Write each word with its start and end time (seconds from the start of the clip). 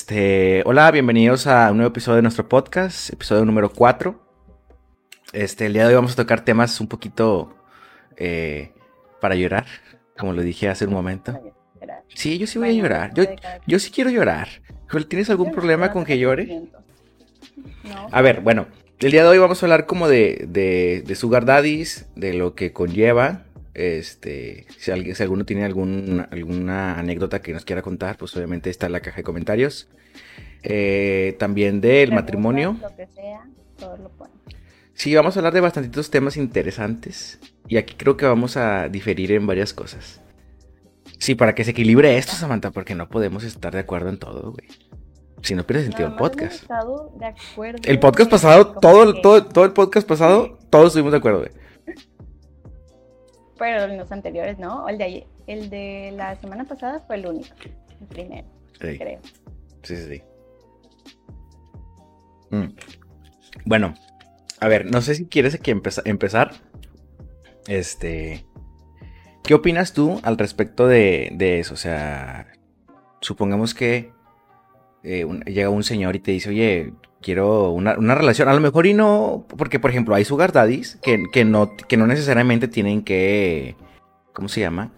Este, 0.00 0.62
hola, 0.64 0.90
bienvenidos 0.90 1.46
a 1.46 1.70
un 1.70 1.76
nuevo 1.76 1.90
episodio 1.90 2.16
de 2.16 2.22
nuestro 2.22 2.48
podcast, 2.48 3.12
episodio 3.12 3.44
número 3.44 3.70
4. 3.70 4.18
Este, 5.34 5.66
el 5.66 5.74
día 5.74 5.82
de 5.82 5.88
hoy 5.88 5.94
vamos 5.94 6.14
a 6.14 6.16
tocar 6.16 6.42
temas 6.42 6.80
un 6.80 6.88
poquito 6.88 7.54
eh, 8.16 8.72
para 9.20 9.34
llorar, 9.34 9.66
como 10.18 10.32
lo 10.32 10.40
dije 10.40 10.70
hace 10.70 10.86
un 10.86 10.94
momento. 10.94 11.38
Sí, 12.14 12.38
yo 12.38 12.46
sí 12.46 12.58
voy 12.58 12.70
a 12.70 12.72
llorar. 12.72 13.12
Yo, 13.12 13.24
yo 13.66 13.78
sí 13.78 13.90
quiero 13.90 14.08
llorar. 14.08 14.48
¿Tienes 15.06 15.28
algún 15.28 15.52
problema 15.52 15.92
con 15.92 16.06
que 16.06 16.18
llore? 16.18 16.62
A 18.10 18.22
ver, 18.22 18.40
bueno, 18.40 18.68
el 19.00 19.10
día 19.10 19.22
de 19.22 19.28
hoy 19.28 19.38
vamos 19.38 19.62
a 19.62 19.66
hablar 19.66 19.84
como 19.84 20.08
de, 20.08 20.46
de, 20.48 21.04
de 21.06 21.14
Sugar 21.14 21.44
Daddies, 21.44 22.08
de 22.16 22.32
lo 22.32 22.54
que 22.54 22.72
conlleva. 22.72 23.42
Este, 23.74 24.66
si, 24.78 24.90
alguien, 24.90 25.14
si 25.14 25.22
alguno 25.22 25.44
tiene 25.44 25.64
algún, 25.64 26.26
alguna 26.30 26.98
anécdota 26.98 27.40
que 27.40 27.52
nos 27.52 27.64
quiera 27.64 27.82
contar, 27.82 28.16
pues 28.16 28.36
obviamente 28.36 28.70
está 28.70 28.86
en 28.86 28.92
la 28.92 29.00
caja 29.00 29.18
de 29.18 29.22
comentarios. 29.22 29.88
Eh, 30.62 31.36
también 31.38 31.80
del 31.80 32.12
matrimonio. 32.12 32.76
Lo 32.80 32.94
que 32.96 33.06
sea, 33.06 33.46
todo 33.78 33.96
lo 33.96 34.10
Sí, 34.94 35.14
vamos 35.14 35.34
a 35.34 35.40
hablar 35.40 35.54
de 35.54 35.60
bastantitos 35.60 36.10
temas 36.10 36.36
interesantes. 36.36 37.38
Y 37.68 37.78
aquí 37.78 37.94
creo 37.96 38.18
que 38.18 38.26
vamos 38.26 38.58
a 38.58 38.88
diferir 38.88 39.32
en 39.32 39.46
varias 39.46 39.72
cosas. 39.72 40.20
Sí, 41.18 41.34
para 41.34 41.54
que 41.54 41.64
se 41.64 41.70
equilibre 41.70 42.18
esto, 42.18 42.32
Samantha, 42.32 42.70
porque 42.70 42.94
no 42.94 43.08
podemos 43.08 43.44
estar 43.44 43.72
de 43.72 43.78
acuerdo 43.78 44.10
en 44.10 44.18
todo, 44.18 44.52
güey. 44.52 44.68
Si 45.42 45.54
no 45.54 45.64
pierde 45.64 45.84
sentido 45.84 46.08
el 46.08 46.16
podcast. 46.16 46.64
el 47.84 47.98
podcast 47.98 48.30
pasado, 48.30 48.72
todo, 48.72 49.22
todo, 49.22 49.46
todo 49.46 49.64
el 49.64 49.72
podcast 49.72 50.06
pasado, 50.06 50.58
todos 50.68 50.88
estuvimos 50.88 51.12
de 51.12 51.18
acuerdo, 51.18 51.38
güey. 51.40 51.52
Pero 53.60 53.84
en 53.84 53.98
los 53.98 54.10
anteriores 54.10 54.58
no. 54.58 54.88
El 54.88 54.96
de, 54.96 55.26
el 55.46 55.68
de 55.68 56.14
la 56.16 56.34
semana 56.36 56.64
pasada 56.64 57.00
fue 57.06 57.16
el 57.16 57.26
único. 57.26 57.54
El 58.00 58.06
primero, 58.06 58.48
creo. 58.78 59.20
Sí, 59.82 59.96
sí, 59.96 60.06
sí. 60.08 60.22
Mm. 62.50 62.74
Bueno, 63.66 63.94
a 64.60 64.66
ver, 64.66 64.90
no 64.90 65.02
sé 65.02 65.14
si 65.14 65.26
quieres 65.26 65.54
aquí 65.54 65.70
empezar. 65.70 66.52
Este. 67.68 68.46
¿Qué 69.44 69.54
opinas 69.54 69.92
tú 69.92 70.20
al 70.22 70.38
respecto 70.38 70.86
de, 70.86 71.30
de 71.34 71.60
eso? 71.60 71.74
O 71.74 71.76
sea, 71.76 72.52
supongamos 73.20 73.74
que 73.74 74.10
eh, 75.02 75.26
llega 75.46 75.68
un 75.68 75.82
señor 75.82 76.16
y 76.16 76.20
te 76.20 76.30
dice, 76.30 76.48
oye, 76.48 76.94
quiero 77.20 77.70
una, 77.70 77.94
relación, 78.14 78.48
a 78.48 78.54
lo 78.54 78.60
mejor 78.60 78.86
y 78.86 78.94
no, 78.94 79.44
porque 79.56 79.78
por 79.78 79.90
ejemplo 79.90 80.14
hay 80.14 80.24
sugar 80.24 80.52
daddies 80.52 80.98
que, 81.02 81.22
que, 81.32 81.44
no, 81.44 81.76
que 81.76 81.96
no 81.96 82.06
necesariamente 82.06 82.68
tienen 82.68 83.02
que, 83.02 83.76
¿cómo 84.32 84.48
se 84.48 84.60
llama? 84.60 84.92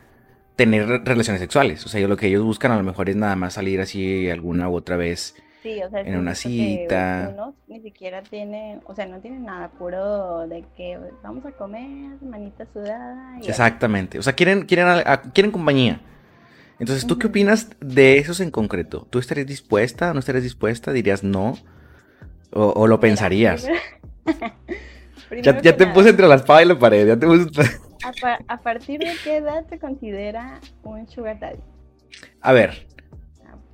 Tener 0.57 0.87
relaciones 1.05 1.41
sexuales, 1.41 1.85
o 1.87 1.89
sea, 1.89 2.07
lo 2.07 2.17
que 2.17 2.29
ellos 2.29 2.45
buscan 2.45 2.73
a 2.73 2.77
lo 2.77 2.83
mejor 2.83 3.09
es 3.09 3.17
nada 3.17 3.37
más 3.37 3.55
salir 3.55 3.81
así 3.81 4.31
alguna 4.31 4.69
u 4.69 4.75
otra 4.75 4.97
vez 4.97 5.35
en 5.65 6.17
una 6.17 6.35
cita. 6.35 7.31
Uno 7.33 7.55
ni 7.69 7.81
siquiera 7.81 8.23
tiene, 8.23 8.81
o 8.85 8.95
sea, 8.95 9.07
no 9.07 9.21
tiene 9.21 9.39
nada 9.39 9.71
puro 9.71 10.47
de 10.49 10.65
que 10.77 10.99
vamos 11.23 11.45
a 11.47 11.53
comer, 11.53 12.17
manita 12.23 12.67
sudada. 12.73 13.39
Exactamente, 13.43 14.19
o 14.19 14.23
sea, 14.23 14.35
quieren, 14.35 14.63
quieren, 14.67 15.03
quieren 15.33 15.53
compañía. 15.53 16.01
Entonces, 16.79 17.07
¿tú 17.07 17.17
qué 17.19 17.29
opinas 17.29 17.71
de 17.81 18.19
esos 18.19 18.41
en 18.41 18.51
concreto? 18.51 19.07
¿Tú 19.09 19.21
estarías 19.21 19.47
dispuesta 19.47 20.11
o 20.11 20.15
no 20.15 20.21
estarías 20.21 20.43
dispuesta? 20.43 20.93
¿Dirías 20.93 21.23
no? 21.23 21.55
¿O, 22.53 22.87
lo 22.87 23.01
pensarías? 23.01 23.67
ya, 25.43 25.77
te 25.77 25.87
puse 25.87 26.11
entre 26.11 26.29
la 26.29 26.37
espada 26.37 26.63
y 26.63 26.67
la 26.67 26.79
pared, 26.79 27.07
ya 27.07 27.17
te 27.17 27.27
puse... 27.27 27.49
¿A, 28.49 28.59
partir 28.59 28.99
de 29.01 29.13
qué 29.23 29.37
edad 29.37 29.65
se 29.69 29.79
considera 29.79 30.61
un 30.83 31.09
sugar 31.09 31.39
daddy? 31.39 31.61
A 32.41 32.53
ver. 32.53 32.87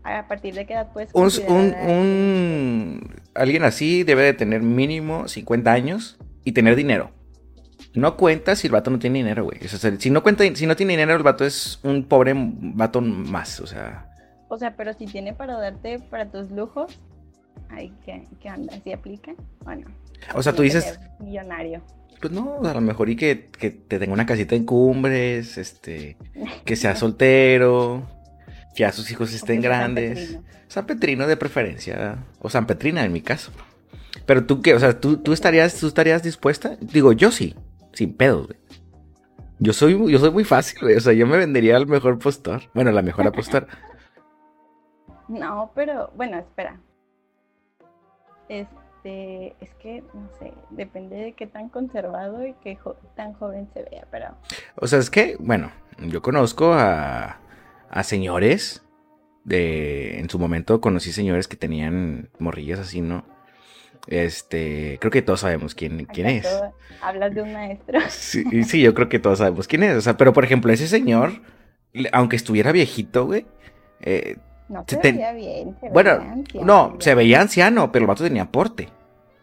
¿A, 0.04 0.26
partir 0.28 0.54
de 0.54 0.66
qué 0.66 0.74
edad 0.74 0.92
puedes 0.92 1.10
un, 1.14 1.30
un, 1.48 1.74
un, 1.88 3.14
Alguien 3.34 3.64
así 3.64 4.04
debe 4.04 4.22
de 4.22 4.34
tener 4.34 4.62
mínimo 4.62 5.28
50 5.28 5.72
años 5.72 6.18
y 6.44 6.52
tener 6.52 6.76
dinero. 6.76 7.10
No 7.94 8.16
cuenta 8.16 8.54
si 8.54 8.66
el 8.66 8.72
vato 8.72 8.90
no 8.90 8.98
tiene 8.98 9.18
dinero, 9.18 9.44
güey. 9.44 9.58
si 9.66 10.10
no 10.10 10.22
cuenta, 10.22 10.44
si 10.54 10.66
no 10.66 10.76
tiene 10.76 10.92
dinero, 10.92 11.16
el 11.16 11.22
vato 11.22 11.44
es 11.44 11.80
un 11.82 12.04
pobre 12.04 12.34
vato 12.36 13.00
más, 13.00 13.60
o 13.60 13.66
sea. 13.66 14.06
O 14.48 14.56
sea, 14.56 14.76
pero 14.76 14.92
si 14.92 15.06
tiene 15.06 15.32
para 15.32 15.58
darte 15.58 15.98
para 15.98 16.30
tus 16.30 16.50
lujos, 16.50 16.98
ay, 17.70 17.92
¿qué, 18.04 18.26
qué 18.40 18.48
anda? 18.48 18.78
¿Sí 18.82 18.92
aplica 18.92 19.32
o 19.64 19.74
no? 19.74 19.86
O 20.34 20.42
sea, 20.42 20.52
tú 20.52 20.62
dices. 20.62 20.98
Millonario. 21.20 21.82
Pues 22.20 22.32
no, 22.32 22.60
a 22.64 22.74
lo 22.74 22.80
mejor 22.80 23.08
y 23.08 23.16
que, 23.16 23.46
que 23.46 23.70
te 23.70 23.98
tenga 23.98 24.12
una 24.12 24.26
casita 24.26 24.56
en 24.56 24.64
cumbres, 24.64 25.56
este, 25.56 26.16
que 26.64 26.74
sea 26.74 26.96
soltero, 26.96 28.02
que 28.74 28.84
a 28.84 28.92
sus 28.92 29.10
hijos 29.10 29.32
estén 29.32 29.60
grandes. 29.60 30.38
San 30.66 30.84
Petrino. 30.84 31.26
de 31.26 31.36
preferencia, 31.36 32.24
o 32.40 32.50
San 32.50 32.66
Petrina 32.66 33.04
en 33.04 33.12
mi 33.12 33.20
caso. 33.20 33.52
Pero 34.26 34.44
tú 34.44 34.60
qué, 34.60 34.74
o 34.74 34.80
sea, 34.80 34.98
¿tú, 35.00 35.18
tú, 35.18 35.32
estarías, 35.32 35.78
tú 35.78 35.86
estarías 35.86 36.22
dispuesta? 36.22 36.76
Digo, 36.80 37.12
yo 37.12 37.30
sí 37.30 37.54
sin 37.92 38.14
pedos, 38.14 38.46
güey. 38.46 38.58
Yo 39.60 39.72
soy, 39.72 40.10
yo 40.10 40.18
soy 40.18 40.30
muy 40.30 40.44
fácil, 40.44 40.78
güey. 40.80 40.96
O 40.96 41.00
sea, 41.00 41.12
yo 41.12 41.26
me 41.26 41.36
vendería 41.36 41.76
al 41.76 41.86
mejor 41.86 42.18
postor. 42.18 42.62
Bueno, 42.74 42.92
la 42.92 43.02
mejor 43.02 43.26
apostar. 43.26 43.66
no, 45.28 45.72
pero 45.74 46.12
bueno, 46.14 46.38
espera. 46.38 46.80
Este, 48.48 49.54
es 49.60 49.74
que, 49.80 50.02
no 50.14 50.28
sé, 50.38 50.52
depende 50.70 51.16
de 51.16 51.32
qué 51.32 51.46
tan 51.46 51.68
conservado 51.68 52.46
y 52.46 52.54
qué 52.62 52.78
tan 53.16 53.32
joven 53.34 53.68
se 53.74 53.82
vea, 53.84 54.06
pero... 54.10 54.36
O 54.76 54.86
sea, 54.86 54.98
es 54.98 55.10
que, 55.10 55.36
bueno, 55.38 55.70
yo 55.98 56.22
conozco 56.22 56.72
a, 56.72 57.40
a 57.90 58.02
señores 58.02 58.84
de... 59.44 60.18
En 60.18 60.28
su 60.30 60.38
momento 60.38 60.80
conocí 60.80 61.12
señores 61.12 61.48
que 61.48 61.56
tenían 61.56 62.30
morrillas 62.38 62.78
así, 62.80 63.00
¿no? 63.00 63.24
Este, 64.08 64.96
creo 65.00 65.10
que 65.10 65.20
todos 65.20 65.40
sabemos 65.40 65.74
quién, 65.74 66.06
quién 66.06 66.28
es. 66.28 66.48
Hablas 67.02 67.34
de 67.34 67.42
un 67.42 67.52
maestro. 67.52 67.98
Sí, 68.08 68.64
sí, 68.64 68.80
yo 68.80 68.94
creo 68.94 69.08
que 69.08 69.18
todos 69.18 69.38
sabemos 69.38 69.68
quién 69.68 69.82
es. 69.82 69.96
O 69.96 70.00
sea, 70.00 70.16
pero 70.16 70.32
por 70.32 70.44
ejemplo, 70.44 70.72
ese 70.72 70.88
señor, 70.88 71.32
aunque 72.12 72.36
estuviera 72.36 72.72
viejito, 72.72 73.26
güey. 73.26 73.46
Eh, 74.00 74.36
no 74.68 74.84
se, 74.86 74.96
veía 74.98 75.32
bien. 75.32 75.76
bueno, 75.92 76.44
no, 76.62 76.96
se 76.98 77.14
veía 77.14 77.40
anciano, 77.40 77.90
pero 77.90 78.04
el 78.04 78.06
vato 78.08 78.24
tenía 78.24 78.50
porte. 78.50 78.88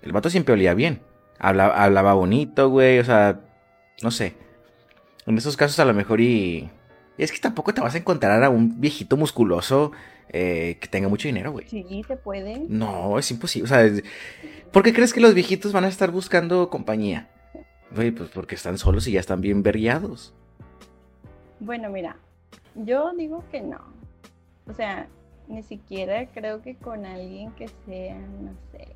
El 0.02 0.12
vato 0.12 0.30
siempre 0.30 0.54
olía 0.54 0.74
bien. 0.74 1.02
Hablaba, 1.40 1.84
hablaba 1.84 2.14
bonito, 2.14 2.70
güey. 2.70 3.00
O 3.00 3.04
sea, 3.04 3.40
no 4.04 4.12
sé. 4.12 4.36
En 5.26 5.38
esos 5.38 5.58
casos 5.58 5.80
a 5.80 5.86
lo 5.86 5.94
mejor 5.94 6.22
y... 6.22 6.70
Es 7.18 7.32
que 7.32 7.40
tampoco 7.40 7.74
te 7.74 7.82
vas 7.82 7.96
a 7.96 7.98
encontrar 7.98 8.44
a 8.44 8.50
un 8.50 8.80
viejito 8.80 9.18
musculoso 9.18 9.92
eh, 10.30 10.78
que 10.80 10.88
tenga 10.88 11.08
mucho 11.08 11.28
dinero, 11.28 11.52
güey. 11.52 11.68
Sí, 11.68 12.04
se 12.06 12.18
puede. 12.18 12.64
No, 12.68 13.18
es 13.18 13.32
imposible. 13.32 13.66
O 13.66 13.68
sea, 13.68 13.90
¿por 14.72 14.84
qué 14.84 14.94
crees 14.94 15.14
que 15.14 15.22
los 15.22 15.34
viejitos 15.34 15.72
van 15.72 15.86
a 15.86 15.88
estar 15.88 16.12
buscando 16.12 16.70
compañía? 16.70 17.30
Güey, 17.96 18.12
pues 18.12 18.30
porque 18.30 18.56
están 18.56 18.78
solos 18.78 19.08
y 19.08 19.14
ya 19.14 19.22
están 19.22 19.40
bien 19.42 19.64
vergueados. 19.64 20.34
Bueno, 21.60 21.90
mira, 21.90 22.18
yo 22.76 23.14
digo 23.16 23.44
que 23.50 23.62
no. 23.62 23.80
O 24.68 24.74
sea, 24.74 25.08
ni 25.48 25.64
siquiera 25.64 26.28
creo 26.28 26.62
que 26.62 26.76
con 26.76 27.06
alguien 27.06 27.52
que 27.54 27.68
sea, 27.86 28.18
no 28.18 28.54
sé, 28.72 28.88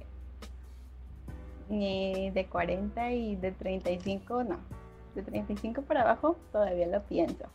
ni 1.70 2.32
de 2.32 2.46
40 2.46 3.12
y 3.12 3.36
de 3.36 3.52
35, 3.52 4.44
no. 4.44 4.60
De 5.16 5.24
35 5.24 5.84
para 5.84 6.02
abajo 6.02 6.38
todavía 6.52 6.88
lo 6.88 7.04
pienso. 7.04 7.46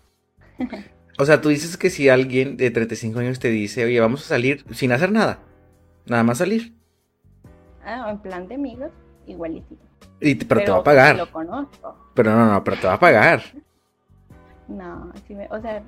O 1.17 1.25
sea, 1.25 1.41
tú 1.41 1.49
dices 1.49 1.77
que 1.77 1.91
si 1.91 2.09
alguien 2.09 2.57
de 2.57 2.73
35 2.73 3.21
años 3.21 3.39
te 3.39 3.49
dice, 3.49 3.85
oye, 3.85 4.01
vamos 4.01 4.25
a 4.25 4.29
salir 4.31 4.65
sin 4.75 4.91
hacer 4.91 5.13
nada, 5.13 5.39
nada 6.07 6.25
más 6.25 6.39
salir. 6.39 6.75
Ah, 7.85 8.09
en 8.11 8.19
plan 8.19 8.49
de 8.49 8.57
amigos, 8.57 8.91
igualito. 9.25 9.77
Y, 10.21 10.35
pero, 10.35 10.65
te 10.65 10.71
va 10.73 10.79
a 10.79 10.83
pagar. 10.83 11.17
Lo 11.17 11.31
conozco. 11.31 11.97
Pero 12.15 12.35
no, 12.35 12.53
no, 12.53 12.65
pero 12.65 12.79
te 12.79 12.89
va 12.89 12.95
a 12.95 12.99
pagar. 12.99 13.43
no, 14.69 15.13
o 15.51 15.61
sea, 15.61 15.85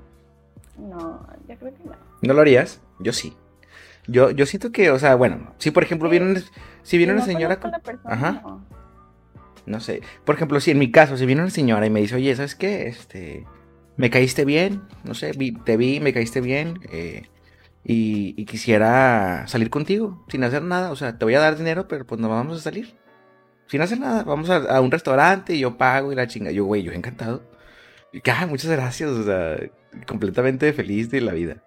no, 0.79 1.27
yo 1.49 1.57
creo 1.57 1.75
que 1.75 1.85
no. 1.85 2.06
¿No 2.23 2.35
lo 2.35 2.41
harías? 2.41 2.81
Yo 2.99 3.13
sí. 3.13 3.37
Yo, 4.07 4.31
yo 4.31 4.47
siento 4.47 4.73
que, 4.73 4.91
o 4.91 4.99
sea, 4.99 5.15
bueno, 5.17 5.55
si 5.59 5.71
por 5.71 5.83
ejemplo 5.83 6.09
viene, 6.09 6.43
si 6.83 6.99
viene 6.99 7.13
una 7.13 7.25
señora 7.25 7.59
con... 7.59 7.73
Ajá. 8.05 8.41
No. 8.43 8.65
no. 9.67 9.81
sé. 9.81 10.01
Por 10.25 10.37
ejemplo, 10.37 10.61
si 10.61 10.71
en 10.71 10.79
mi 10.79 10.91
caso, 10.91 11.17
si 11.17 11.27
viene 11.27 11.43
una 11.43 11.51
señora 11.51 11.87
y 11.87 11.91
me 11.91 12.01
dice, 12.01 12.15
oye, 12.15 12.35
¿sabes 12.37 12.55
qué? 12.55 12.87
Este, 12.87 13.45
me 13.97 14.11
caíste 14.11 14.45
bien, 14.45 14.83
no 15.05 15.15
sé, 15.15 15.33
te 15.65 15.77
vi, 15.77 16.01
me 16.01 16.13
caíste 16.13 16.41
bien 16.41 16.81
eh, 16.93 17.25
y, 17.85 18.45
quisiera 18.47 19.45
salir 19.47 19.71
contigo 19.71 20.25
sin 20.29 20.45
hacer 20.45 20.63
nada. 20.63 20.91
O 20.91 20.97
sea, 20.97 21.19
te 21.19 21.25
voy 21.25 21.35
a 21.35 21.41
dar 21.41 21.57
dinero, 21.57 21.89
pero 21.89 22.07
pues 22.07 22.21
no 22.21 22.29
vamos 22.29 22.59
a 22.59 22.63
salir. 22.63 22.95
Sin 23.69 23.81
hacer 23.81 23.99
nada. 24.01 24.25
Vamos 24.25 24.51
a, 24.51 24.81
un 24.81 24.91
restaurante 24.91 25.55
y 25.55 25.61
yo 25.61 25.77
pago 25.79 26.13
y 26.13 26.15
la 26.15 26.27
chinga. 26.27 26.51
Yo, 26.51 26.65
güey, 26.65 26.83
yo 26.83 26.93
encantado. 26.93 27.43
Y, 28.13 28.21
ah, 28.31 28.47
muchas 28.47 28.71
gracias. 28.71 29.11
O 29.11 29.25
sea, 29.25 29.59
completamente 30.07 30.73
feliz 30.73 31.11
de 31.11 31.21
la 31.21 31.33
vida. 31.33 31.63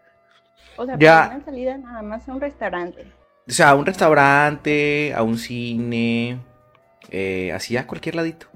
O 0.80 0.86
sea, 0.86 0.98
ya, 0.98 1.31
una 1.36 1.44
salida 1.44 1.78
nada 1.78 2.02
más 2.02 2.28
a 2.30 2.34
un 2.34 2.40
restaurante. 2.40 3.06
O 3.46 3.52
sea, 3.52 3.72
a 3.72 3.76
un 3.76 3.86
restaurante, 3.86 5.14
a 5.14 5.24
un 5.24 5.38
cine, 5.38 6.40
eh, 7.12 7.52
así 7.52 7.76
a 7.76 7.86
cualquier 7.86 8.16
ladito. 8.16 8.48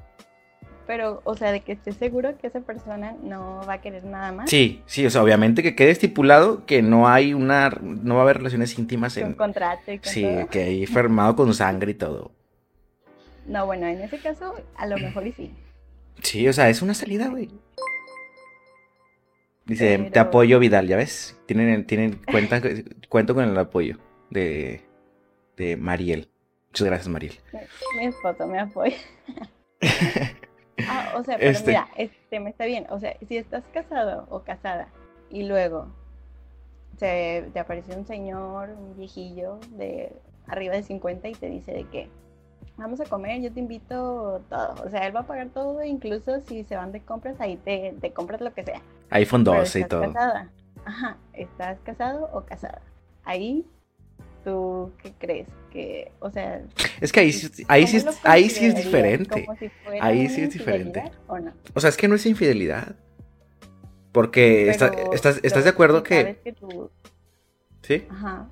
Pero, 0.88 1.22
o 1.26 1.36
sea, 1.36 1.52
de 1.52 1.60
que 1.60 1.74
estés 1.74 1.96
seguro 1.98 2.38
que 2.38 2.48
esa 2.48 2.62
persona 2.62 3.14
no 3.22 3.62
va 3.68 3.74
a 3.74 3.82
querer 3.82 4.06
nada 4.06 4.32
más. 4.32 4.50
Sí, 4.50 4.82
sí, 4.86 5.06
o 5.06 5.10
sea, 5.10 5.22
obviamente 5.22 5.64
que 5.64 5.76
quede 5.76 5.92
estipulado 5.92 6.66
que 6.66 6.82
no 6.82 7.10
hay 7.10 7.34
una, 7.34 7.70
no 7.82 8.16
va 8.16 8.22
a 8.22 8.24
haber 8.24 8.38
relaciones 8.38 8.78
íntimas 8.80 9.16
Con 9.16 9.24
en... 9.24 9.34
contrato 9.34 9.92
y 9.92 10.00
con 10.00 10.10
Sí, 10.12 10.24
todo. 10.24 10.48
que 10.48 10.64
hay 10.64 10.86
firmado 10.86 11.36
con 11.36 11.54
sangre 11.54 11.92
y 11.92 11.96
todo. 11.96 12.32
No, 13.48 13.66
bueno, 13.66 13.86
en 13.88 14.00
ese 14.00 14.18
caso, 14.20 14.56
a 14.78 14.88
lo 14.88 14.98
mejor 14.98 15.28
y 15.28 15.34
sí. 15.34 15.54
Sí, 16.22 16.48
o 16.48 16.54
sea, 16.54 16.70
es 16.70 16.82
una 16.82 16.94
salida, 16.94 17.28
güey. 17.28 17.50
Dice, 19.66 19.98
te 20.12 20.20
apoyo 20.20 20.60
Vidal, 20.60 20.88
¿ya 20.88 20.98
ves? 20.98 21.40
Tienen, 21.46 21.86
tienen 21.88 22.20
cuenta, 22.30 22.62
cuento 23.10 23.34
con 23.34 23.46
el 23.48 23.58
apoyo 23.58 23.98
de, 24.30 24.82
de 25.56 25.78
Mariel. 25.78 26.30
Muchas 26.68 26.88
gracias, 26.88 27.08
Mariel. 27.08 27.34
Mi 27.98 28.06
esposo 28.06 28.48
me 28.48 28.60
apoya. 28.60 28.98
Ah, 30.90 31.14
o 31.16 31.24
sea, 31.24 31.38
pero 31.38 31.52
Este. 31.52 31.68
mira, 31.70 31.88
este 31.98 32.40
me 32.40 32.50
está 32.50 32.66
bien. 32.66 32.88
O 32.90 33.00
sea, 33.00 33.16
si 33.28 33.38
estás 33.38 33.64
casado 33.72 34.26
o 34.32 34.42
casada 34.44 34.88
y 35.30 35.44
luego 35.44 35.88
se 36.98 37.48
te 37.54 37.60
apareció 37.60 37.96
un 37.96 38.08
señor, 38.08 38.70
un 38.72 38.98
viejillo 38.98 39.60
de 39.70 40.12
arriba 40.48 40.74
de 40.74 40.82
50 40.82 41.28
y 41.28 41.34
te 41.34 41.48
dice 41.48 41.74
de 41.74 41.84
que 41.86 42.10
vamos 42.78 43.00
a 43.02 43.06
comer, 43.06 43.42
yo 43.42 43.52
te 43.52 43.60
invito 43.60 44.42
todo. 44.50 44.76
O 44.86 44.90
sea, 44.90 45.06
él 45.08 45.16
va 45.16 45.22
a 45.22 45.28
pagar 45.28 45.50
todo, 45.50 45.84
incluso 45.84 46.40
si 46.42 46.64
se 46.64 46.76
van 46.76 46.92
de 46.92 47.02
compras, 47.02 47.36
ahí 47.40 47.58
te, 47.58 47.96
te 48.02 48.12
compras 48.12 48.42
lo 48.42 48.54
que 48.54 48.64
sea. 48.64 48.82
iPhone 49.12 49.44
Pero 49.44 49.60
12 49.60 49.80
y 49.80 49.84
todo. 49.86 50.02
casada. 50.02 50.50
Ajá, 50.86 51.18
¿estás 51.34 51.80
casado 51.84 52.30
o 52.34 52.42
casada? 52.46 52.82
Ahí, 53.24 53.66
¿tú 54.44 54.92
qué 55.02 55.14
crees? 55.18 55.48
Que, 55.72 56.12
o 56.20 56.30
sea, 56.30 56.62
Es 57.02 57.12
que 57.12 57.22
ahí, 57.22 57.32
sí- 57.32 57.64
ahí, 57.68 57.88
sí, 57.88 58.00
¿cómo 58.00 58.12
es- 58.12 58.24
lo 58.24 58.30
ahí 58.30 58.50
sí 58.50 58.66
es 58.66 58.76
diferente. 58.76 59.46
¿Como 59.46 59.58
si 59.58 59.70
fuera 59.70 60.06
Ahí 60.06 60.28
sí 60.30 60.42
es 60.42 60.54
diferente. 60.54 61.04
¿O 61.28 61.40
no? 61.40 61.52
O 61.74 61.80
sea, 61.80 61.90
es 61.90 61.98
que 61.98 62.08
no 62.08 62.16
es 62.16 62.26
infidelidad. 62.26 62.96
Porque 64.12 64.70
está- 64.70 64.92
estás, 65.14 65.40
estás 65.44 65.64
de 65.64 65.70
acuerdo 65.72 66.04
que... 66.04 66.16
sabes 66.22 66.38
que 66.44 66.54
tú- 66.54 66.92
Sí. 67.82 68.06
Ajá. 68.10 68.48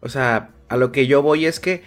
O 0.00 0.08
sea, 0.08 0.50
a 0.68 0.76
lo 0.76 0.92
que 0.92 1.06
yo 1.06 1.22
voy 1.22 1.46
es 1.46 1.58
que 1.60 1.82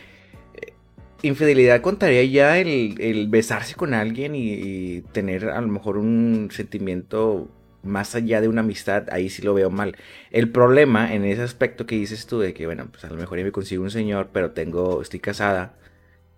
infidelidad 1.24 1.82
contaría 1.82 2.24
ya 2.26 2.58
el, 2.60 3.28
besarse 3.30 3.76
con 3.76 3.94
alguien 3.94 4.36
y, 4.36 5.02
tener 5.14 5.50
a 5.50 5.62
lo 5.62 5.68
mejor 5.68 5.98
un 5.98 6.50
sentimiento 6.52 7.50
más 7.82 8.16
allá 8.16 8.40
de 8.40 8.48
una 8.48 8.62
amistad, 8.62 9.10
ahí 9.12 9.30
sí 9.30 9.42
lo 9.42 9.54
veo 9.54 9.70
mal. 9.70 9.98
El 10.32 10.52
problema 10.52 11.14
en 11.14 11.26
ese 11.26 11.42
aspecto 11.42 11.86
que 11.86 11.96
dices 11.96 12.28
tú 12.28 12.40
de 12.40 12.54
que, 12.54 12.66
bueno, 12.66 12.88
pues 12.92 13.04
a 13.04 13.10
lo 13.10 13.16
mejor 13.16 13.40
ya 13.40 13.44
me 13.44 13.52
consigo 13.52 13.84
un 13.84 13.92
señor, 13.92 14.30
pero 14.32 14.52
tengo, 14.52 15.02
estoy 15.02 15.20
casada 15.20 15.74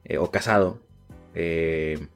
eh, 0.06 0.18
o 0.18 0.32
casado. 0.32 0.80
eh, 1.34 2.08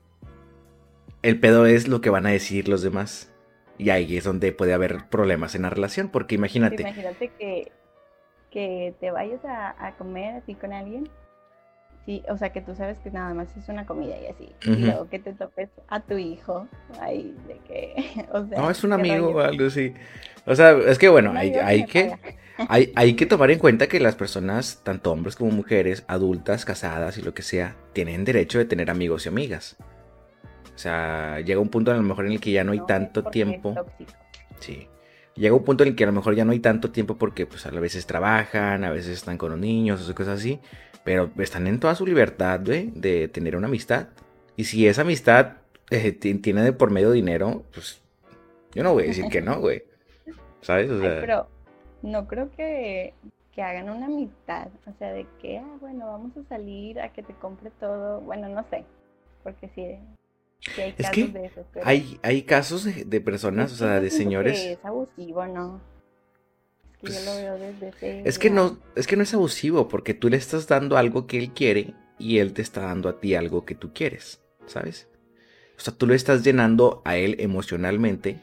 el 1.21 1.39
pedo 1.39 1.65
es 1.65 1.89
lo 1.89 1.99
que 1.99 2.09
van 2.09 2.25
a 2.25 2.29
decir 2.29 2.69
los 2.69 2.81
demás. 2.81 3.33
Y 3.77 3.89
ahí 3.89 4.17
es 4.17 4.23
donde 4.23 4.51
puede 4.51 4.73
haber 4.73 5.09
problemas 5.09 5.53
en 5.55 5.63
la 5.63 5.69
relación, 5.69 6.09
porque 6.09 6.35
imagínate. 6.35 6.81
Imagínate 6.81 7.31
que, 7.37 7.71
que 8.51 8.93
te 8.99 9.11
vayas 9.11 9.43
a, 9.43 9.87
a 9.87 9.95
comer 9.97 10.35
así 10.35 10.55
con 10.55 10.71
alguien. 10.73 11.09
Sí, 12.05 12.23
o 12.29 12.37
sea, 12.37 12.51
que 12.51 12.61
tú 12.61 12.73
sabes 12.75 12.97
que 12.99 13.11
nada 13.11 13.33
más 13.33 13.55
es 13.55 13.69
una 13.69 13.85
comida 13.85 14.15
y 14.17 14.27
así. 14.27 14.49
Ujú. 14.65 14.79
Y 14.79 14.83
luego 14.83 15.09
que 15.09 15.19
te 15.19 15.33
topes 15.33 15.69
a 15.87 15.99
tu 15.99 16.17
hijo 16.17 16.67
ahí 16.99 17.35
de 17.47 17.57
que, 17.67 18.27
o 18.31 18.45
sea, 18.47 18.59
No, 18.59 18.69
es 18.69 18.83
un 18.83 18.93
amigo 18.93 19.29
o 19.29 19.39
algo 19.39 19.67
así. 19.67 19.93
O 20.45 20.55
sea, 20.55 20.71
es 20.71 20.97
que 20.97 21.09
bueno, 21.09 21.33
hay, 21.35 21.51
que, 21.85 22.11
hay, 22.69 22.91
hay 22.95 23.13
que 23.13 23.25
tomar 23.25 23.51
en 23.51 23.59
cuenta 23.59 23.87
que 23.87 23.99
las 23.99 24.15
personas, 24.15 24.81
tanto 24.83 25.11
hombres 25.11 25.35
como 25.35 25.51
mujeres, 25.51 26.03
adultas, 26.07 26.65
casadas 26.65 27.17
y 27.17 27.21
lo 27.21 27.33
que 27.33 27.43
sea, 27.43 27.75
tienen 27.93 28.25
derecho 28.25 28.57
de 28.57 28.65
tener 28.65 28.89
amigos 28.89 29.25
y 29.25 29.29
amigas. 29.29 29.77
O 30.73 30.81
sea, 30.81 31.41
llega 31.41 31.59
un 31.59 31.69
punto 31.69 31.91
a 31.91 31.95
lo 31.95 32.01
mejor 32.01 32.25
en 32.25 32.31
el 32.31 32.39
que 32.39 32.51
ya 32.51 32.63
no 32.63 32.71
hay 32.71 32.79
No 32.79 32.85
tanto 32.85 33.23
tiempo. 33.23 33.75
Sí. 34.59 34.87
Llega 35.35 35.53
un 35.53 35.63
punto 35.63 35.83
en 35.83 35.89
el 35.89 35.95
que 35.95 36.05
a 36.05 36.07
lo 36.07 36.13
mejor 36.13 36.35
ya 36.35 36.45
no 36.45 36.53
hay 36.53 36.59
tanto 36.59 36.89
tiempo 36.91 37.17
porque 37.17 37.45
pues 37.45 37.65
a 37.65 37.69
veces 37.71 38.05
trabajan, 38.05 38.83
a 38.83 38.89
veces 38.89 39.17
están 39.17 39.37
con 39.37 39.51
los 39.51 39.59
niños 39.59 40.09
o 40.09 40.15
cosas 40.15 40.39
así. 40.39 40.59
Pero 41.03 41.31
están 41.39 41.67
en 41.67 41.79
toda 41.79 41.95
su 41.95 42.05
libertad, 42.05 42.61
güey, 42.65 42.91
de 42.95 43.27
tener 43.27 43.55
una 43.55 43.67
amistad. 43.67 44.07
Y 44.55 44.65
si 44.65 44.87
esa 44.87 45.01
amistad 45.01 45.53
eh, 45.89 46.11
ti- 46.11 46.35
tiene 46.35 46.61
de 46.63 46.73
por 46.73 46.91
medio 46.91 47.11
dinero, 47.11 47.63
pues 47.73 48.01
yo 48.73 48.83
no 48.83 48.93
voy 48.93 49.03
a 49.03 49.07
decir 49.07 49.25
que 49.29 49.41
no, 49.41 49.59
güey. 49.59 49.83
¿Sabes? 50.61 50.89
O 50.91 50.95
Ay, 50.95 51.01
sea, 51.01 51.19
pero 51.21 51.47
no 52.01 52.27
creo 52.27 52.51
que, 52.51 53.13
que 53.53 53.61
hagan 53.63 53.89
una 53.89 54.07
mitad, 54.07 54.67
o 54.85 54.93
sea, 54.99 55.11
de 55.13 55.25
que, 55.41 55.57
ah, 55.57 55.77
bueno, 55.79 56.05
vamos 56.07 56.35
a 56.37 56.43
salir 56.49 56.99
a 56.99 57.11
que 57.13 57.23
te 57.23 57.33
compre 57.33 57.71
todo, 57.79 58.21
bueno, 58.21 58.49
no 58.49 58.65
sé, 58.69 58.83
porque 59.43 59.69
sí, 59.73 59.97
sí 60.75 60.81
hay 60.81 60.89
Es 60.97 61.07
casos 61.07 61.13
que 61.15 61.27
de 61.27 61.45
esos, 61.45 61.65
pero 61.73 61.87
hay, 61.87 62.19
hay 62.21 62.43
casos 62.43 62.83
de, 62.83 63.05
de 63.05 63.21
personas, 63.21 63.71
o 63.71 63.73
es 63.73 63.79
sea, 63.79 63.99
de 64.01 64.11
señores. 64.11 64.59
que 64.59 64.71
es 64.73 64.85
abusivo, 64.85 65.45
¿no? 65.47 65.81
Es 67.01 67.11
que 67.11 67.13
yo 67.13 67.21
lo 67.25 67.35
veo 67.35 67.57
desde 67.57 67.89
ese 67.89 68.21
Es 68.25 68.39
que 68.39 68.49
lado. 68.49 68.71
no, 68.71 68.79
es 68.95 69.07
que 69.07 69.15
no 69.15 69.23
es 69.23 69.33
abusivo, 69.33 69.87
porque 69.87 70.13
tú 70.13 70.29
le 70.29 70.37
estás 70.37 70.67
dando 70.67 70.97
algo 70.97 71.27
que 71.27 71.37
él 71.37 71.51
quiere 71.51 71.93
y 72.17 72.39
él 72.39 72.53
te 72.53 72.61
está 72.61 72.81
dando 72.81 73.09
a 73.09 73.19
ti 73.19 73.35
algo 73.35 73.65
que 73.65 73.75
tú 73.75 73.93
quieres, 73.93 74.41
¿sabes? 74.65 75.07
O 75.77 75.81
sea, 75.81 75.93
tú 75.93 76.07
lo 76.07 76.13
estás 76.13 76.43
llenando 76.43 77.01
a 77.05 77.15
él 77.17 77.37
emocionalmente 77.39 78.39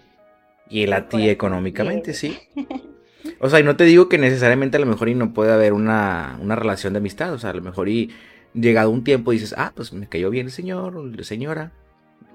y 0.70 0.82
él 0.82 0.92
a 0.94 1.08
ti 1.08 1.28
económicamente, 1.28 2.14
sí. 2.14 2.38
O 3.40 3.50
sea, 3.50 3.58
y 3.58 3.64
no 3.64 3.76
te 3.76 3.84
digo 3.84 4.08
que 4.08 4.18
necesariamente 4.18 4.76
a 4.76 4.80
lo 4.80 4.86
mejor 4.86 5.08
y 5.08 5.14
no 5.16 5.34
puede 5.34 5.52
haber 5.52 5.72
una, 5.72 6.38
una 6.40 6.54
relación 6.54 6.92
de 6.92 6.98
amistad, 6.98 7.32
o 7.32 7.38
sea, 7.38 7.50
a 7.50 7.54
lo 7.54 7.60
mejor 7.60 7.88
y 7.88 8.10
llegado 8.54 8.88
un 8.88 9.02
tiempo 9.02 9.32
dices, 9.32 9.52
ah, 9.58 9.72
pues 9.74 9.92
me 9.92 10.08
cayó 10.08 10.30
bien 10.30 10.46
el 10.46 10.52
señor 10.52 10.96
o 10.96 11.04
la 11.04 11.24
señora, 11.24 11.72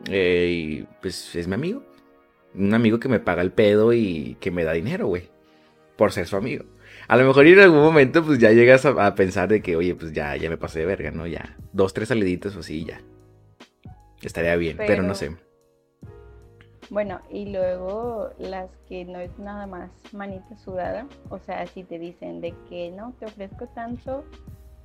eh, 0.10 0.50
y 0.52 0.88
pues 1.02 1.34
es 1.36 1.48
mi 1.48 1.54
amigo. 1.56 1.84
Un 2.54 2.74
amigo 2.74 3.00
que 3.00 3.08
me 3.08 3.20
paga 3.20 3.42
el 3.42 3.52
pedo 3.52 3.94
y 3.94 4.36
que 4.42 4.52
me 4.52 4.66
da 4.66 4.74
dinero, 4.74 5.08
güey, 5.08 5.30
por 6.02 6.12
ser 6.12 6.26
su 6.26 6.36
amigo. 6.36 6.66
A 7.08 7.16
lo 7.16 7.28
mejor 7.28 7.46
en 7.46 7.60
algún 7.60 7.84
momento 7.84 8.26
pues 8.26 8.40
ya 8.40 8.50
llegas 8.50 8.88
a, 8.88 9.06
a 9.06 9.14
pensar 9.14 9.48
de 9.48 9.62
que, 9.62 9.76
oye, 9.76 9.94
pues 9.94 10.14
ya, 10.14 10.36
ya 10.36 10.50
me 10.50 10.58
pasé 10.58 10.80
de 10.80 10.88
verga, 10.88 11.12
¿no? 11.12 11.28
Ya, 11.28 11.56
dos, 11.74 11.94
tres 11.94 12.08
saliditas 12.08 12.56
o 12.56 12.62
así, 12.62 12.86
ya. 12.86 13.00
Estaría 14.24 14.56
bien, 14.56 14.78
pero, 14.78 15.04
no 15.04 15.14
sé. 15.14 15.38
Bueno, 16.90 17.22
y 17.30 17.52
luego 17.54 18.32
las 18.40 18.72
que 18.90 19.06
no 19.06 19.20
es 19.20 19.38
nada 19.38 19.68
más 19.68 19.92
manita 20.12 20.58
sudada, 20.58 21.06
o 21.30 21.38
sea, 21.38 21.68
si 21.68 21.84
te 21.84 22.00
dicen 22.00 22.42
de 22.42 22.56
que 22.68 22.90
no, 22.90 23.14
te 23.20 23.26
ofrezco 23.26 23.68
tanto 23.68 24.26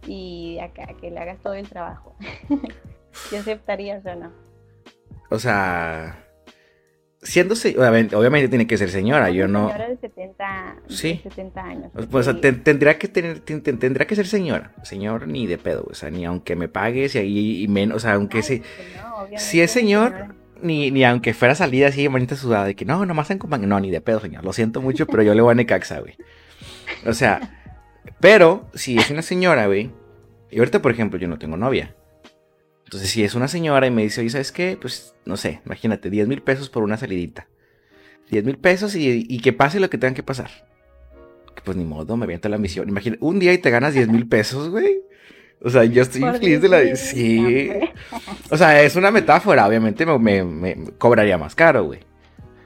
y 0.06 0.58
acá 0.58 0.86
que 1.00 1.10
le 1.10 1.18
hagas 1.18 1.38
todo 1.38 1.54
el 1.54 1.66
trabajo, 1.66 2.14
¿te 3.30 3.38
aceptarías 3.38 4.04
o 4.04 4.14
no? 4.16 4.32
O 5.30 5.38
sea, 5.38 6.25
siendo, 7.26 7.54
obviamente, 7.54 8.14
obviamente 8.16 8.48
tiene 8.48 8.66
que 8.66 8.78
ser 8.78 8.88
señora, 8.90 9.30
yo 9.30 9.48
no... 9.48 9.68
señora 9.68 9.88
de 9.88 9.96
70, 9.98 10.76
de 10.88 10.94
Sí. 10.94 11.20
70 11.22 11.60
años. 11.62 11.90
Pues 12.10 12.26
o 12.28 12.32
sea, 12.32 12.40
tendría 12.40 12.98
que 12.98 13.08
tener, 13.08 13.40
ten- 13.40 13.62
ten- 13.62 13.78
tendría 13.78 14.06
que 14.06 14.14
ser 14.16 14.26
señora, 14.26 14.72
señor 14.82 15.26
ni 15.28 15.46
de 15.46 15.58
pedo, 15.58 15.86
o 15.90 15.94
sea, 15.94 16.10
ni 16.10 16.24
aunque 16.24 16.56
me 16.56 16.68
pagues 16.68 17.14
y 17.14 17.18
ahí 17.18 17.62
y 17.62 17.68
menos, 17.68 17.96
o 17.96 18.00
sea, 18.00 18.14
aunque 18.14 18.38
Ay, 18.38 18.42
se, 18.42 18.58
no, 19.02 19.14
obviamente 19.16 19.38
si 19.42 19.60
es 19.60 19.70
señor, 19.70 20.12
señora. 20.12 20.34
ni, 20.62 20.90
ni 20.90 21.04
aunque 21.04 21.34
fuera 21.34 21.54
salida 21.54 21.88
así, 21.88 22.08
manita 22.08 22.36
sudada, 22.36 22.64
de 22.66 22.74
que 22.74 22.84
no, 22.84 23.04
nomás 23.04 23.30
en 23.30 23.38
compañía, 23.38 23.66
no, 23.66 23.80
ni 23.80 23.90
de 23.90 24.00
pedo, 24.00 24.20
señor, 24.20 24.44
lo 24.44 24.52
siento 24.52 24.80
mucho, 24.80 25.06
pero 25.06 25.22
yo 25.22 25.34
le 25.34 25.42
voy 25.42 25.52
a 25.52 25.54
Necaxa, 25.54 26.00
güey. 26.00 26.14
O 27.06 27.12
sea, 27.12 27.40
pero 28.20 28.68
si 28.74 28.96
es 28.98 29.10
una 29.10 29.22
señora, 29.22 29.66
güey, 29.66 29.90
y 30.50 30.58
ahorita, 30.58 30.80
por 30.80 30.92
ejemplo, 30.92 31.18
yo 31.18 31.28
no 31.28 31.38
tengo 31.38 31.56
novia. 31.56 31.94
Entonces, 32.86 33.10
si 33.10 33.22
es 33.24 33.34
una 33.34 33.48
señora 33.48 33.86
y 33.86 33.90
me 33.90 34.02
dice, 34.02 34.20
oye, 34.22 34.30
¿sabes 34.30 34.50
qué? 34.52 34.78
Pues, 34.80 35.14
no 35.24 35.36
sé, 35.36 35.60
imagínate, 35.66 36.08
10 36.08 36.28
mil 36.28 36.40
pesos 36.42 36.70
por 36.70 36.82
una 36.82 36.96
salidita. 36.96 37.48
10 38.30 38.44
mil 38.44 38.56
pesos 38.58 38.94
y, 38.96 39.26
y 39.28 39.40
que 39.40 39.52
pase 39.52 39.78
lo 39.80 39.90
que 39.90 39.98
tengan 39.98 40.14
que 40.14 40.22
pasar. 40.22 40.50
Pues 41.64 41.76
ni 41.76 41.84
modo, 41.84 42.16
me 42.16 42.24
aviento 42.24 42.48
la 42.48 42.58
misión. 42.58 42.88
Imagina, 42.88 43.16
un 43.20 43.38
día 43.40 43.52
y 43.52 43.58
te 43.58 43.70
ganas 43.70 43.92
10 43.94 44.08
mil 44.08 44.28
pesos, 44.28 44.68
güey. 44.70 45.00
O 45.62 45.70
sea, 45.70 45.84
yo 45.84 46.02
estoy 46.02 46.20
Por 46.20 46.38
feliz 46.38 46.60
de 46.60 46.68
la... 46.68 46.80
10,000, 46.80 46.96
Sí. 46.96 47.70
O 48.50 48.56
sea, 48.56 48.82
es 48.82 48.94
una 48.94 49.10
metáfora, 49.10 49.66
obviamente 49.66 50.06
me, 50.06 50.16
me- 50.18 50.44
me 50.44 50.76
cobraría 50.98 51.38
más 51.38 51.54
caro, 51.56 51.84
güey. 51.84 52.00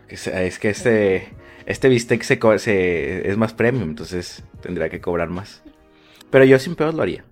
Es 0.09 0.59
que 0.59 0.69
este, 0.71 1.29
este 1.67 1.89
bistec 1.89 2.23
se, 2.25 2.39
se- 2.59 3.31
es 3.31 3.37
más 3.39 3.55
premium, 3.55 3.91
entonces 3.91 4.43
tendría 4.61 4.89
que 4.91 5.01
cobrar 5.01 5.31
más. 5.31 5.63
Pero 6.31 6.45
yo 6.45 6.59
sin 6.59 6.75
pedos 6.75 6.95
lo 6.95 7.03
haría. 7.03 7.25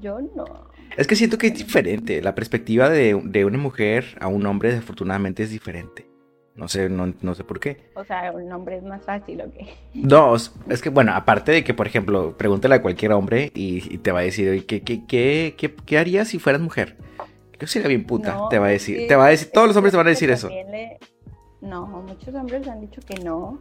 Yo 0.00 0.18
no. 0.34 0.69
Es 0.96 1.06
que 1.06 1.16
siento 1.16 1.38
que 1.38 1.48
es 1.48 1.54
diferente. 1.54 2.20
La 2.22 2.34
perspectiva 2.34 2.88
de, 2.88 3.20
de 3.24 3.44
una 3.44 3.58
mujer 3.58 4.16
a 4.20 4.28
un 4.28 4.44
hombre, 4.46 4.70
desafortunadamente, 4.70 5.42
es 5.42 5.50
diferente. 5.50 6.06
No 6.56 6.68
sé, 6.68 6.90
no, 6.90 7.14
no 7.22 7.34
sé 7.34 7.44
por 7.44 7.58
qué. 7.60 7.90
O 7.94 8.04
sea, 8.04 8.32
un 8.32 8.52
hombre 8.52 8.76
es 8.76 8.82
más 8.82 9.02
fácil, 9.04 9.40
¿o 9.40 9.50
qué? 9.52 9.68
Dos, 9.94 10.52
es 10.68 10.82
que 10.82 10.90
bueno, 10.90 11.12
aparte 11.14 11.52
de 11.52 11.64
que, 11.64 11.72
por 11.72 11.86
ejemplo, 11.86 12.36
pregúntale 12.36 12.74
a 12.74 12.82
cualquier 12.82 13.12
hombre 13.12 13.50
y, 13.54 13.94
y 13.94 13.98
te 13.98 14.12
va 14.12 14.18
a 14.18 14.22
decir, 14.22 14.66
¿qué, 14.66 14.82
qué, 14.82 15.06
qué, 15.06 15.54
qué, 15.56 15.74
qué 15.74 15.98
harías 15.98 16.28
si 16.28 16.38
fueras 16.38 16.60
mujer? 16.60 16.96
Yo 17.58 17.66
sería 17.66 17.88
bien 17.88 18.04
puta, 18.04 18.34
No, 18.34 18.48
te 18.48 18.58
va 18.58 18.66
a 18.66 18.70
decir, 18.70 19.06
te 19.06 19.16
va 19.16 19.26
a 19.26 19.30
decir, 19.30 19.50
todos 19.52 19.68
los 19.68 19.76
hombres 19.76 19.92
te 19.92 19.96
van 19.98 20.06
a 20.06 20.10
decir 20.10 20.30
eso. 20.30 20.48
le- 20.48 20.98
No, 21.62 21.86
muchos 21.86 22.34
hombres 22.34 22.66
han 22.68 22.80
dicho 22.80 23.00
que 23.06 23.14
no. 23.22 23.60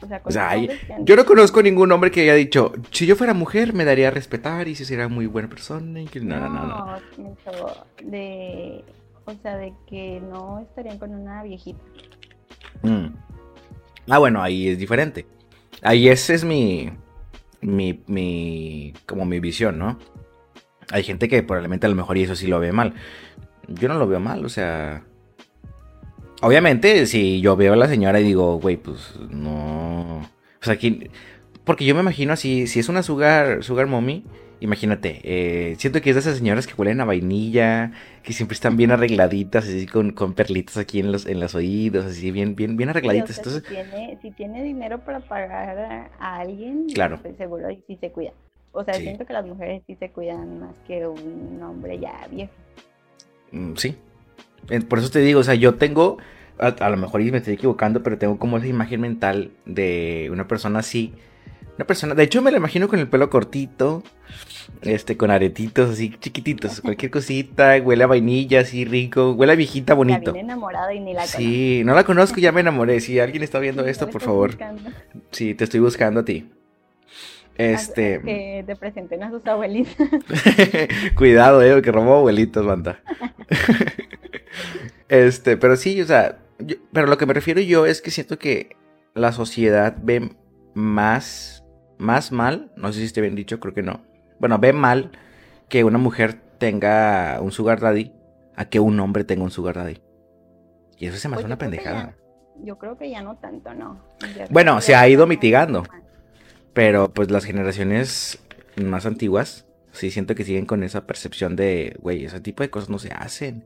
O 0.00 0.06
sea, 0.06 0.20
O 0.24 0.30
sea, 0.30 0.50
hay- 0.50 0.68
han 0.94 1.04
yo 1.04 1.16
no 1.16 1.24
conozco 1.24 1.62
ningún 1.62 1.90
hombre 1.92 2.10
que 2.10 2.22
haya 2.22 2.34
dicho, 2.34 2.72
si 2.92 3.06
yo 3.06 3.16
fuera 3.16 3.34
mujer 3.34 3.74
me 3.74 3.84
daría 3.84 4.08
a 4.08 4.10
respetar 4.12 4.68
y 4.68 4.74
si 4.74 4.84
sería 4.84 5.08
muy 5.08 5.26
buena 5.26 5.48
persona 5.48 6.00
y 6.00 6.06
que 6.06 6.20
no, 6.20 6.38
no, 6.38 6.48
no, 6.48 6.66
no. 6.66 6.96
de... 8.04 8.84
o 9.24 9.32
sea, 9.42 9.56
de 9.56 9.72
que 9.88 10.20
no 10.20 10.60
estarían 10.60 10.98
con 10.98 11.14
una 11.14 11.42
viejita. 11.42 11.80
Mm. 12.82 13.08
Ah, 14.08 14.18
bueno, 14.18 14.42
ahí 14.42 14.68
es 14.68 14.78
diferente. 14.78 15.26
Ahí 15.82 16.08
ese 16.08 16.34
es 16.34 16.44
mi, 16.44 16.90
mi, 17.60 18.02
mi, 18.06 18.94
como 19.06 19.24
mi 19.24 19.40
visión, 19.40 19.78
¿no? 19.78 19.98
Hay 20.90 21.02
gente 21.02 21.28
que 21.28 21.42
probablemente 21.42 21.86
a 21.86 21.90
lo 21.90 21.96
mejor 21.96 22.16
y 22.16 22.22
eso 22.22 22.34
sí 22.36 22.46
lo 22.46 22.60
ve 22.60 22.72
mal. 22.72 22.94
Yo 23.66 23.88
no 23.88 23.94
lo 23.98 24.06
veo 24.06 24.20
mal, 24.20 24.44
o 24.44 24.48
sea... 24.48 25.04
Obviamente, 26.40 27.06
si 27.06 27.40
yo 27.40 27.56
veo 27.56 27.72
a 27.72 27.76
la 27.76 27.88
señora 27.88 28.20
y 28.20 28.24
digo, 28.24 28.58
güey, 28.60 28.76
pues 28.76 29.14
no... 29.30 30.18
O 30.20 30.64
sea, 30.64 30.74
aquí... 30.74 31.10
Porque 31.64 31.84
yo 31.84 31.94
me 31.94 32.00
imagino 32.00 32.32
así, 32.32 32.66
si 32.66 32.80
es 32.80 32.88
una 32.88 33.02
sugar, 33.02 33.62
sugar 33.62 33.86
mommy, 33.86 34.24
imagínate, 34.60 35.20
eh, 35.22 35.76
siento 35.76 36.00
que 36.00 36.10
es 36.10 36.16
de 36.16 36.20
esas 36.20 36.38
señoras 36.38 36.66
que 36.66 36.72
huelen 36.74 37.00
a 37.02 37.04
vainilla, 37.04 37.92
que 38.22 38.32
siempre 38.32 38.54
están 38.54 38.78
bien 38.78 38.90
arregladitas, 38.90 39.64
así 39.64 39.86
con, 39.86 40.12
con 40.12 40.32
perlitas 40.32 40.78
aquí 40.78 40.98
en 41.00 41.12
los, 41.12 41.26
en 41.26 41.40
los 41.40 41.54
oídos, 41.54 42.06
así 42.06 42.30
bien, 42.30 42.56
bien, 42.56 42.78
bien 42.78 42.88
arregladitas. 42.88 43.36
Entonces, 43.36 43.64
si, 43.68 43.74
tiene, 43.74 44.18
si 44.22 44.30
tiene 44.30 44.62
dinero 44.62 44.98
para 45.00 45.20
pagar 45.20 46.10
a, 46.18 46.36
alguien, 46.36 46.86
claro. 46.94 47.18
pues 47.20 47.36
seguro 47.36 47.68
sí 47.86 47.98
se 48.00 48.10
cuida. 48.12 48.32
O 48.72 48.82
sea, 48.84 48.94
siento 48.94 49.26
que 49.26 49.32
las 49.32 49.44
mujeres 49.44 49.82
sí 49.86 49.96
se 49.96 50.10
cuidan 50.10 50.60
más 50.60 50.74
que 50.86 51.06
un 51.06 51.60
hombre 51.62 51.98
ya 51.98 52.26
viejo. 52.30 52.52
Mm, 53.52 53.74
sí. 53.76 53.94
Por 54.88 54.98
eso 54.98 55.10
te 55.10 55.20
digo, 55.20 55.40
o 55.40 55.44
sea, 55.44 55.54
yo 55.54 55.74
tengo, 55.76 56.18
a, 56.58 56.90
lo 56.90 56.96
mejor 56.96 57.22
me 57.22 57.38
estoy 57.38 57.54
equivocando, 57.54 58.02
pero 58.02 58.18
tengo 58.18 58.38
como 58.38 58.58
esa 58.58 58.66
imagen 58.66 59.00
mental 59.00 59.52
de 59.64 60.28
una 60.30 60.46
persona 60.46 60.80
así. 60.80 61.14
Una 61.76 61.86
persona, 61.86 62.14
de 62.14 62.24
hecho 62.24 62.42
me 62.42 62.50
la 62.50 62.56
imagino 62.56 62.88
con 62.88 62.98
el 62.98 63.08
pelo 63.08 63.30
cortito, 63.30 64.02
este, 64.82 65.16
con 65.16 65.30
aretitos 65.30 65.90
así 65.90 66.10
chiquititos, 66.18 66.80
cualquier 66.82 67.10
cosita, 67.10 67.76
huele 67.82 68.04
a 68.04 68.08
vainilla 68.08 68.60
así 68.60 68.84
rico, 68.84 69.32
huele 69.32 69.52
a 69.52 69.56
viejita 69.56 69.94
bonito. 69.94 70.32
Bien 70.32 70.46
enamorada 70.46 70.92
y 70.92 71.00
ni 71.00 71.14
la 71.14 71.26
Sí, 71.26 71.82
no 71.84 71.94
la 71.94 72.04
conozco, 72.04 72.40
ya 72.40 72.52
me 72.52 72.60
enamoré. 72.60 73.00
Si 73.00 73.20
alguien 73.20 73.42
está 73.42 73.58
viendo 73.60 73.86
esto, 73.86 74.10
por 74.10 74.22
favor. 74.22 74.58
Sí, 75.30 75.54
te 75.54 75.64
estoy 75.64 75.80
buscando 75.80 76.20
a 76.20 76.24
ti. 76.24 76.50
Este. 77.56 78.20
Que 78.22 78.64
te 78.66 78.76
presenten 78.76 79.22
a 79.24 79.30
sus 79.30 79.44
abuelitas. 79.46 79.96
Cuidado, 81.16 81.60
eh, 81.62 81.82
que 81.82 81.90
robó 81.90 82.16
abuelitos, 82.16 82.64
banda. 82.64 83.00
este, 85.08 85.56
pero 85.56 85.76
sí, 85.76 86.00
o 86.00 86.06
sea, 86.06 86.38
pero 86.92 87.06
lo 87.06 87.18
que 87.18 87.26
me 87.26 87.34
refiero 87.34 87.60
yo 87.60 87.86
es 87.86 88.02
que 88.02 88.10
siento 88.10 88.38
que 88.38 88.76
la 89.14 89.32
sociedad 89.32 89.96
ve 90.00 90.30
más, 90.74 91.64
más 91.98 92.32
mal, 92.32 92.72
no 92.76 92.92
sé 92.92 93.00
si 93.00 93.06
esté 93.06 93.20
bien 93.20 93.34
dicho, 93.34 93.60
creo 93.60 93.74
que 93.74 93.82
no. 93.82 94.02
Bueno, 94.38 94.58
ve 94.58 94.72
mal 94.72 95.12
que 95.68 95.84
una 95.84 95.98
mujer 95.98 96.40
tenga 96.58 97.38
un 97.40 97.52
sugar 97.52 97.80
daddy 97.80 98.12
a 98.56 98.64
que 98.66 98.80
un 98.80 98.98
hombre 99.00 99.24
tenga 99.24 99.44
un 99.44 99.50
sugar 99.50 99.76
daddy. 99.76 100.00
Y 100.96 101.06
eso 101.06 101.16
se 101.16 101.28
me 101.28 101.34
hace 101.34 101.42
pues 101.42 101.46
una 101.46 101.58
pendejada. 101.58 102.16
yo 102.62 102.76
creo 102.78 102.98
que 102.98 103.08
ya 103.08 103.22
no 103.22 103.36
tanto, 103.36 103.72
¿no? 103.74 104.02
bueno, 104.50 104.80
se 104.80 104.94
ha 104.94 105.08
ido 105.08 105.26
mitigando. 105.26 105.84
Pero 106.72 107.12
pues 107.12 107.30
las 107.30 107.44
generaciones 107.44 108.38
más 108.76 109.06
antiguas, 109.06 109.66
sí 109.92 110.10
siento 110.10 110.34
que 110.34 110.44
siguen 110.44 110.66
con 110.66 110.82
esa 110.82 111.06
percepción 111.06 111.56
de, 111.56 111.96
güey, 112.00 112.24
ese 112.24 112.40
tipo 112.40 112.62
de 112.62 112.70
cosas 112.70 112.88
no 112.88 112.98
se 112.98 113.10
hacen. 113.12 113.64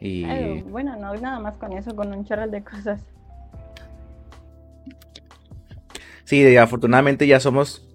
Y... 0.00 0.62
bueno, 0.62 0.96
no 0.96 1.14
nada 1.14 1.38
más 1.40 1.56
con 1.56 1.72
eso, 1.72 1.94
con 1.96 2.12
un 2.12 2.24
chorro 2.24 2.46
de 2.46 2.62
cosas. 2.62 3.02
Sí, 6.24 6.56
afortunadamente 6.56 7.26
ya 7.26 7.40
somos 7.40 7.88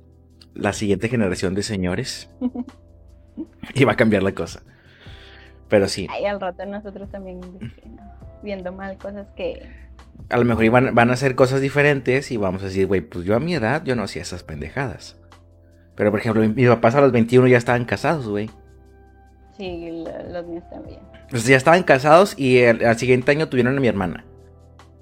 la 0.54 0.74
siguiente 0.74 1.10
generación 1.10 1.56
de 1.56 1.64
señores. 1.64 2.30
y 3.76 3.84
va 3.84 3.94
a 3.94 3.96
cambiar 3.96 4.24
la 4.24 4.34
cosa. 4.34 4.62
Pero 5.68 5.88
sí. 5.88 6.08
Ahí 6.10 6.26
al 6.26 6.40
rato 6.40 6.66
nosotros 6.66 7.10
también 7.10 7.42
viendo 8.42 8.72
mal 8.72 8.98
cosas 8.98 9.28
que 9.36 9.70
a 10.30 10.38
lo 10.38 10.46
mejor 10.46 10.70
van, 10.70 10.96
van 10.96 11.10
a 11.10 11.14
hacer 11.14 11.36
cosas 11.36 11.62
diferentes 11.62 12.32
y 12.32 12.38
vamos 12.38 12.62
a 12.62 12.66
decir, 12.66 12.88
güey, 12.88 13.02
pues 13.02 13.26
yo 13.26 13.36
a 13.36 13.40
mi 13.40 13.56
edad 13.56 13.84
yo 13.84 13.96
no 13.96 14.04
hacía 14.04 14.22
esas 14.22 14.44
pendejadas. 14.44 15.18
Pero 15.96 16.12
por 16.12 16.20
ejemplo, 16.20 16.48
mis 16.48 16.68
papás 16.68 16.96
a 16.96 17.02
los 17.02 17.12
21 17.12 17.48
ya 17.48 17.58
estaban 17.58 17.86
casados, 17.86 18.28
güey. 18.28 18.50
Sí, 19.58 20.04
los 20.32 20.48
míos 20.48 20.64
también. 20.70 21.00
Pues 21.30 21.46
ya 21.46 21.58
estaban 21.58 21.84
casados 21.84 22.34
y 22.38 22.64
al 22.64 22.98
siguiente 22.98 23.32
año 23.32 23.50
tuvieron 23.50 23.78
a 23.78 23.80
mi 23.80 23.88
hermana. 23.88 24.26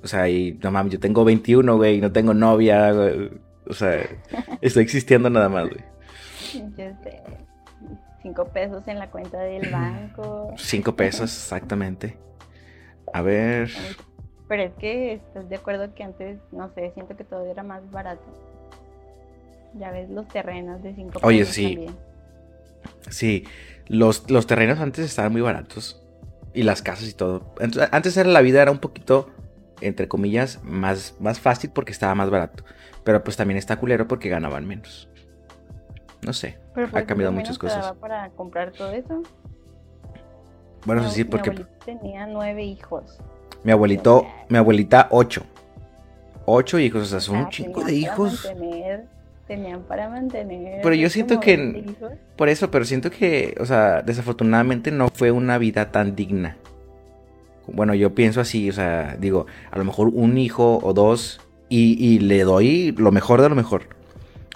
O 0.03 0.07
sea, 0.07 0.29
y 0.29 0.59
no 0.63 0.71
mames, 0.71 0.93
yo 0.93 0.99
tengo 0.99 1.25
21, 1.25 1.75
güey, 1.75 1.99
no 1.99 2.11
tengo 2.11 2.33
novia. 2.33 2.93
O 3.67 3.73
sea, 3.73 4.01
estoy 4.61 4.83
existiendo 4.83 5.29
nada 5.29 5.49
más, 5.49 5.69
güey. 5.69 5.83
Yo 6.77 6.85
sé. 7.03 7.21
Cinco 8.21 8.45
pesos 8.45 8.83
en 8.87 8.99
la 8.99 9.09
cuenta 9.09 9.39
del 9.39 9.69
banco. 9.71 10.53
Cinco 10.57 10.95
pesos, 10.95 11.33
exactamente. 11.33 12.17
A 13.13 13.21
ver. 13.21 13.69
Pero 14.47 14.63
es 14.63 14.73
que 14.75 15.13
estás 15.13 15.49
de 15.49 15.55
acuerdo 15.55 15.93
que 15.93 16.03
antes, 16.03 16.39
no 16.51 16.71
sé, 16.73 16.91
siento 16.93 17.15
que 17.15 17.23
todo 17.23 17.45
era 17.45 17.63
más 17.63 17.89
barato. 17.91 18.23
Ya 19.77 19.91
ves 19.91 20.09
los 20.09 20.27
terrenos 20.27 20.81
de 20.81 20.95
5 20.95 21.19
Oye, 21.23 21.45
sí. 21.45 21.85
Sí, 23.09 23.45
los, 23.87 24.29
los 24.31 24.47
terrenos 24.47 24.79
antes 24.79 25.05
estaban 25.05 25.31
muy 25.31 25.41
baratos. 25.41 26.06
Y 26.57 26.63
las 26.63 26.81
casas 26.81 27.07
y 27.07 27.13
todo. 27.13 27.53
antes 27.91 28.17
era 28.17 28.27
la 28.27 28.41
vida 28.41 28.63
era 28.63 28.71
un 28.71 28.79
poquito, 28.79 29.29
entre 29.79 30.07
comillas, 30.07 30.59
más, 30.63 31.13
más 31.19 31.39
fácil 31.39 31.69
porque 31.69 31.91
estaba 31.91 32.15
más 32.15 32.31
barato. 32.31 32.63
Pero 33.03 33.23
pues 33.23 33.37
también 33.37 33.59
está 33.59 33.75
culero 33.77 34.07
porque 34.07 34.27
ganaban 34.27 34.65
menos. 34.65 35.07
No 36.25 36.33
sé, 36.33 36.57
ha 36.93 37.03
cambiado 37.03 37.31
muchas 37.31 37.59
cosas. 37.59 37.93
para 38.01 38.31
comprar 38.31 38.71
todo 38.71 38.91
eso? 38.91 39.21
Bueno, 40.83 41.07
sí, 41.11 41.25
porque... 41.25 41.51
tenía 41.85 42.25
nueve 42.25 42.63
hijos. 42.63 43.19
Mi 43.63 43.71
abuelito, 43.71 44.25
mi 44.49 44.57
abuelita, 44.57 45.09
ocho. 45.11 45.43
Ocho 46.47 46.79
hijos, 46.79 47.03
o 47.03 47.05
sea, 47.05 47.19
son 47.19 47.37
un 47.37 47.49
chingo 47.49 47.83
de 47.83 47.93
hijos. 47.93 48.51
Tenían 49.47 49.83
para 49.83 50.09
mantener. 50.09 50.81
Pero 50.83 50.95
yo 50.95 51.09
siento 51.09 51.39
que. 51.39 51.85
Por 52.35 52.49
eso, 52.49 52.69
pero 52.69 52.85
siento 52.85 53.09
que, 53.09 53.55
o 53.59 53.65
sea, 53.65 54.01
desafortunadamente 54.01 54.91
no 54.91 55.09
fue 55.09 55.31
una 55.31 55.57
vida 55.57 55.91
tan 55.91 56.15
digna. 56.15 56.57
Bueno, 57.67 57.93
yo 57.93 58.15
pienso 58.15 58.39
así, 58.39 58.69
o 58.69 58.73
sea, 58.73 59.17
digo, 59.19 59.45
a 59.71 59.77
lo 59.77 59.83
mejor 59.83 60.09
un 60.13 60.37
hijo 60.37 60.79
o 60.81 60.93
dos 60.93 61.41
y, 61.67 61.97
y 62.03 62.19
le 62.19 62.43
doy 62.43 62.93
lo 62.97 63.11
mejor 63.11 63.41
de 63.41 63.49
lo 63.49 63.55
mejor. 63.55 63.83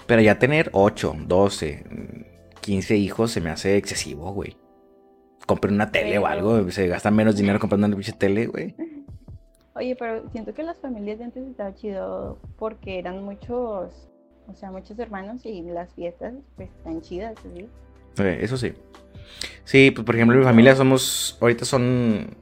Pero 0.06 0.22
ya 0.22 0.38
tener 0.38 0.70
ocho, 0.72 1.14
doce, 1.26 1.84
quince 2.60 2.96
hijos 2.96 3.30
se 3.30 3.40
me 3.40 3.50
hace 3.50 3.76
excesivo, 3.76 4.32
güey. 4.32 4.56
Compren 5.46 5.74
una 5.74 5.90
tele 5.90 6.18
o 6.18 6.26
algo, 6.26 6.70
se 6.70 6.86
gasta 6.88 7.10
menos 7.10 7.36
dinero 7.36 7.58
comprando 7.58 7.86
una 7.86 7.96
pinche 7.96 8.12
tele, 8.12 8.46
güey. 8.46 8.74
Oye, 9.74 9.96
pero 9.96 10.28
siento 10.30 10.52
que 10.52 10.62
las 10.62 10.78
familias 10.78 11.18
de 11.18 11.24
antes 11.24 11.46
estaban 11.46 11.74
chido 11.74 12.38
porque 12.58 12.98
eran 12.98 13.24
muchos, 13.24 14.10
o 14.48 14.54
sea, 14.54 14.70
muchos 14.70 14.98
hermanos 14.98 15.44
y 15.44 15.62
las 15.62 15.92
fiestas 15.94 16.34
pues 16.56 16.68
están 16.70 17.00
chidas, 17.00 17.34
¿sí? 17.54 17.68
eso 18.18 18.56
sí. 18.56 18.74
Sí, 19.64 19.90
pues 19.90 20.04
por 20.04 20.14
ejemplo, 20.14 20.36
mi 20.36 20.44
familia 20.44 20.76
somos, 20.76 21.38
ahorita 21.40 21.64
son, 21.64 22.36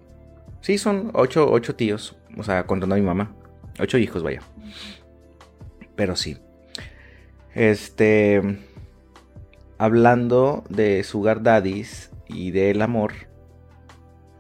sí, 0.60 0.78
son 0.78 1.10
ocho, 1.14 1.50
ocho 1.50 1.74
tíos, 1.76 2.16
o 2.36 2.42
sea, 2.42 2.66
contando 2.66 2.94
a 2.94 2.98
mi 2.98 3.04
mamá. 3.04 3.34
Ocho 3.78 3.98
hijos, 3.98 4.22
vaya. 4.22 4.40
Pero 5.96 6.16
sí. 6.16 6.38
Este, 7.54 8.58
hablando 9.78 10.64
de 10.68 11.04
Sugar 11.04 11.42
Daddies 11.42 12.10
y 12.26 12.50
del 12.50 12.82
amor, 12.82 13.12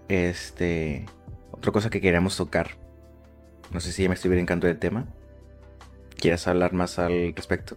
este, 0.08 1.06
otra 1.52 1.72
cosa 1.72 1.90
que 1.90 2.00
queríamos 2.00 2.36
tocar 2.36 2.80
no 3.72 3.80
sé 3.80 3.92
si 3.92 4.02
ya 4.02 4.08
me 4.08 4.14
estoy 4.14 4.30
brincando 4.30 4.66
del 4.66 4.78
tema. 4.78 5.06
¿Quieres 6.20 6.46
hablar 6.46 6.72
más 6.72 6.98
al 6.98 7.34
respecto? 7.34 7.76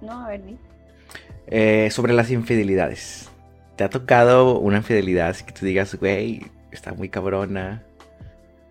No, 0.00 0.24
a 0.24 0.28
ver, 0.28 0.40
eh, 1.46 1.88
sobre 1.90 2.12
las 2.12 2.30
infidelidades. 2.30 3.30
¿Te 3.76 3.84
ha 3.84 3.90
tocado 3.90 4.58
una 4.58 4.78
infidelidad 4.78 5.28
así 5.28 5.44
que 5.44 5.52
tú 5.52 5.66
digas, 5.66 5.94
güey, 5.96 6.46
está 6.70 6.92
muy 6.92 7.08
cabrona? 7.08 7.82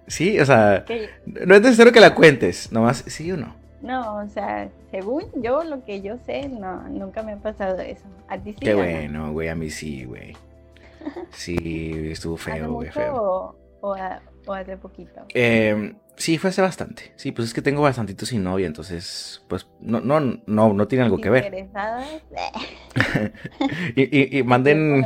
Sí, 0.08 0.40
o 0.40 0.46
sea, 0.46 0.86
no 1.26 1.56
es 1.56 1.62
necesario 1.62 1.92
que 1.92 2.00
la 2.00 2.16
cuentes, 2.16 2.72
nomás 2.72 3.04
sí 3.08 3.32
o 3.32 3.38
no. 3.38 3.56
No, 3.82 4.18
o 4.18 4.28
sea, 4.30 4.70
según 4.92 5.26
yo, 5.42 5.64
lo 5.64 5.84
que 5.84 6.02
yo 6.02 6.18
sé, 6.26 6.48
no, 6.48 6.88
nunca 6.88 7.22
me 7.22 7.34
ha 7.34 7.38
pasado 7.38 7.80
eso. 7.80 8.06
¿A 8.30 8.38
ti 8.38 8.54
sí? 8.54 8.60
Qué 8.60 8.74
bueno, 8.74 9.34
güey, 9.34 9.50
a 9.50 9.56
mí 9.56 9.70
sí, 9.70 10.06
güey. 10.06 10.36
Sí, 11.32 11.92
estuvo 12.12 12.38
feo, 12.38 12.72
güey, 12.72 12.90
feo. 12.90 13.56
O, 13.82 13.96
o, 14.48 14.54
hace 14.54 14.78
poquito? 14.78 15.26
Eh, 15.34 15.94
Sí, 16.16 16.38
fue 16.38 16.52
hace 16.52 16.62
bastante. 16.62 17.12
Sí, 17.16 17.32
pues 17.32 17.48
es 17.48 17.54
que 17.54 17.62
tengo 17.62 17.82
bastantitos 17.82 18.30
sin 18.30 18.44
novia, 18.44 18.68
entonces, 18.68 19.44
pues, 19.48 19.68
no, 19.82 20.00
no, 20.00 20.20
no, 20.20 20.74
no 20.74 20.88
tiene 20.88 21.06
algo 21.06 21.18
que 21.18 21.30
ver. 21.30 21.68
y, 23.96 24.38
y, 24.38 24.44
manden, 24.44 25.06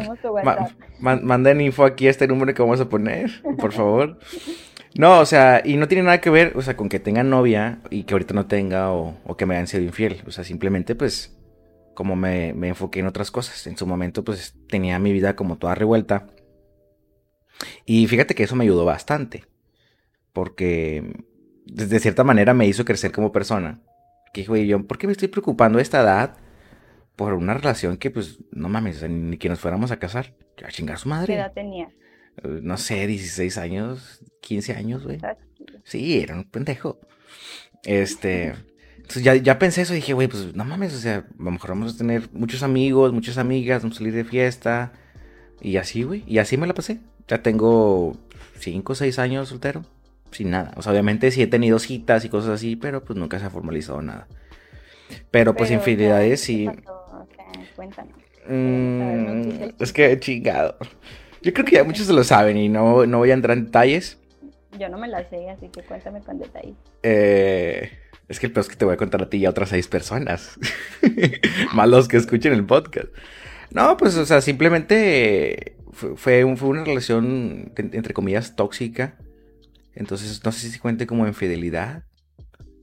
manden 1.00 1.62
info 1.62 1.86
aquí 1.86 2.08
a 2.08 2.12
este 2.12 2.28
número 2.28 2.54
que 2.54 2.62
vamos 2.62 2.82
a 2.82 2.90
poner, 2.90 3.42
por 3.58 3.72
favor. 3.72 4.20
No, 4.96 5.20
o 5.20 5.26
sea, 5.26 5.62
y 5.64 5.78
no 5.78 5.88
tiene 5.88 6.04
nada 6.04 6.20
que 6.20 6.30
ver, 6.30 6.54
o 6.56 6.62
sea, 6.62 6.76
con 6.76 6.90
que 6.90 7.00
tenga 7.00 7.24
novia 7.24 7.80
y 7.90 8.04
que 8.04 8.14
ahorita 8.14 8.34
no 8.34 8.48
tenga 8.48 8.92
o, 8.92 9.16
o 9.26 9.38
que 9.38 9.46
me 9.46 9.56
hayan 9.56 9.68
sido 9.68 9.84
infiel. 9.84 10.24
O 10.28 10.32
sea, 10.32 10.44
simplemente, 10.44 10.96
pues, 10.96 11.38
como 11.94 12.16
me, 12.16 12.54
me 12.54 12.70
enfoqué 12.70 13.00
en 13.00 13.08
otras 13.08 13.32
cosas. 13.32 13.66
En 13.68 13.78
su 13.78 13.88
momento, 13.88 14.24
pues, 14.24 14.56
tenía 14.68 15.00
mi 15.00 15.14
vida 15.14 15.36
como 15.36 15.58
toda 15.58 15.76
revuelta. 15.76 16.28
Y 17.86 18.08
fíjate 18.08 18.36
que 18.36 18.44
eso 18.44 18.56
me 18.56 18.64
ayudó 18.66 18.86
bastante. 18.86 19.46
Porque 20.38 21.16
de 21.66 22.00
cierta 22.00 22.24
manera 22.24 22.54
me 22.54 22.68
hizo 22.68 22.86
crecer 22.86 23.12
como 23.12 23.32
persona. 23.32 23.82
Que 24.34 24.44
güey, 24.44 24.68
yo, 24.68 24.86
¿por 24.86 25.00
qué 25.00 25.08
me 25.08 25.14
estoy 25.14 25.30
preocupando 25.30 25.80
a 25.80 25.82
esta 25.82 26.02
edad 26.02 26.38
por 27.16 27.34
una 27.34 27.56
relación 27.56 27.98
que, 27.98 28.12
pues, 28.12 28.38
no 28.52 28.70
mames, 28.70 29.02
ni 29.10 29.40
que 29.40 29.50
nos 29.50 29.60
fuéramos 29.60 29.90
a 29.90 29.98
casar? 29.98 30.36
A 30.64 30.70
chingar 30.70 31.00
su 31.00 31.10
madre. 31.10 31.34
¿Qué 31.34 31.40
edad 31.40 31.54
tenía? 31.54 31.88
Eh, 32.44 32.60
no 32.62 32.78
sé, 32.78 33.08
16 33.08 33.58
años, 33.58 34.24
15 34.42 34.76
años, 34.76 35.06
güey. 35.06 35.18
Sí, 35.84 36.20
era 36.20 36.36
un 36.36 36.44
pendejo. 36.44 37.00
Este. 37.84 38.54
Entonces 38.98 39.24
ya, 39.24 39.34
ya 39.38 39.58
pensé 39.58 39.82
eso 39.82 39.94
y 39.94 39.96
dije, 39.96 40.14
güey, 40.14 40.28
pues 40.28 40.54
no 40.54 40.66
mames, 40.66 40.94
o 40.94 41.00
sea, 41.00 41.16
a 41.16 41.44
lo 41.44 41.50
mejor 41.50 41.72
vamos 41.72 41.96
a 41.96 41.98
tener 41.98 42.30
muchos 42.32 42.62
amigos, 42.62 43.12
muchas 43.12 43.40
amigas, 43.40 43.82
vamos 43.82 43.98
a 43.98 44.02
salir 44.02 44.14
de 44.14 44.24
fiesta. 44.24 44.94
Y 45.62 45.78
así, 45.78 46.04
güey. 46.04 46.24
Y 46.28 46.38
así 46.38 46.58
me 46.58 46.68
la 46.68 46.76
pasé. 46.76 47.00
Ya 47.28 47.42
tengo 47.42 48.16
5 48.60 48.94
o 48.94 48.96
6 48.96 49.18
años 49.18 49.50
soltero. 49.50 49.84
Sin 50.32 50.52
nada. 50.52 50.72
O 50.76 50.82
sea, 50.82 50.92
obviamente 50.92 51.32
sí 51.32 51.42
he 51.42 51.48
tenido 51.48 51.80
citas 51.80 52.26
y 52.26 52.30
cosas 52.30 52.52
así, 52.52 52.76
pero 52.76 53.04
pues 53.04 53.18
nunca 53.18 53.40
se 53.40 53.46
ha 53.46 53.50
formalizado 53.50 54.02
nada. 54.02 54.28
Pero, 55.32 55.56
pues 55.56 55.72
infidelidades 55.72 56.42
sí. 56.42 56.70
cuéntanos. 57.76 58.14
Mm, 58.48 59.70
es 59.80 59.94
que 59.94 60.20
chingado. 60.20 60.78
Yo 61.42 61.54
creo 61.54 61.66
que 61.66 61.76
ya 61.76 61.84
muchos 61.84 62.08
se 62.08 62.14
lo 62.14 62.24
saben 62.24 62.58
y 62.58 62.70
no, 62.70 63.06
no 63.06 63.20
voy 63.20 63.32
a 63.32 63.34
entrar 63.34 63.58
en 63.58 63.66
detalles. 63.66 64.18
Yo 64.80 64.90
no 64.90 64.98
me 64.98 65.08
la 65.08 65.28
sé, 65.30 65.50
así 65.50 65.70
que 65.70 65.82
cuéntame 65.82 66.22
con 66.22 66.40
detalles. 66.40 66.76
Eh, 67.04 67.90
es 68.28 68.40
que 68.40 68.48
el 68.48 68.52
peor 68.52 68.62
es 68.62 68.70
que 68.70 68.76
te 68.76 68.86
voy 68.86 68.94
a 68.94 68.98
contar 68.98 69.22
a 69.22 69.30
ti 69.30 69.38
y 69.38 69.46
a 69.46 69.50
otras 69.50 69.70
seis 69.70 69.88
personas. 69.88 70.60
Más 71.74 71.88
los 71.88 72.08
que 72.08 72.18
escuchen 72.18 72.54
el 72.54 72.66
podcast. 72.66 73.08
No, 73.72 73.98
pues, 73.98 74.16
o 74.18 74.26
sea, 74.26 74.42
simplemente 74.42 75.76
fue, 75.92 76.16
fue, 76.16 76.44
una 76.44 76.84
relación, 76.84 77.72
entre 77.76 78.14
comillas, 78.14 78.56
tóxica. 78.56 79.16
Entonces, 79.98 80.44
no 80.44 80.52
sé 80.52 80.70
si 80.70 80.80
cuente 80.80 81.08
como 81.08 81.28
infidelidad. 81.28 82.04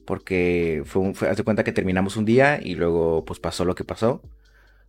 Porque 0.07 0.83
fue, 0.85 1.01
un, 1.01 1.15
fue, 1.15 1.31
hace 1.31 1.45
cuenta 1.45 1.65
que 1.65 1.73
terminamos 1.73 2.17
un 2.17 2.27
día 2.27 2.61
y 2.63 2.75
luego, 2.75 3.25
pues, 3.25 3.41
pasó 3.41 3.65
lo 3.65 3.75
que 3.75 3.85
pasó. 3.85 4.23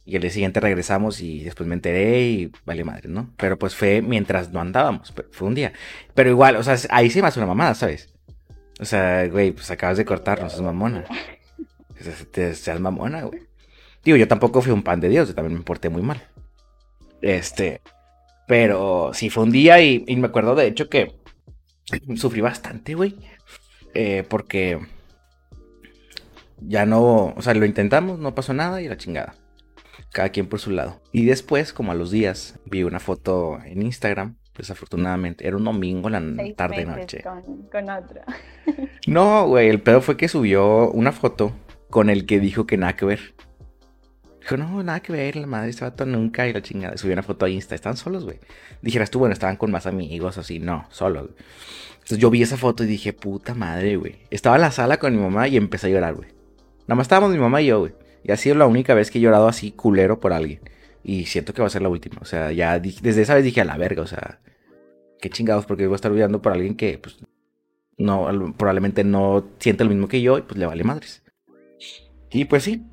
Y 0.06 0.16
el 0.16 0.22
día 0.22 0.32
siguiente 0.32 0.60
regresamos 0.60 1.20
y 1.22 1.44
después 1.44 1.68
me 1.68 1.74
enteré 1.74 2.22
y 2.22 2.52
vale 2.66 2.84
madre, 2.84 3.10
¿no? 3.10 3.34
Pero 3.38 3.58
pues 3.58 3.76
fue 3.76 4.04
mientras 4.04 4.52
no 4.52 4.62
andábamos, 4.62 5.12
fue 5.32 5.48
un 5.48 5.56
día. 5.56 5.74
Pero 6.14 6.30
igual, 6.30 6.58
o 6.58 6.64
sea, 6.64 6.78
ahí 6.92 7.10
sí 7.10 7.20
hace 7.22 7.40
una 7.40 7.48
mamada, 7.48 7.74
¿sabes? 7.74 8.14
O 8.80 8.86
sea, 8.86 9.28
güey, 9.28 9.52
pues 9.52 9.72
acabas 9.72 9.98
de 9.98 10.06
cortarnos, 10.06 10.54
es 10.54 10.62
mamona. 10.62 11.06
Seas 12.54 12.80
mamona, 12.80 13.24
güey. 13.24 13.42
Digo, 14.04 14.18
yo 14.18 14.28
tampoco 14.28 14.62
fui 14.62 14.72
un 14.72 14.84
pan 14.84 15.00
de 15.00 15.10
Dios, 15.10 15.34
también 15.34 15.58
me 15.58 15.64
porté 15.64 15.90
muy 15.90 16.04
mal. 16.04 16.22
Este, 17.22 17.82
pero 18.48 19.12
sí 19.14 19.32
fue 19.32 19.44
un 19.44 19.52
día 19.52 19.82
y, 19.82 20.06
me 20.16 20.28
acuerdo 20.28 20.54
de 20.54 20.68
hecho 20.68 20.90
que 20.90 21.16
sufrí 22.16 22.42
bastante, 22.42 22.96
güey. 22.96 23.16
Eh, 23.94 24.26
porque 24.30 24.80
ya 26.60 26.86
no, 26.86 27.34
o 27.36 27.42
sea, 27.42 27.54
lo 27.54 27.66
intentamos, 27.66 28.20
no 28.20 28.36
pasó 28.36 28.54
nada 28.54 28.82
y 28.82 28.88
la 28.88 28.98
chingada 28.98 29.36
cada 30.16 30.30
quien 30.30 30.48
por 30.48 30.60
su 30.60 30.72
lado. 30.72 31.02
Y 31.12 31.26
después, 31.26 31.74
como 31.74 31.92
a 31.92 31.96
los 31.96 32.10
días, 32.10 32.58
vi 32.66 32.84
una 32.84 33.02
foto 33.02 33.60
en 33.66 33.82
Instagram, 33.82 34.38
desafortunadamente, 34.58 35.46
era 35.46 35.58
un 35.58 35.66
domingo, 35.66 36.10
la 36.10 36.24
tarde 36.56 36.86
noche. 36.86 37.22
Con, 37.70 37.90
otro. 37.90 38.22
no, 39.08 39.46
güey, 39.46 39.68
el 39.68 39.82
pedo 39.82 40.00
fue 40.00 40.16
que 40.16 40.30
subió 40.30 40.90
una 40.92 41.12
foto 41.12 41.52
con 41.90 42.10
el 42.10 42.26
que 42.26 42.40
dijo 42.40 42.66
que 42.66 42.78
nada 42.78 42.96
que 42.96 43.06
ver. 43.06 43.36
Dijo, 44.46 44.58
no, 44.58 44.84
nada 44.84 45.00
que 45.00 45.12
ver, 45.12 45.38
la 45.38 45.48
madre 45.48 45.72
estaba 45.72 45.96
tan 45.96 46.12
nunca 46.12 46.48
y 46.48 46.54
la 46.54 46.62
chingada. 46.62 46.96
Subió 46.98 47.14
una 47.14 47.24
foto 47.24 47.46
a 47.48 47.50
Insta, 47.50 47.74
están 47.74 47.98
solos, 47.98 48.26
güey. 48.26 48.38
Dijeras 48.80 49.10
tú, 49.10 49.18
bueno, 49.18 49.34
estaban 49.34 49.56
con 49.56 49.72
más 49.72 49.88
amigos, 49.88 50.38
así, 50.38 50.60
no, 50.60 50.86
solos. 50.92 51.32
Entonces 51.94 52.20
yo 52.20 52.30
vi 52.30 52.44
esa 52.44 52.56
foto 52.56 52.84
y 52.84 52.86
dije, 52.86 53.12
puta 53.12 53.56
madre, 53.56 53.96
güey. 53.96 54.18
Estaba 54.30 54.58
en 54.58 54.62
la 54.62 54.70
sala 54.70 54.98
con 54.98 55.16
mi 55.16 55.20
mamá 55.20 55.48
y 55.48 55.58
empecé 55.58 55.88
a 55.88 55.90
llorar, 55.90 56.14
güey. 56.14 56.30
Nada 56.82 56.96
más 56.96 57.06
estábamos 57.06 57.32
mi 57.32 57.40
mamá 57.40 57.64
y 57.64 57.66
yo, 57.66 57.80
güey. 57.80 57.94
Y 58.24 58.32
ha 58.34 58.38
sido 58.38 58.54
la 58.54 58.68
única 58.68 58.94
vez 58.94 59.10
que 59.10 59.18
he 59.18 59.22
llorado 59.22 59.48
así 59.48 59.72
culero 59.72 60.20
por 60.20 60.32
alguien. 60.32 60.60
Y 61.04 61.26
siento 61.26 61.56
que 61.56 61.64
va 61.64 61.68
a 61.68 61.72
ser 61.72 61.82
la 61.82 61.90
última. 61.90 62.18
O 62.22 62.26
sea, 62.26 62.52
ya 62.52 62.80
desde 62.80 63.24
esa 63.24 63.34
vez 63.34 63.44
dije 63.44 63.62
a 63.62 63.66
la 63.66 63.78
verga, 63.78 64.04
o 64.04 64.08
sea, 64.08 64.42
qué 65.20 65.32
chingados, 65.32 65.66
porque 65.66 65.88
voy 65.88 65.94
a 65.94 65.96
estar 65.96 66.12
olvidando 66.12 66.44
por 66.44 66.52
alguien 66.52 66.76
que, 66.76 67.00
pues, 67.00 67.18
no, 67.98 68.54
probablemente 68.56 69.04
no 69.04 69.44
siente 69.58 69.86
lo 69.86 69.90
mismo 69.90 70.08
que 70.08 70.22
yo 70.22 70.38
y 70.38 70.44
pues 70.44 70.60
le 70.60 70.68
vale 70.68 70.84
madres. 70.84 71.24
Y 72.30 72.46
pues 72.46 72.62
sí, 72.62 72.86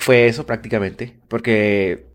fue 0.00 0.26
eso 0.26 0.46
prácticamente. 0.46 1.20
Porque 1.28 2.06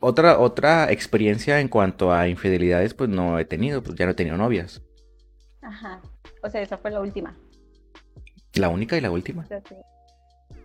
otra, 0.00 0.38
otra 0.38 0.90
experiencia 0.90 1.60
en 1.60 1.68
cuanto 1.68 2.12
a 2.12 2.28
infidelidades, 2.28 2.94
pues 2.94 3.10
no 3.10 3.38
he 3.38 3.44
tenido, 3.44 3.82
pues 3.82 3.96
ya 3.96 4.06
no 4.06 4.12
he 4.12 4.14
tenido 4.14 4.36
novias. 4.36 4.82
Ajá. 5.60 6.00
O 6.42 6.48
sea, 6.48 6.62
esa 6.62 6.78
fue 6.78 6.90
la 6.90 7.00
última. 7.00 7.36
La 8.54 8.68
única 8.68 8.96
y 8.96 9.00
la 9.00 9.10
última. 9.10 9.46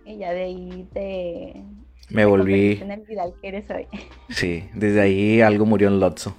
Y 0.05 0.17
ya 0.17 0.31
de 0.31 0.43
ahí 0.43 0.87
te... 0.93 1.65
Me 2.09 2.25
volví... 2.25 2.73
En 2.81 2.91
el 2.91 3.01
Vidal 3.01 3.33
que 3.41 3.47
eres 3.47 3.69
hoy. 3.69 3.87
Sí, 4.29 4.69
desde 4.73 5.01
ahí 5.01 5.41
algo 5.41 5.65
murió 5.65 5.87
en 5.87 5.99
Lotso. 5.99 6.35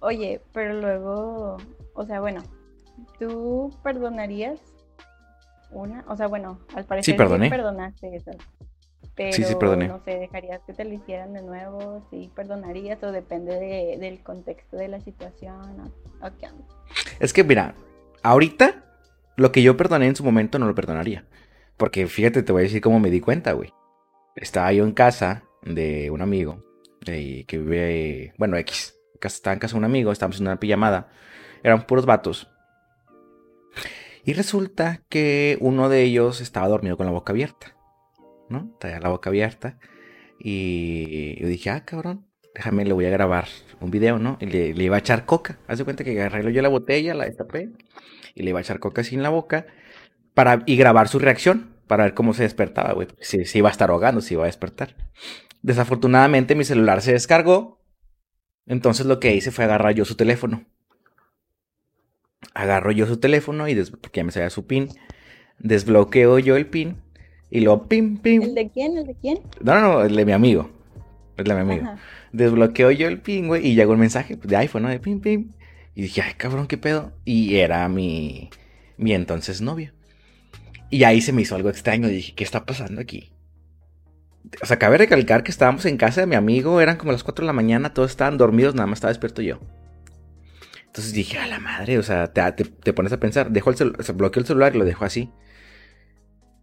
Oye, 0.00 0.40
pero 0.52 0.74
luego, 0.74 1.56
o 1.94 2.04
sea, 2.04 2.20
bueno, 2.20 2.42
¿tú 3.18 3.74
perdonarías 3.82 4.60
una? 5.70 6.04
O 6.08 6.16
sea, 6.16 6.28
bueno, 6.28 6.60
al 6.74 6.84
parecer 6.84 7.14
sí, 7.14 7.18
perdoné. 7.18 7.50
perdonaste 7.50 8.14
eso. 8.14 8.30
Pero, 9.18 9.32
sí, 9.32 9.42
sí, 9.42 9.56
perdoné. 9.56 9.88
no 9.88 10.00
sé, 10.04 10.16
¿dejarías 10.16 10.60
que 10.64 10.72
te 10.72 10.84
lo 10.84 10.94
hicieran 10.94 11.32
de 11.32 11.42
nuevo? 11.42 12.06
¿Sí 12.08 12.30
perdonarías 12.36 13.02
o 13.02 13.10
depende 13.10 13.58
de, 13.58 13.98
del 13.98 14.22
contexto 14.22 14.76
de 14.76 14.86
la 14.86 15.00
situación? 15.00 15.92
¿O, 16.22 16.30
qué 16.38 16.46
Es 17.18 17.32
que, 17.32 17.42
mira, 17.42 17.74
ahorita 18.22 18.84
lo 19.34 19.50
que 19.50 19.64
yo 19.64 19.76
perdoné 19.76 20.06
en 20.06 20.14
su 20.14 20.22
momento 20.22 20.60
no 20.60 20.68
lo 20.68 20.74
perdonaría. 20.76 21.24
Porque 21.76 22.06
fíjate, 22.06 22.44
te 22.44 22.52
voy 22.52 22.60
a 22.60 22.62
decir 22.64 22.80
cómo 22.80 23.00
me 23.00 23.10
di 23.10 23.20
cuenta, 23.20 23.52
güey. 23.52 23.72
Estaba 24.36 24.72
yo 24.72 24.84
en 24.84 24.92
casa 24.92 25.42
de 25.62 26.12
un 26.12 26.22
amigo 26.22 26.64
que 27.04 27.44
vive, 27.50 28.34
bueno, 28.38 28.56
X. 28.56 28.94
Estaba 29.20 29.54
en 29.54 29.58
casa 29.58 29.72
de 29.72 29.78
un 29.78 29.84
amigo, 29.84 30.12
estábamos 30.12 30.38
en 30.38 30.46
una 30.46 30.60
pijamada. 30.60 31.08
Eran 31.64 31.86
puros 31.88 32.06
vatos. 32.06 32.48
Y 34.24 34.32
resulta 34.34 35.02
que 35.08 35.58
uno 35.60 35.88
de 35.88 36.02
ellos 36.02 36.40
estaba 36.40 36.68
dormido 36.68 36.96
con 36.96 37.06
la 37.06 37.12
boca 37.12 37.32
abierta. 37.32 37.74
¿No? 38.48 38.74
Traía 38.78 39.00
la 39.00 39.08
boca 39.08 39.30
abierta. 39.30 39.78
Y 40.38 41.40
yo 41.40 41.48
dije, 41.48 41.70
ah, 41.70 41.84
cabrón, 41.84 42.26
déjame, 42.54 42.84
le 42.84 42.92
voy 42.92 43.06
a 43.06 43.10
grabar 43.10 43.46
un 43.80 43.90
video, 43.90 44.18
¿no? 44.18 44.38
Y 44.40 44.46
le, 44.46 44.82
iba 44.82 44.96
a 44.96 45.00
echar 45.00 45.26
coca. 45.26 45.58
Haz 45.66 45.78
de 45.78 45.84
cuenta 45.84 46.04
que 46.04 46.12
agarré 46.12 46.52
yo 46.52 46.62
la 46.62 46.68
botella, 46.68 47.14
la 47.14 47.24
destapé. 47.24 47.70
Y 48.34 48.42
le 48.42 48.50
iba 48.50 48.58
a 48.58 48.62
echar 48.62 48.78
coca 48.78 49.02
en 49.10 49.22
la 49.22 49.30
boca 49.30 49.66
para, 50.34 50.62
y 50.66 50.76
grabar 50.76 51.08
su 51.08 51.18
reacción 51.18 51.74
para 51.86 52.04
ver 52.04 52.14
cómo 52.14 52.34
se 52.34 52.44
despertaba, 52.44 52.92
güey. 52.92 53.08
Si, 53.20 53.44
si 53.44 53.58
iba 53.58 53.68
a 53.68 53.72
estar 53.72 53.90
ahogando, 53.90 54.20
si 54.20 54.34
iba 54.34 54.44
a 54.44 54.46
despertar. 54.46 54.94
Desafortunadamente 55.62 56.54
mi 56.54 56.64
celular 56.64 57.02
se 57.02 57.12
descargó. 57.12 57.82
Entonces 58.66 59.06
lo 59.06 59.18
que 59.18 59.34
hice 59.34 59.50
fue 59.50 59.64
agarrar 59.64 59.94
yo 59.94 60.04
su 60.04 60.14
teléfono. 60.14 60.64
Agarro 62.54 62.92
yo 62.92 63.06
su 63.06 63.18
teléfono 63.18 63.68
y 63.68 63.74
porque 63.84 64.20
ya 64.20 64.24
me 64.24 64.32
sabía 64.32 64.50
su 64.50 64.66
pin. 64.66 64.88
Desbloqueo 65.58 66.38
yo 66.38 66.56
el 66.56 66.66
pin. 66.66 67.02
Y 67.50 67.60
lo 67.60 67.88
pim, 67.88 68.18
pim. 68.18 68.42
¿El 68.42 68.54
de 68.54 68.70
quién? 68.70 68.96
¿El 68.96 69.06
de 69.06 69.14
quién? 69.14 69.40
No, 69.60 69.74
no, 69.74 69.80
no, 69.80 70.04
el 70.04 70.14
de 70.14 70.24
mi 70.24 70.32
amigo. 70.32 70.70
El 71.36 71.44
de 71.44 71.54
mi 71.54 71.60
amigo. 71.60 71.88
Desbloqueo 72.32 72.90
yo 72.90 73.08
el 73.08 73.20
pin, 73.20 73.48
güey. 73.48 73.66
Y 73.66 73.74
llegó 73.74 73.92
un 73.92 74.00
mensaje 74.00 74.36
de 74.36 74.56
iPhone, 74.56 74.82
¿no? 74.82 74.88
De 74.88 75.00
pim, 75.00 75.20
pim. 75.20 75.52
Y 75.94 76.02
dije, 76.02 76.22
ay, 76.22 76.34
cabrón, 76.36 76.66
qué 76.66 76.76
pedo. 76.76 77.12
Y 77.24 77.56
era 77.56 77.88
mi, 77.88 78.50
mi 78.96 79.14
entonces 79.14 79.60
novio. 79.60 79.92
Y 80.90 81.04
ahí 81.04 81.20
se 81.20 81.32
me 81.32 81.42
hizo 81.42 81.56
algo 81.56 81.70
extraño. 81.70 82.08
Dije, 82.08 82.34
¿qué 82.34 82.44
está 82.44 82.66
pasando 82.66 83.00
aquí? 83.00 83.32
O 84.62 84.66
sea, 84.66 84.78
cabe 84.78 84.98
recalcar 84.98 85.42
que 85.42 85.50
estábamos 85.50 85.84
en 85.86 85.96
casa 85.96 86.22
de 86.22 86.26
mi 86.26 86.34
amigo, 86.34 86.80
eran 86.80 86.96
como 86.96 87.12
las 87.12 87.22
4 87.22 87.44
de 87.44 87.46
la 87.46 87.52
mañana, 87.52 87.92
todos 87.92 88.10
estaban 88.10 88.38
dormidos, 88.38 88.74
nada 88.74 88.86
más 88.86 88.98
estaba 88.98 89.12
despierto 89.12 89.42
yo. 89.42 89.58
Entonces 90.86 91.12
dije, 91.12 91.38
a 91.38 91.46
la 91.46 91.60
madre, 91.60 91.98
o 91.98 92.02
sea, 92.02 92.32
te, 92.32 92.92
pones 92.92 93.12
a 93.12 93.20
pensar, 93.20 93.50
dejo 93.50 93.70
el 93.70 93.76
celular, 93.76 94.00
o 94.08 94.12
bloqueo 94.14 94.40
el 94.40 94.46
celular 94.46 94.74
y 94.74 94.78
lo 94.78 94.84
dejo 94.84 95.04
así. 95.04 95.30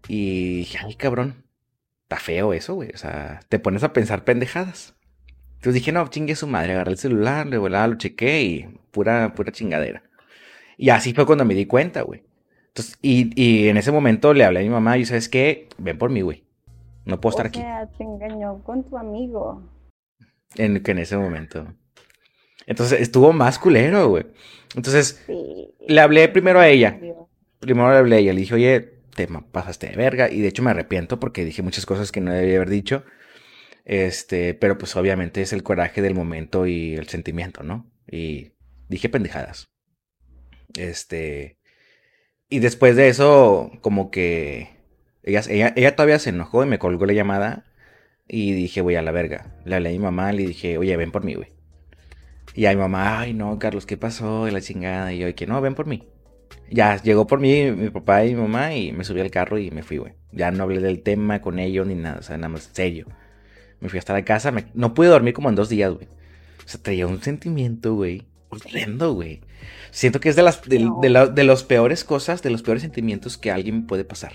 Y 0.07 0.57
dije, 0.57 0.79
ay, 0.83 0.95
cabrón, 0.95 1.45
está 2.03 2.17
feo 2.17 2.53
eso, 2.53 2.75
güey. 2.75 2.91
O 2.93 2.97
sea, 2.97 3.39
te 3.49 3.59
pones 3.59 3.83
a 3.83 3.93
pensar 3.93 4.23
pendejadas. 4.23 4.95
Entonces 5.55 5.75
dije, 5.75 5.91
no, 5.91 6.07
chingue 6.07 6.35
su 6.35 6.47
madre, 6.47 6.73
agarré 6.73 6.91
el 6.91 6.97
celular, 6.97 7.47
le 7.47 7.57
volaba, 7.57 7.87
lo 7.87 7.95
chequé 7.95 8.43
y 8.43 8.79
pura, 8.91 9.33
pura 9.33 9.51
chingadera. 9.51 10.03
Y 10.77 10.89
así 10.89 11.13
fue 11.13 11.25
cuando 11.25 11.45
me 11.45 11.55
di 11.55 11.65
cuenta, 11.65 12.01
güey 12.01 12.23
y, 13.01 13.67
en 13.67 13.77
ese 13.77 13.91
momento 13.91 14.33
le 14.33 14.43
hablé 14.43 14.59
a 14.59 14.63
mi 14.63 14.69
mamá 14.69 14.97
y 14.97 15.05
¿sabes 15.05 15.29
qué? 15.29 15.69
Ven 15.77 15.97
por 15.97 16.09
mí, 16.09 16.21
güey. 16.21 16.43
No 17.05 17.21
puedo 17.21 17.31
estar 17.31 17.47
aquí. 17.47 17.61
te 17.97 18.03
engañó 18.03 18.61
con 18.63 18.83
tu 18.83 18.97
amigo. 18.97 19.61
En, 20.55 20.81
que 20.81 20.91
en 20.91 20.99
ese 20.99 21.17
momento. 21.17 21.67
Entonces 22.65 22.99
estuvo 22.99 23.31
más 23.31 23.59
culero, 23.59 24.09
güey. 24.09 24.25
Entonces 24.75 25.23
le 25.87 26.01
hablé 26.01 26.27
primero 26.29 26.59
a 26.59 26.67
ella. 26.67 26.99
Primero 27.59 27.91
le 27.91 27.97
hablé 27.97 28.15
a 28.15 28.19
ella. 28.19 28.33
Le 28.33 28.39
dije, 28.39 28.55
oye, 28.55 28.94
te 29.15 29.27
pasaste 29.27 29.87
de 29.87 29.95
verga. 29.95 30.29
Y 30.29 30.41
de 30.41 30.49
hecho 30.49 30.61
me 30.61 30.71
arrepiento 30.71 31.19
porque 31.19 31.45
dije 31.45 31.63
muchas 31.63 31.85
cosas 31.85 32.11
que 32.11 32.21
no 32.21 32.31
debía 32.31 32.57
haber 32.57 32.69
dicho. 32.69 33.03
Este, 33.85 34.53
pero 34.53 34.77
pues 34.77 34.95
obviamente 34.95 35.41
es 35.41 35.53
el 35.53 35.63
coraje 35.63 36.01
del 36.01 36.15
momento 36.15 36.67
y 36.67 36.95
el 36.95 37.07
sentimiento, 37.07 37.63
¿no? 37.63 37.91
Y 38.09 38.53
dije 38.89 39.09
pendejadas. 39.09 39.69
Este. 40.77 41.59
Y 42.49 42.59
después 42.59 42.95
de 42.95 43.09
eso, 43.09 43.71
como 43.81 44.11
que. 44.11 44.75
Ella, 45.23 45.41
ella, 45.49 45.73
ella 45.75 45.95
todavía 45.95 46.19
se 46.19 46.29
enojó 46.29 46.63
y 46.63 46.67
me 46.67 46.79
colgó 46.79 47.05
la 47.05 47.13
llamada. 47.13 47.65
Y 48.27 48.53
dije, 48.53 48.81
voy 48.81 48.95
a 48.95 49.01
la 49.01 49.11
verga. 49.11 49.55
Le 49.65 49.75
hablé 49.75 49.89
a 49.89 49.91
mi 49.91 49.99
mamá, 49.99 50.31
le 50.31 50.47
dije, 50.47 50.77
oye, 50.77 50.97
ven 50.97 51.11
por 51.11 51.23
mí, 51.23 51.35
güey. 51.35 51.53
Y 52.55 52.65
a 52.65 52.71
mi 52.71 52.77
mamá, 52.77 53.19
ay, 53.19 53.33
no, 53.33 53.59
Carlos, 53.59 53.85
¿qué 53.85 53.97
pasó? 53.97 54.47
Y 54.47 54.51
la 54.51 54.61
chingada. 54.61 55.13
Y 55.13 55.19
yo, 55.19 55.35
que 55.35 55.45
no, 55.45 55.61
ven 55.61 55.75
por 55.75 55.85
mí. 55.85 56.07
Ya, 56.69 57.01
llegó 57.01 57.27
por 57.27 57.39
mí 57.39 57.71
mi 57.71 57.89
papá 57.89 58.25
y 58.25 58.33
mi 58.33 58.41
mamá 58.41 58.73
y 58.73 58.91
me 58.91 59.03
subí 59.03 59.21
al 59.21 59.31
carro 59.31 59.57
y 59.57 59.71
me 59.71 59.83
fui, 59.83 59.97
güey. 59.97 60.13
Ya 60.31 60.51
no 60.51 60.63
hablé 60.63 60.81
del 60.81 61.01
tema 61.01 61.41
con 61.41 61.59
ellos 61.59 61.85
ni 61.87 61.95
nada, 61.95 62.19
o 62.19 62.23
sea, 62.23 62.37
nada 62.37 62.49
más 62.49 62.69
serio. 62.73 63.07
Me 63.79 63.89
fui 63.89 63.99
hasta 63.99 64.13
la 64.13 64.25
casa, 64.25 64.51
no 64.73 64.93
pude 64.93 65.07
dormir 65.07 65.33
como 65.33 65.49
en 65.49 65.55
dos 65.55 65.69
días, 65.69 65.93
güey. 65.93 66.07
O 66.65 66.67
sea, 66.67 66.81
traía 66.81 67.07
un 67.07 67.21
sentimiento, 67.21 67.93
güey, 67.95 68.25
horrendo, 68.49 69.13
güey. 69.13 69.41
Siento 69.91 70.19
que 70.19 70.29
es 70.29 70.35
de 70.35 70.43
las 70.43 70.61
de, 70.63 70.89
de, 71.33 71.43
los 71.43 71.63
peores 71.63 72.03
cosas, 72.03 72.41
de 72.41 72.49
los 72.49 72.63
peores 72.63 72.81
sentimientos 72.81 73.37
que 73.37 73.51
a 73.51 73.55
alguien 73.55 73.85
puede 73.85 74.03
pasar. 74.03 74.33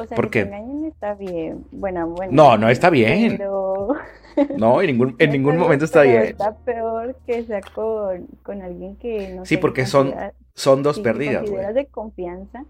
O 0.00 0.06
sea, 0.06 0.16
Porque... 0.16 0.44
que 0.44 0.50
te 0.50 0.88
está 0.88 1.14
bien. 1.14 1.64
Bueno, 1.72 2.08
bueno. 2.08 2.32
No, 2.32 2.56
no 2.58 2.68
está 2.68 2.90
bien. 2.90 3.36
Pero... 3.38 3.88
No, 4.58 4.80
en 4.80 4.88
ningún, 4.88 5.14
en 5.20 5.30
ningún 5.30 5.56
momento 5.56 5.84
está 5.84 6.02
bien. 6.02 6.22
Está 6.24 6.56
peor 6.56 7.16
que 7.24 7.44
sea 7.44 7.60
con, 7.60 8.26
con 8.42 8.62
alguien 8.62 8.96
que 8.96 9.32
no 9.32 9.44
Sí, 9.44 9.58
porque 9.58 9.86
son, 9.86 10.12
son 10.54 10.82
dos 10.82 11.00
pérdidas. 11.00 11.44
de 11.50 11.86
confianza. 11.86 12.64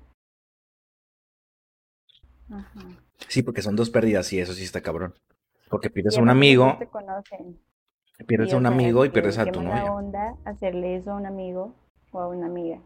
Ajá. 2.50 2.80
Sí, 3.28 3.42
porque 3.42 3.62
son 3.62 3.76
dos 3.76 3.90
pérdidas 3.90 4.32
y 4.32 4.40
eso 4.40 4.52
sí 4.52 4.64
está 4.64 4.80
cabrón. 4.80 5.14
Porque 5.68 5.90
pierdes 5.90 6.18
a 6.18 6.22
un 6.22 6.30
amigo. 6.30 6.78
Pierdes 8.26 8.52
a 8.52 8.56
un 8.56 8.66
amigo 8.66 9.04
y 9.04 9.10
pierdes 9.10 9.38
a 9.38 9.46
tu 9.46 9.60
novia. 9.62 9.92
onda 9.92 10.36
hacerle 10.44 10.96
eso 10.96 11.12
a 11.12 11.16
un 11.16 11.26
amigo 11.26 11.74
o 12.12 12.20
a 12.20 12.28
una 12.28 12.46
amiga. 12.46 12.80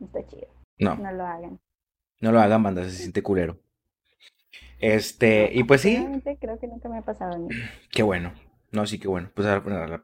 está 0.00 0.26
chido. 0.26 0.48
No. 0.78 0.96
No 0.96 1.12
lo 1.12 1.26
hagan. 1.26 1.60
No 2.20 2.32
lo 2.32 2.40
hagan, 2.40 2.62
banda, 2.62 2.84
se 2.84 2.90
siente 2.90 3.22
culero. 3.22 3.58
Este, 4.78 5.50
y 5.52 5.64
pues 5.64 5.82
sí. 5.82 5.96
Creo 6.40 6.58
que 6.58 6.66
nunca 6.66 6.88
me 6.88 6.98
ha 6.98 7.02
pasado 7.02 7.34
a 7.34 7.38
mí. 7.38 7.48
Qué 7.92 8.02
bueno. 8.02 8.32
No, 8.72 8.86
sí, 8.86 9.00
qué 9.00 9.08
bueno. 9.08 9.30
Pues 9.34 9.48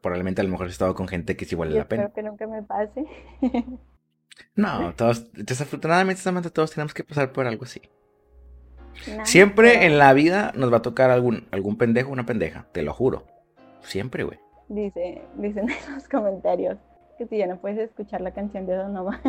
probablemente 0.01 0.41
a 0.41 0.43
lo 0.43 0.49
mejor 0.49 0.67
he 0.67 0.71
estado 0.71 0.93
con 0.93 1.07
gente 1.07 1.37
que 1.37 1.45
sí 1.45 1.55
vale 1.55 1.73
la 1.73 1.87
pena. 1.87 2.03
Espero 2.03 2.13
que 2.13 2.29
nunca 2.29 2.47
me 2.47 2.63
pase. 2.63 3.05
no, 4.57 4.93
todos, 4.95 5.31
desafortunadamente, 5.33 6.21
todos 6.49 6.71
tenemos 6.71 6.93
que 6.93 7.03
pasar 7.03 7.31
por 7.31 7.47
algo 7.47 7.63
así. 7.63 7.81
Siempre 9.23 9.85
en 9.85 9.99
la 9.99 10.11
vida 10.13 10.51
nos 10.55 10.73
va 10.73 10.77
a 10.77 10.81
tocar 10.81 11.11
algún, 11.11 11.47
algún 11.51 11.77
pendejo 11.77 12.09
o 12.09 12.13
una 12.13 12.25
pendeja, 12.25 12.65
te 12.71 12.81
lo 12.81 12.93
juro. 12.93 13.25
Siempre, 13.81 14.23
güey. 14.23 14.39
Dice, 14.67 15.21
dicen 15.35 15.69
en 15.87 15.93
los 15.93 16.09
comentarios 16.09 16.77
que 17.17 17.27
si 17.27 17.37
ya 17.37 17.47
no 17.47 17.57
puedes 17.57 17.77
escuchar 17.77 18.21
la 18.21 18.31
canción 18.31 18.65
de 18.65 18.75
Don 18.75 18.97
Omar. 18.97 19.21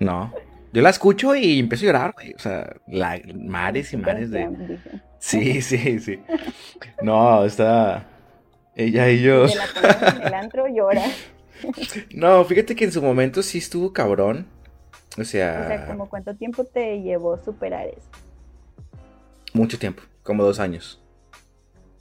No, 0.00 0.32
yo 0.72 0.82
la 0.82 0.90
escucho 0.90 1.36
y 1.36 1.60
empiezo 1.60 1.84
a 1.84 1.86
llorar, 1.86 2.12
güey. 2.14 2.34
O 2.34 2.38
sea, 2.40 2.74
la, 2.88 3.20
mares 3.32 3.92
y 3.92 3.96
mares 3.96 4.30
de. 4.30 4.78
Sí, 5.18 5.62
sí, 5.62 6.00
sí. 6.00 6.20
No, 7.00 7.46
está. 7.46 8.04
Ella 8.74 9.08
y 9.08 9.22
yo. 9.22 9.46
De 9.46 9.54
la 9.54 10.08
en 10.16 10.22
el 10.22 10.34
antro 10.34 10.66
llora. 10.68 11.02
No, 12.14 12.44
fíjate 12.44 12.74
que 12.76 12.84
en 12.84 12.92
su 12.92 13.02
momento 13.02 13.42
sí 13.42 13.58
estuvo 13.58 13.92
cabrón. 13.92 14.46
O 15.18 15.24
sea. 15.24 15.62
O 15.64 15.68
sea, 15.68 15.86
como 15.86 16.08
cuánto 16.08 16.34
tiempo 16.34 16.64
te 16.64 17.00
llevó 17.02 17.38
superar 17.38 17.86
eso. 17.88 18.08
Mucho 19.52 19.78
tiempo, 19.78 20.02
como 20.22 20.42
dos 20.42 20.58
años. 20.58 21.00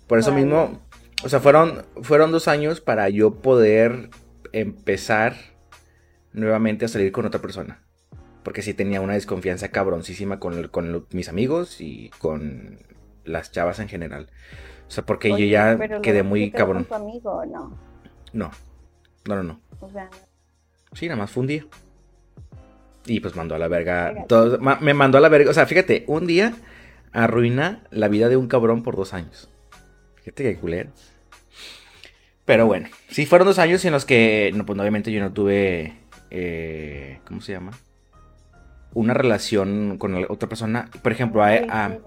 Por 0.08 0.20
eso 0.20 0.32
mismo, 0.32 0.80
o 1.24 1.30
sea, 1.30 1.40
fueron, 1.40 1.86
fueron 2.02 2.32
dos 2.32 2.48
años 2.48 2.82
para 2.82 3.10
yo 3.10 3.36
poder 3.36 4.10
empezar 4.52 5.36
nuevamente 6.34 6.86
a 6.86 6.88
salir 6.88 7.12
con 7.12 7.26
otra 7.26 7.42
persona. 7.42 7.84
Porque 8.44 8.62
sí 8.62 8.74
tenía 8.74 9.02
una 9.02 9.14
desconfianza 9.14 9.70
cabroncísima 9.70 10.40
con, 10.40 10.68
con 10.68 11.08
mis 11.12 11.30
amigos 11.30 11.80
y 11.80 12.10
con 12.20 12.80
las 13.24 13.52
chavas 13.52 13.80
en 13.80 13.88
general. 13.88 14.30
O 14.88 14.92
sea, 14.92 15.06
porque 15.06 15.30
yo 15.30 15.46
ya 15.46 15.78
quedé 16.02 16.24
muy 16.24 16.52
cabrón. 16.52 16.84
Con 16.84 17.00
tu 17.00 17.10
amigo 17.10 17.46
no? 17.46 17.78
No, 18.34 18.52
no, 19.26 19.36
no, 19.36 19.44
no. 19.44 19.60
O 19.80 19.90
sea, 19.90 20.10
Sí, 20.94 21.08
nada 21.08 21.18
más 21.18 21.32
fue 21.32 21.42
un 21.42 21.48
día. 21.48 21.66
Y 23.06 23.20
pues 23.20 23.36
mandó 23.36 23.56
a 23.56 23.60
la 23.60 23.68
verga. 23.68 24.26
Todo, 24.28 24.60
me 24.60 24.94
mandó 24.94 25.18
a 25.18 25.22
la 25.22 25.30
verga. 25.30 25.50
O 25.50 25.54
sea, 25.54 25.66
fíjate, 25.66 26.04
un 26.08 26.28
día 26.28 26.54
arruina 27.12 27.84
la 27.92 28.08
vida 28.08 28.30
de 28.30 28.38
un 28.38 28.48
cabrón 28.48 28.84
por 28.84 28.96
dos 28.96 29.14
años. 29.14 29.50
Fíjate 30.18 30.44
qué 30.44 30.56
culero. 30.58 30.92
Pero 32.46 32.66
bueno, 32.66 32.90
sí 33.10 33.26
fueron 33.26 33.48
dos 33.48 33.60
años 33.60 33.84
en 33.86 33.94
los 33.94 34.06
que, 34.06 34.52
no, 34.54 34.66
pues 34.66 34.78
obviamente 34.80 35.12
yo 35.12 35.22
no 35.22 35.32
tuve, 35.32 35.98
eh, 36.30 37.20
¿cómo 37.26 37.42
se 37.42 37.54
llama? 37.54 37.72
una 38.94 39.14
relación 39.14 39.98
con 39.98 40.16
otra 40.30 40.50
persona. 40.50 40.90
Por 41.02 41.12
ejemplo, 41.12 41.44
a, 41.44 41.98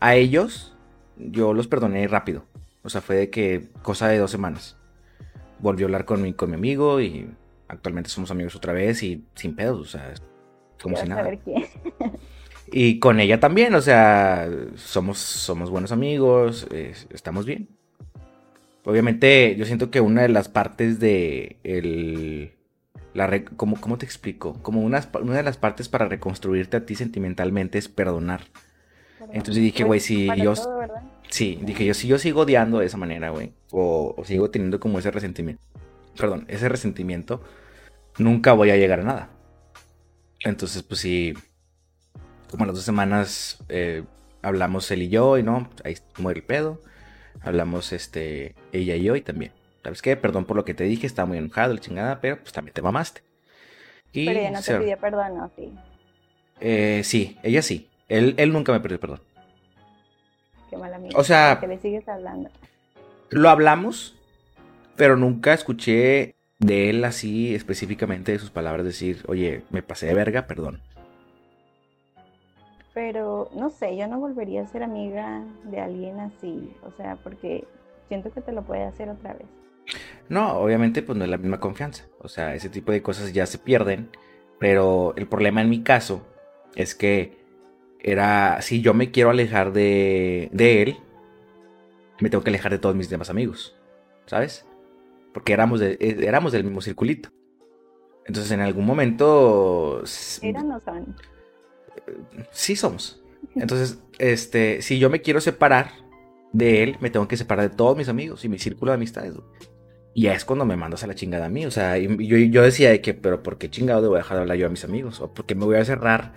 a, 0.00 0.14
ellos 0.14 0.74
yo 1.16 1.52
los 1.54 1.68
perdoné 1.68 2.06
rápido. 2.08 2.44
O 2.82 2.88
sea, 2.88 3.00
fue 3.00 3.16
de 3.16 3.30
que 3.30 3.68
cosa 3.82 4.08
de 4.08 4.18
dos 4.18 4.30
semanas. 4.30 4.75
Volvió 5.58 5.86
a 5.86 5.88
hablar 5.88 6.04
con 6.04 6.22
mi, 6.22 6.32
con 6.32 6.50
mi 6.50 6.56
amigo 6.56 7.00
y 7.00 7.28
actualmente 7.68 8.10
somos 8.10 8.30
amigos 8.30 8.54
otra 8.54 8.72
vez 8.72 9.02
y 9.02 9.24
sin 9.34 9.54
pedos, 9.54 9.80
o 9.80 9.84
sea, 9.84 10.14
como 10.82 10.96
si 10.96 11.08
nada. 11.08 11.30
y 12.72 12.98
con 12.98 13.20
ella 13.20 13.40
también, 13.40 13.74
o 13.74 13.80
sea, 13.80 14.48
somos, 14.76 15.18
somos 15.18 15.70
buenos 15.70 15.92
amigos, 15.92 16.66
estamos 17.10 17.46
bien. 17.46 17.68
Obviamente, 18.84 19.56
yo 19.56 19.64
siento 19.64 19.90
que 19.90 20.00
una 20.00 20.22
de 20.22 20.28
las 20.28 20.48
partes 20.48 21.00
de 21.00 21.56
el, 21.64 22.52
¿cómo, 23.56 23.98
te 23.98 24.06
explico? 24.06 24.62
Como 24.62 24.80
una, 24.80 25.08
una 25.20 25.38
de 25.38 25.42
las 25.42 25.56
partes 25.56 25.88
para 25.88 26.06
reconstruirte 26.06 26.76
a 26.76 26.86
ti 26.86 26.94
sentimentalmente 26.94 27.78
es 27.78 27.88
perdonar. 27.88 28.42
Entonces 29.32 29.62
dije, 29.62 29.82
güey, 29.84 30.00
si 30.00 30.28
yo... 30.36 30.54
sí, 31.28 31.58
dije 31.62 31.84
yo, 31.84 31.94
si 31.94 32.08
yo 32.08 32.18
sigo 32.18 32.42
odiando 32.42 32.78
de 32.78 32.86
esa 32.86 32.96
manera, 32.96 33.30
güey, 33.30 33.52
o, 33.70 34.14
sigo 34.24 34.50
teniendo 34.50 34.80
como 34.80 34.98
ese 34.98 35.10
resentimiento, 35.10 35.62
perdón, 36.16 36.44
ese 36.48 36.68
resentimiento, 36.68 37.42
nunca 38.18 38.52
voy 38.52 38.70
a 38.70 38.76
llegar 38.76 39.00
a 39.00 39.04
nada. 39.04 39.30
Entonces, 40.40 40.82
pues 40.82 41.00
sí, 41.00 41.34
como 42.50 42.64
a 42.64 42.66
las 42.66 42.76
dos 42.76 42.84
semanas 42.84 43.58
eh, 43.68 44.04
hablamos 44.42 44.90
él 44.90 45.02
y 45.02 45.08
yo, 45.08 45.38
y 45.38 45.42
no, 45.42 45.68
ahí 45.84 45.96
muere 46.18 46.40
el 46.40 46.46
pedo. 46.46 46.80
Hablamos 47.42 47.92
este, 47.92 48.54
ella 48.72 48.96
y 48.96 49.02
yo, 49.02 49.14
y 49.14 49.20
también 49.20 49.52
¿sabes 49.86 50.02
qué? 50.02 50.16
Perdón 50.16 50.46
por 50.46 50.56
lo 50.56 50.64
que 50.64 50.74
te 50.74 50.82
dije, 50.82 51.06
estaba 51.06 51.26
muy 51.26 51.38
enojado, 51.38 51.72
el 51.72 51.78
chingada, 51.78 52.20
pero 52.20 52.38
pues 52.40 52.52
también 52.52 52.74
te 52.74 52.82
mamaste. 52.82 53.22
pero 54.12 54.32
ella 54.32 54.50
no 54.50 54.60
te 54.60 54.78
pidió 54.80 54.98
perdón, 54.98 55.36
¿no? 55.36 55.50
Sí. 55.54 55.72
Eh, 56.60 57.02
sí, 57.04 57.38
ella 57.44 57.62
sí. 57.62 57.88
Él, 58.08 58.34
él 58.36 58.52
nunca 58.52 58.72
me 58.72 58.80
pidió 58.80 58.98
perdón. 58.98 59.20
Qué. 60.76 61.16
O 61.16 61.24
sea... 61.24 61.58
Que 61.60 61.66
le 61.66 61.78
sigues 61.78 62.08
hablando. 62.08 62.50
Lo 63.30 63.48
hablamos, 63.50 64.16
pero 64.96 65.16
nunca 65.16 65.52
escuché 65.52 66.36
de 66.58 66.90
él 66.90 67.04
así 67.04 67.54
específicamente 67.54 68.32
de 68.32 68.38
sus 68.38 68.50
palabras 68.50 68.84
decir, 68.84 69.24
oye, 69.28 69.62
me 69.70 69.82
pasé 69.82 70.06
de 70.06 70.14
verga, 70.14 70.46
perdón. 70.46 70.80
Pero 72.94 73.50
no 73.54 73.68
sé, 73.70 73.96
yo 73.96 74.06
no 74.06 74.18
volvería 74.18 74.62
a 74.62 74.66
ser 74.66 74.82
amiga 74.82 75.44
de 75.64 75.80
alguien 75.80 76.18
así, 76.20 76.72
o 76.82 76.90
sea, 76.92 77.16
porque 77.16 77.66
siento 78.08 78.32
que 78.32 78.40
te 78.40 78.52
lo 78.52 78.62
puede 78.62 78.84
hacer 78.84 79.10
otra 79.10 79.34
vez. 79.34 79.46
No, 80.28 80.58
obviamente 80.58 81.02
pues 81.02 81.16
no 81.16 81.24
es 81.24 81.30
la 81.30 81.38
misma 81.38 81.60
confianza. 81.60 82.04
O 82.20 82.28
sea, 82.28 82.54
ese 82.54 82.68
tipo 82.68 82.92
de 82.92 83.02
cosas 83.02 83.32
ya 83.32 83.46
se 83.46 83.58
pierden. 83.58 84.08
Pero 84.58 85.14
el 85.16 85.28
problema 85.28 85.60
en 85.60 85.68
mi 85.68 85.82
caso 85.82 86.26
es 86.74 86.94
que 86.94 87.45
era, 88.06 88.62
si 88.62 88.80
yo 88.80 88.94
me 88.94 89.10
quiero 89.10 89.30
alejar 89.30 89.72
de, 89.72 90.48
de 90.52 90.82
él, 90.82 90.96
me 92.20 92.30
tengo 92.30 92.44
que 92.44 92.50
alejar 92.50 92.70
de 92.70 92.78
todos 92.78 92.94
mis 92.94 93.10
demás 93.10 93.30
amigos. 93.30 93.76
¿Sabes? 94.26 94.64
Porque 95.34 95.52
éramos, 95.52 95.80
de, 95.80 95.98
eh, 96.00 96.16
éramos 96.20 96.52
del 96.52 96.64
mismo 96.64 96.80
circulito. 96.80 97.30
Entonces 98.24 98.52
en 98.52 98.60
algún 98.60 98.86
momento... 98.86 100.02
¿Eran 100.40 100.70
o 100.70 100.80
son? 100.80 101.16
Sí 102.52 102.76
somos. 102.76 103.22
Entonces, 103.56 103.98
este, 104.18 104.82
si 104.82 104.98
yo 104.98 105.10
me 105.10 105.20
quiero 105.20 105.40
separar 105.40 105.90
de 106.52 106.84
él, 106.84 106.96
me 107.00 107.10
tengo 107.10 107.26
que 107.26 107.36
separar 107.36 107.68
de 107.68 107.76
todos 107.76 107.96
mis 107.96 108.08
amigos 108.08 108.44
y 108.44 108.48
mi 108.48 108.58
círculo 108.58 108.92
de 108.92 108.96
amistades. 108.96 109.34
Y 110.14 110.22
ya 110.22 110.34
es 110.34 110.44
cuando 110.44 110.64
me 110.64 110.76
mandas 110.76 111.02
a 111.02 111.08
la 111.08 111.14
chingada 111.14 111.46
a 111.46 111.50
mí. 111.50 111.66
O 111.66 111.70
sea, 111.72 111.98
yo, 111.98 112.36
yo 112.36 112.62
decía 112.62 112.90
de 112.90 113.00
que, 113.00 113.14
pero 113.14 113.42
¿por 113.42 113.58
qué 113.58 113.68
chingado 113.68 114.02
debo 114.02 114.14
dejar 114.14 114.36
de 114.36 114.42
hablar 114.42 114.58
yo 114.58 114.66
a 114.66 114.70
mis 114.70 114.84
amigos? 114.84 115.20
¿O 115.20 115.34
por 115.34 115.44
qué 115.44 115.54
me 115.54 115.64
voy 115.64 115.76
a 115.76 115.84
cerrar 115.84 116.34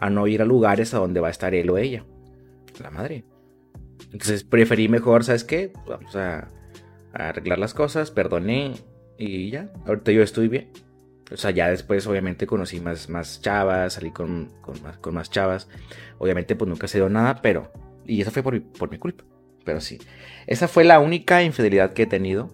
a 0.00 0.10
no 0.10 0.26
ir 0.26 0.42
a 0.42 0.44
lugares 0.44 0.94
a 0.94 0.98
donde 0.98 1.20
va 1.20 1.28
a 1.28 1.30
estar 1.30 1.54
él 1.54 1.70
o 1.70 1.78
ella? 1.78 2.04
La 2.82 2.90
madre. 2.90 3.22
Entonces 4.06 4.42
preferí 4.42 4.88
mejor, 4.88 5.24
¿sabes 5.24 5.44
qué? 5.44 5.72
Vamos 5.86 6.16
a, 6.16 6.48
arreglar 7.12 7.58
las 7.58 7.74
cosas, 7.74 8.10
perdoné 8.10 8.72
y 9.18 9.50
ya. 9.50 9.70
Ahorita 9.86 10.10
yo 10.10 10.22
estoy 10.22 10.48
bien. 10.48 10.70
O 11.30 11.36
sea, 11.36 11.50
ya 11.50 11.68
después 11.68 12.06
obviamente 12.06 12.46
conocí 12.46 12.80
más, 12.80 13.08
más 13.08 13.40
chavas, 13.40 13.92
salí 13.92 14.10
con, 14.10 14.50
más, 14.82 14.96
con 14.98 15.14
más 15.14 15.30
chavas. 15.30 15.68
Obviamente 16.18 16.56
pues 16.56 16.68
nunca 16.68 16.88
se 16.88 16.98
dio 16.98 17.08
nada, 17.08 17.40
pero... 17.42 17.70
Y 18.06 18.22
eso 18.22 18.30
fue 18.30 18.42
por, 18.42 18.60
por 18.62 18.90
mi 18.90 18.98
culpa. 18.98 19.22
Pero 19.64 19.80
sí. 19.80 19.98
Esa 20.46 20.66
fue 20.66 20.82
la 20.84 20.98
única 20.98 21.42
infidelidad 21.42 21.92
que 21.92 22.04
he 22.04 22.06
tenido 22.06 22.50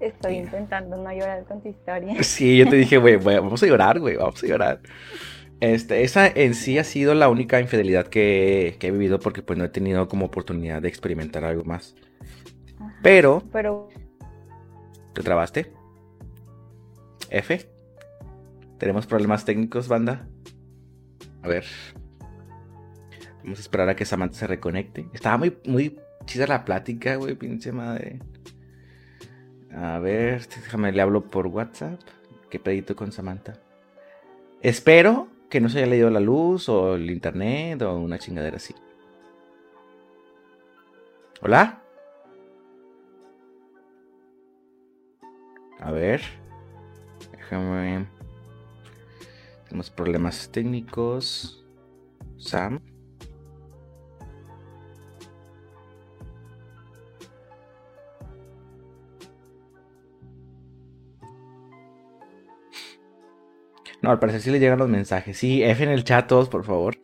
Estoy 0.00 0.34
intentando 0.34 0.96
no 0.96 1.10
llorar 1.10 1.44
con 1.44 1.62
tu 1.62 1.68
historia. 1.68 2.14
Sí, 2.22 2.58
yo 2.58 2.68
te 2.68 2.76
dije, 2.76 2.98
güey, 2.98 3.16
vamos 3.16 3.62
a 3.62 3.66
llorar, 3.66 3.98
güey, 3.98 4.16
vamos 4.16 4.42
a 4.42 4.46
llorar. 4.46 4.80
Este, 5.60 6.02
esa 6.02 6.26
en 6.26 6.54
sí 6.54 6.78
ha 6.78 6.84
sido 6.84 7.14
la 7.14 7.28
única 7.28 7.60
infidelidad 7.60 8.08
que, 8.08 8.76
he 8.80 8.90
vivido 8.90 9.18
porque 9.18 9.42
pues 9.42 9.58
no 9.58 9.64
he 9.64 9.68
tenido 9.70 10.06
como 10.08 10.26
oportunidad 10.26 10.82
de 10.82 10.88
experimentar 10.88 11.44
algo 11.44 11.64
más. 11.64 11.94
Pero... 13.02 13.42
Pero... 13.52 13.88
¿Te 15.14 15.22
trabaste? 15.22 15.72
F. 17.30 17.66
Tenemos 18.78 19.06
problemas 19.06 19.46
técnicos, 19.46 19.88
banda. 19.88 20.28
A 21.42 21.48
ver. 21.48 21.64
Vamos 23.42 23.58
a 23.58 23.62
esperar 23.62 23.88
a 23.88 23.96
que 23.96 24.04
Samantha 24.04 24.36
se 24.36 24.46
reconecte. 24.46 25.08
Estaba 25.14 25.38
muy, 25.38 25.56
muy 25.64 25.98
chida 26.26 26.46
la 26.46 26.66
plática, 26.66 27.16
güey, 27.16 27.34
pinche 27.34 27.72
madre. 27.72 28.18
A 29.74 29.98
ver, 30.00 30.46
déjame, 30.48 30.92
le 30.92 31.00
hablo 31.00 31.28
por 31.28 31.46
WhatsApp. 31.46 32.00
¿Qué 32.50 32.58
pedito 32.58 32.94
con 32.94 33.10
Samantha? 33.10 33.54
Espero 34.60 35.28
que 35.56 35.60
no 35.62 35.70
se 35.70 35.78
haya 35.78 35.86
leído 35.86 36.10
la 36.10 36.20
luz 36.20 36.68
o 36.68 36.96
el 36.96 37.10
internet 37.10 37.80
o 37.80 37.96
una 37.98 38.18
chingadera 38.18 38.58
así. 38.58 38.74
¿Hola? 41.40 41.82
A 45.80 45.90
ver. 45.92 46.20
Déjame. 47.32 48.06
Tenemos 49.64 49.88
problemas 49.88 50.50
técnicos. 50.52 51.64
Sam. 52.36 52.82
No, 64.06 64.12
al 64.12 64.20
parecer 64.20 64.40
sí 64.40 64.52
le 64.52 64.60
llegan 64.60 64.78
los 64.78 64.88
mensajes. 64.88 65.36
Sí, 65.36 65.64
F 65.64 65.82
en 65.82 65.90
el 65.90 66.04
chat 66.04 66.28
todos, 66.28 66.48
por 66.48 66.64
favor. 66.64 66.96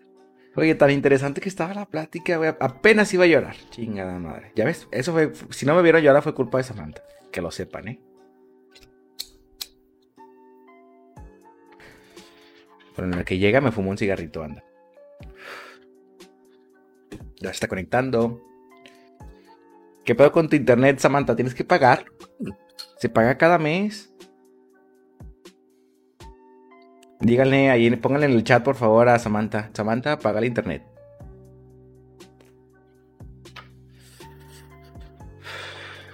Oye, 0.55 0.77
tan 0.77 0.93
interesante 0.93 1.41
que 1.41 1.49
estaba 1.49 1.75
la 1.75 1.85
plática. 1.85 2.57
Apenas 2.61 3.13
iba 3.13 3.25
a 3.25 3.27
llorar. 3.27 3.57
Chingada 3.71 4.21
madre. 4.21 4.53
Ya 4.55 4.65
ves, 4.65 4.87
eso 4.93 5.13
fue. 5.13 5.33
Si 5.51 5.67
no 5.67 5.75
me 5.75 5.83
vieron 5.83 6.01
llorar 6.01 6.23
fue 6.23 6.33
culpa 6.33 6.59
de 6.59 6.65
Samantha. 6.65 7.03
Que 7.33 7.41
lo 7.41 7.51
sepan, 7.51 7.89
¿eh? 7.89 8.01
Pero 12.95 13.09
en 13.09 13.17
la 13.17 13.25
que 13.25 13.39
llega 13.39 13.61
me 13.61 13.73
fumo 13.73 13.91
un 13.91 13.99
cigarrito, 13.99 14.45
anda. 14.45 14.63
Ya 17.41 17.51
está 17.51 17.67
conectando. 17.67 18.41
¿Qué 20.05 20.15
pedo 20.15 20.31
con 20.31 20.49
tu 20.49 20.55
internet, 20.55 21.01
Samantha? 21.01 21.35
¿Tienes 21.35 21.57
que 21.57 21.65
pagar? 21.65 22.05
Se 22.99 23.09
paga 23.09 23.37
cada 23.39 23.59
mes. 23.59 24.12
Díganle 27.23 27.71
ahí, 27.71 27.89
pónganle 27.97 28.27
en 28.27 28.33
el 28.33 28.43
chat 28.43 28.65
por 28.65 28.75
favor 28.75 29.09
a 29.09 29.19
Samantha. 29.19 29.71
Samantha, 29.73 30.19
paga 30.19 30.41
el 30.41 30.47
internet. 30.47 30.83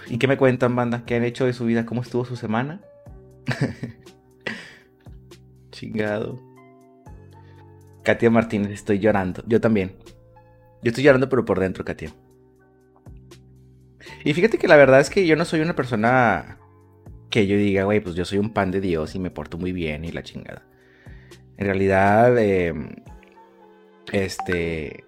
¿Y 0.06 0.18
qué 0.18 0.28
me 0.28 0.36
cuentan, 0.36 0.76
banda? 0.76 1.04
¿Qué 1.06 1.16
han 1.16 1.24
hecho 1.24 1.46
de 1.46 1.54
su 1.54 1.64
vida? 1.64 1.86
¿Cómo 1.86 2.02
estuvo 2.02 2.26
su 2.26 2.36
semana? 2.36 2.82
Chingado. 5.70 6.38
Katia 8.02 8.30
Martínez, 8.30 8.72
estoy 8.72 8.98
llorando. 8.98 9.42
Yo 9.46 9.62
también. 9.62 9.96
Yo 10.82 10.90
estoy 10.90 11.04
llorando, 11.04 11.30
pero 11.30 11.44
por 11.44 11.58
dentro, 11.58 11.86
Katia. 11.86 12.12
Y 14.24 14.34
fíjate 14.34 14.58
que 14.58 14.68
la 14.68 14.76
verdad 14.76 15.00
es 15.00 15.08
que 15.08 15.26
yo 15.26 15.36
no 15.36 15.46
soy 15.46 15.60
una 15.60 15.74
persona 15.74 16.58
que 17.30 17.46
yo 17.46 17.56
diga, 17.56 17.84
güey, 17.84 18.00
pues 18.00 18.14
yo 18.14 18.26
soy 18.26 18.38
un 18.38 18.52
pan 18.52 18.70
de 18.70 18.82
Dios 18.82 19.14
y 19.14 19.18
me 19.18 19.30
porto 19.30 19.56
muy 19.56 19.72
bien 19.72 20.04
y 20.04 20.12
la 20.12 20.22
chingada. 20.22 20.67
En 21.58 21.66
realidad, 21.66 22.38
em, 22.38 22.90
este, 24.12 25.04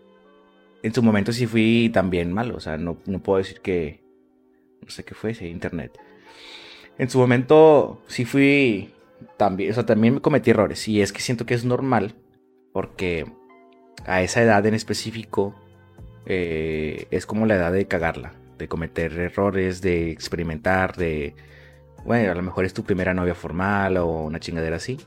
en 0.82 0.92
su 0.92 1.02
momento 1.02 1.32
sí 1.32 1.46
fui 1.46 1.90
también 1.92 2.32
malo, 2.32 2.56
o 2.56 2.60
sea, 2.60 2.76
no, 2.76 2.96
puedo 2.96 3.38
decir 3.38 3.60
que, 3.60 4.02
no 4.82 4.90
sé 4.90 5.04
qué 5.04 5.14
fue, 5.14 5.30
ese 5.30 5.48
internet. 5.48 5.98
En 6.98 7.08
su 7.08 7.18
momento 7.18 8.02
sí 8.08 8.24
fui 8.24 8.92
también, 9.36 9.70
o 9.70 9.74
sea, 9.74 9.86
también 9.86 10.14
me 10.14 10.20
cometí 10.20 10.50
errores 10.50 10.86
y 10.88 11.00
es 11.00 11.12
que 11.12 11.20
siento 11.20 11.46
que 11.46 11.54
es 11.54 11.64
normal 11.64 12.14
porque 12.72 13.26
a 14.06 14.22
esa 14.22 14.42
edad 14.42 14.64
en 14.66 14.74
específico 14.74 15.54
eh, 16.26 17.06
es 17.10 17.26
como 17.26 17.46
la 17.46 17.56
edad 17.56 17.72
de 17.72 17.86
cagarla, 17.86 18.32
de 18.58 18.68
cometer 18.68 19.12
errores, 19.18 19.82
de 19.82 20.10
experimentar, 20.10 20.96
de, 20.96 21.34
bueno, 22.04 22.32
a 22.32 22.34
lo 22.34 22.42
mejor 22.42 22.64
es 22.64 22.74
tu 22.74 22.84
primera 22.84 23.14
novia 23.14 23.34
formal 23.34 23.96
o 23.98 24.24
una 24.24 24.40
chingadera 24.40 24.76
así. 24.76 24.98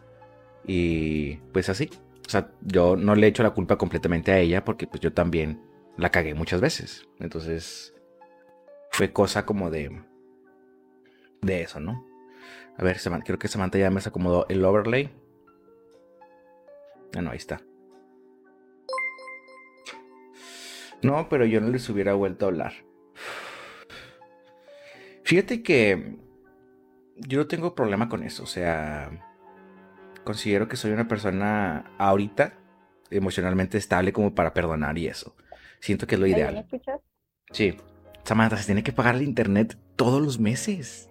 Y 0.65 1.35
pues 1.51 1.69
así. 1.69 1.89
O 2.25 2.29
sea, 2.29 2.51
yo 2.61 2.95
no 2.95 3.15
le 3.15 3.27
echo 3.27 3.43
la 3.43 3.51
culpa 3.51 3.77
completamente 3.77 4.31
a 4.31 4.39
ella 4.39 4.63
porque 4.63 4.87
pues 4.87 5.01
yo 5.01 5.13
también 5.13 5.61
la 5.97 6.09
cagué 6.09 6.33
muchas 6.33 6.61
veces. 6.61 7.07
Entonces 7.19 7.93
fue 8.91 9.11
cosa 9.11 9.45
como 9.45 9.69
de... 9.69 10.03
De 11.41 11.61
eso, 11.61 11.79
¿no? 11.79 12.05
A 12.77 12.83
ver, 12.83 12.97
creo 13.25 13.37
que 13.37 13.47
Samantha 13.47 13.77
ya 13.77 13.91
me 13.91 13.99
acomodó 13.99 14.45
el 14.49 14.63
overlay. 14.63 15.11
Ah, 17.15 17.21
no, 17.21 17.31
ahí 17.31 17.37
está. 17.37 17.61
No, 21.03 21.27
pero 21.29 21.45
yo 21.45 21.59
no 21.59 21.67
les 21.67 21.87
hubiera 21.89 22.13
vuelto 22.13 22.45
a 22.45 22.47
hablar. 22.47 22.73
Fíjate 25.23 25.61
que 25.61 26.17
yo 27.17 27.37
no 27.39 27.47
tengo 27.47 27.75
problema 27.75 28.07
con 28.07 28.23
eso. 28.23 28.43
O 28.43 28.47
sea, 28.47 29.32
considero 30.23 30.67
que 30.67 30.75
soy 30.75 30.91
una 30.91 31.07
persona 31.07 31.91
ahorita 31.97 32.53
emocionalmente 33.09 33.77
estable 33.77 34.13
como 34.13 34.33
para 34.33 34.53
perdonar 34.53 34.97
y 34.97 35.07
eso. 35.07 35.35
Siento 35.79 36.07
que 36.07 36.15
es 36.15 36.21
lo 36.21 36.27
ideal. 36.27 36.53
¿Me 36.53 36.59
escuchas? 36.61 37.01
Sí. 37.51 37.77
Samantha, 38.23 38.57
se 38.57 38.65
tiene 38.65 38.83
que 38.83 38.93
pagar 38.93 39.15
el 39.15 39.23
internet 39.23 39.77
todos 39.95 40.21
los 40.21 40.39
meses. 40.39 41.09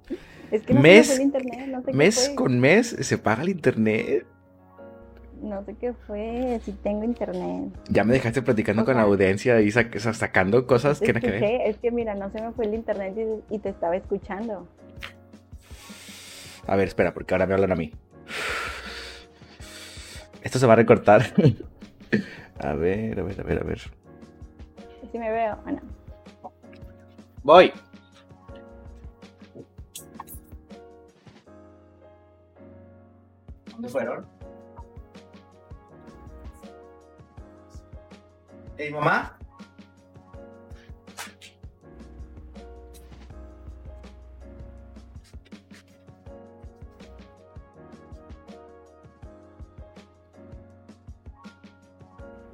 es 0.50 0.62
que 0.62 0.74
no 0.74 0.80
mes, 0.80 1.10
el 1.10 1.22
internet, 1.22 1.68
no 1.68 1.82
sé 1.82 1.92
mes 1.92 2.32
con 2.34 2.58
mes 2.58 2.88
se 2.88 3.18
paga 3.18 3.42
el 3.42 3.50
internet. 3.50 4.26
No 5.42 5.62
sé 5.66 5.74
qué 5.78 5.92
fue, 6.06 6.58
si 6.64 6.72
tengo 6.72 7.04
internet. 7.04 7.68
Ya 7.90 8.02
me 8.02 8.14
dejaste 8.14 8.40
platicando 8.40 8.86
con 8.86 8.96
la 8.96 9.02
audiencia 9.02 9.60
y 9.60 9.70
sacando 9.70 10.66
cosas 10.66 11.00
que 11.00 11.12
no 11.12 11.20
que 11.20 11.66
Es 11.66 11.76
que 11.76 11.90
mira, 11.90 12.14
no 12.14 12.30
se 12.30 12.40
me 12.40 12.52
fue 12.52 12.64
el 12.64 12.74
internet 12.74 13.14
y 13.50 13.58
te 13.58 13.68
estaba 13.68 13.94
escuchando. 13.94 14.66
A 16.66 16.76
ver, 16.76 16.88
espera, 16.88 17.12
porque 17.12 17.34
ahora 17.34 17.46
me 17.46 17.54
hablan 17.54 17.72
a 17.72 17.76
mí. 17.76 17.92
Esto 20.42 20.58
se 20.58 20.66
va 20.66 20.74
a 20.74 20.76
recortar. 20.76 21.22
a 22.60 22.72
ver, 22.74 23.18
a 23.18 23.22
ver, 23.22 23.40
a 23.40 23.44
ver, 23.44 23.60
a 23.60 23.64
ver. 23.64 23.80
Si 25.10 25.18
me 25.18 25.30
veo 25.30 25.58
o 25.66 25.70
no. 25.70 25.80
Voy. 27.42 27.72
¿Dónde 33.70 33.88
fueron? 33.88 34.26
¿Y 38.78 38.90
mamá? 38.90 39.38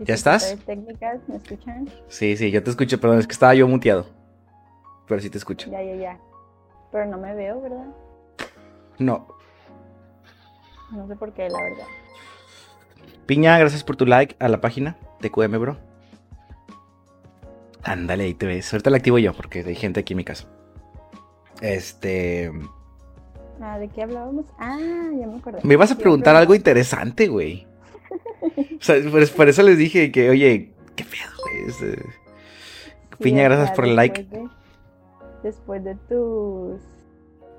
¿Ya 0.01 0.15
estás? 0.15 0.57
técnicas, 0.65 1.21
¿me 1.29 1.37
escuchan? 1.37 1.89
Sí, 2.09 2.37
sí, 2.37 2.51
yo 2.51 2.63
te 2.63 2.71
escucho, 2.71 2.99
perdón, 3.01 3.19
es 3.19 3.27
que 3.27 3.33
estaba 3.33 3.55
yo 3.55 3.69
muteado. 3.69 4.07
Pero 5.07 5.21
sí 5.21 5.29
te 5.29 5.39
escucho. 5.39 5.71
Ya, 5.71 5.83
ya, 5.83 5.95
ya. 5.95 6.19
Pero 6.91 7.07
no 7.07 7.19
me 7.19 7.35
veo, 7.35 7.61
¿verdad? 7.61 7.87
No. 8.99 9.29
No 10.93 11.07
sé 11.07 11.17
por 11.17 11.33
qué, 11.33 11.49
la 11.49 11.63
verdad. 11.63 11.87
Piña, 13.27 13.59
gracias 13.59 13.85
por 13.85 13.97
tu 13.97 14.07
like 14.07 14.37
a 14.39 14.49
la 14.49 14.61
página 14.61 14.97
de 15.21 15.31
QM, 15.31 15.59
bro. 15.59 15.77
Ándale, 17.83 18.25
ahí 18.25 18.35
te 18.35 18.47
ves. 18.47 18.73
Ahorita 18.73 18.91
la 18.91 18.97
activo 18.97 19.19
yo 19.19 19.33
porque 19.35 19.61
hay 19.61 19.75
gente 19.75 20.01
aquí 20.01 20.15
en 20.15 20.19
mi 20.19 20.25
casa. 20.25 20.49
Este. 21.61 22.51
Ah, 23.61 23.79
¿de 23.79 23.89
qué 23.89 24.03
hablábamos? 24.03 24.47
Ah, 24.59 24.79
ya 24.79 25.27
me 25.27 25.37
acordé. 25.39 25.61
Me 25.63 25.75
ibas 25.75 25.93
a 25.93 25.99
preguntar 25.99 26.35
algo 26.35 26.55
interesante, 26.55 27.29
güey. 27.29 27.67
O 28.43 28.83
sea, 28.83 28.97
por, 29.37 29.49
eso 29.49 29.63
les 29.63 29.77
dije 29.77 30.11
que, 30.11 30.31
oye, 30.31 30.73
qué 30.97 31.05
pedo, 31.05 31.31
güey. 31.43 31.97
Piña, 33.19 33.43
gracias 33.45 33.73
por 33.73 33.85
el 33.85 33.97
like. 33.97 34.27
después 35.43 35.85
de 35.85 35.95
tus, 36.09 36.81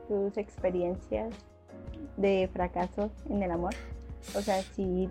tus 0.07 0.37
experiencias 0.37 1.33
de 2.17 2.49
fracaso 2.51 3.11
en 3.29 3.43
el 3.43 3.51
amor, 3.51 3.73
o 4.35 4.41
sea, 4.41 4.61
si 4.61 5.09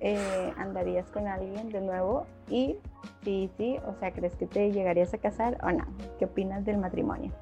eh, 0.00 0.52
andarías 0.56 1.08
con 1.10 1.26
alguien 1.26 1.70
de 1.70 1.80
nuevo 1.80 2.26
y 2.48 2.76
sí, 3.22 3.50
sí, 3.58 3.76
o 3.86 3.94
sea, 4.00 4.12
¿crees 4.12 4.34
que 4.34 4.46
te 4.46 4.72
llegarías 4.72 5.12
a 5.12 5.18
casar 5.18 5.58
o 5.62 5.70
no? 5.70 5.86
¿Qué 6.18 6.24
opinas 6.24 6.64
del 6.64 6.78
matrimonio? 6.78 7.32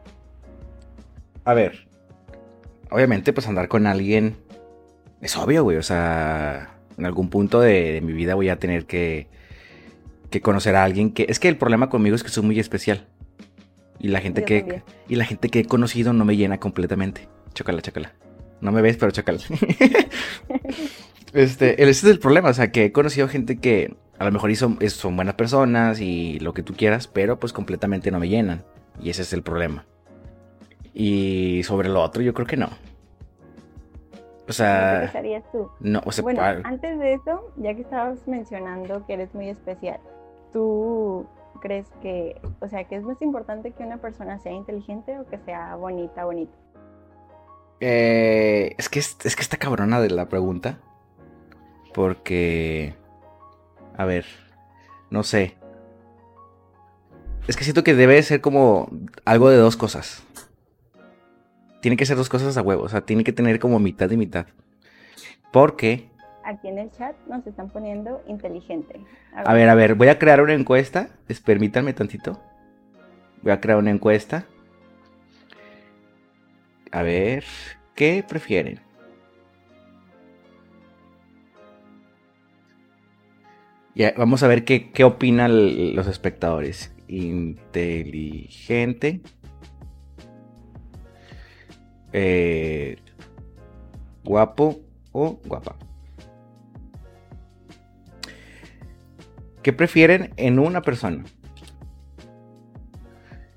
a 1.44 1.54
ver. 1.54 1.86
Obviamente, 2.90 3.32
pues 3.32 3.46
andar 3.46 3.68
con 3.68 3.86
alguien 3.86 4.36
es 5.20 5.36
obvio, 5.36 5.62
güey. 5.62 5.76
O 5.76 5.82
sea, 5.82 6.79
en 7.00 7.06
algún 7.06 7.30
punto 7.30 7.60
de, 7.60 8.00
mi 8.02 8.12
vida 8.12 8.34
voy 8.34 8.50
a 8.50 8.58
tener 8.58 8.84
que, 8.84 9.26
que 10.28 10.40
conocer 10.40 10.76
a 10.76 10.84
alguien 10.84 11.12
que. 11.12 11.26
Es 11.28 11.40
que 11.40 11.48
el 11.48 11.56
problema 11.56 11.88
conmigo 11.88 12.14
es 12.14 12.22
que 12.22 12.28
soy 12.28 12.44
muy 12.44 12.60
especial. 12.60 13.08
Y 13.98 14.08
la 14.08 14.20
gente 14.20 14.44
que. 14.44 14.82
Y 15.08 15.16
la 15.16 15.24
gente 15.24 15.48
que 15.48 15.60
he 15.60 15.64
conocido 15.64 16.12
no 16.12 16.24
me 16.24 16.36
llena 16.36 16.58
completamente. 16.58 17.28
Chócala, 17.54 17.82
chócala. 17.82 18.12
No 18.60 18.70
me 18.70 18.82
ves, 18.82 18.98
pero 18.98 19.12
chócala. 19.12 19.40
este, 21.32 21.82
ese 21.82 21.90
es 21.90 22.04
el 22.04 22.18
problema. 22.18 22.50
O 22.50 22.54
sea, 22.54 22.70
que 22.70 22.84
he 22.84 22.92
conocido 22.92 23.28
gente 23.28 23.58
que 23.58 23.94
a 24.18 24.26
lo 24.26 24.32
mejor 24.32 24.54
son, 24.54 24.78
son 24.88 25.16
buenas 25.16 25.34
personas 25.34 26.00
y 26.00 26.38
lo 26.40 26.52
que 26.52 26.62
tú 26.62 26.74
quieras, 26.74 27.06
pero 27.06 27.40
pues 27.40 27.54
completamente 27.54 28.10
no 28.10 28.20
me 28.20 28.28
llenan. 28.28 28.62
Y 29.02 29.08
ese 29.08 29.22
es 29.22 29.32
el 29.32 29.42
problema. 29.42 29.86
Y 30.92 31.62
sobre 31.64 31.88
lo 31.88 32.02
otro, 32.02 32.22
yo 32.22 32.34
creo 32.34 32.46
que 32.46 32.58
no. 32.58 32.68
O 34.50 34.52
sea. 34.52 35.08
¿Qué 35.12 35.42
tú? 35.52 35.70
No, 35.78 36.02
o 36.04 36.10
sea, 36.10 36.22
bueno, 36.22 36.42
antes 36.42 36.98
de 36.98 37.14
eso, 37.14 37.52
ya 37.56 37.72
que 37.72 37.82
estabas 37.82 38.26
mencionando 38.26 39.06
que 39.06 39.12
eres 39.12 39.32
muy 39.32 39.48
especial, 39.48 40.00
¿tú 40.52 41.24
crees 41.60 41.86
que, 42.02 42.40
o 42.58 42.68
sea, 42.68 42.82
que 42.82 42.96
es 42.96 43.04
más 43.04 43.22
importante 43.22 43.70
que 43.70 43.84
una 43.84 43.98
persona 43.98 44.40
sea 44.40 44.50
inteligente 44.50 45.16
o 45.20 45.26
que 45.26 45.38
sea 45.44 45.76
bonita, 45.76 46.24
bonita? 46.24 46.52
Eh, 47.78 48.74
es 48.76 48.88
que 48.88 48.98
es, 48.98 49.16
es 49.22 49.36
que 49.36 49.42
está 49.42 49.56
cabrona 49.56 50.00
de 50.00 50.10
la 50.10 50.28
pregunta. 50.28 50.80
Porque. 51.94 52.96
A 53.96 54.04
ver. 54.04 54.26
No 55.10 55.22
sé. 55.22 55.56
Es 57.46 57.56
que 57.56 57.62
siento 57.62 57.84
que 57.84 57.94
debe 57.94 58.20
ser 58.24 58.40
como 58.40 58.88
algo 59.24 59.48
de 59.48 59.58
dos 59.58 59.76
cosas 59.76 60.24
tiene 61.80 61.96
que 61.96 62.06
ser 62.06 62.16
dos 62.16 62.28
cosas 62.28 62.56
a 62.56 62.62
huevo. 62.62 62.84
O 62.84 62.88
sea, 62.88 63.00
tiene 63.00 63.24
que 63.24 63.32
tener 63.32 63.58
como 63.58 63.78
mitad 63.78 64.10
y 64.10 64.16
mitad. 64.16 64.46
Porque. 65.52 66.08
Aquí 66.44 66.68
en 66.68 66.78
el 66.78 66.90
chat 66.92 67.14
nos 67.26 67.46
están 67.46 67.70
poniendo 67.70 68.22
inteligente. 68.26 69.00
A 69.32 69.52
ver, 69.52 69.68
a 69.68 69.74
ver, 69.74 69.94
voy 69.94 70.08
a 70.08 70.18
crear 70.18 70.40
una 70.40 70.54
encuesta. 70.54 71.10
Permítanme 71.44 71.92
tantito. 71.92 72.40
Voy 73.42 73.52
a 73.52 73.60
crear 73.60 73.78
una 73.78 73.90
encuesta. 73.90 74.46
A 76.92 77.02
ver, 77.02 77.44
¿qué 77.94 78.24
prefieren? 78.26 78.80
Ya, 83.94 84.14
vamos 84.16 84.42
a 84.42 84.48
ver 84.48 84.64
qué, 84.64 84.90
qué 84.90 85.04
opinan 85.04 85.94
los 85.94 86.06
espectadores. 86.06 86.94
Inteligente 87.06 89.20
eh, 92.12 92.96
guapo 94.24 94.80
o 95.12 95.40
guapa. 95.44 95.76
¿Qué 99.62 99.72
prefieren 99.72 100.32
en 100.36 100.58
una 100.58 100.80
persona? 100.82 101.24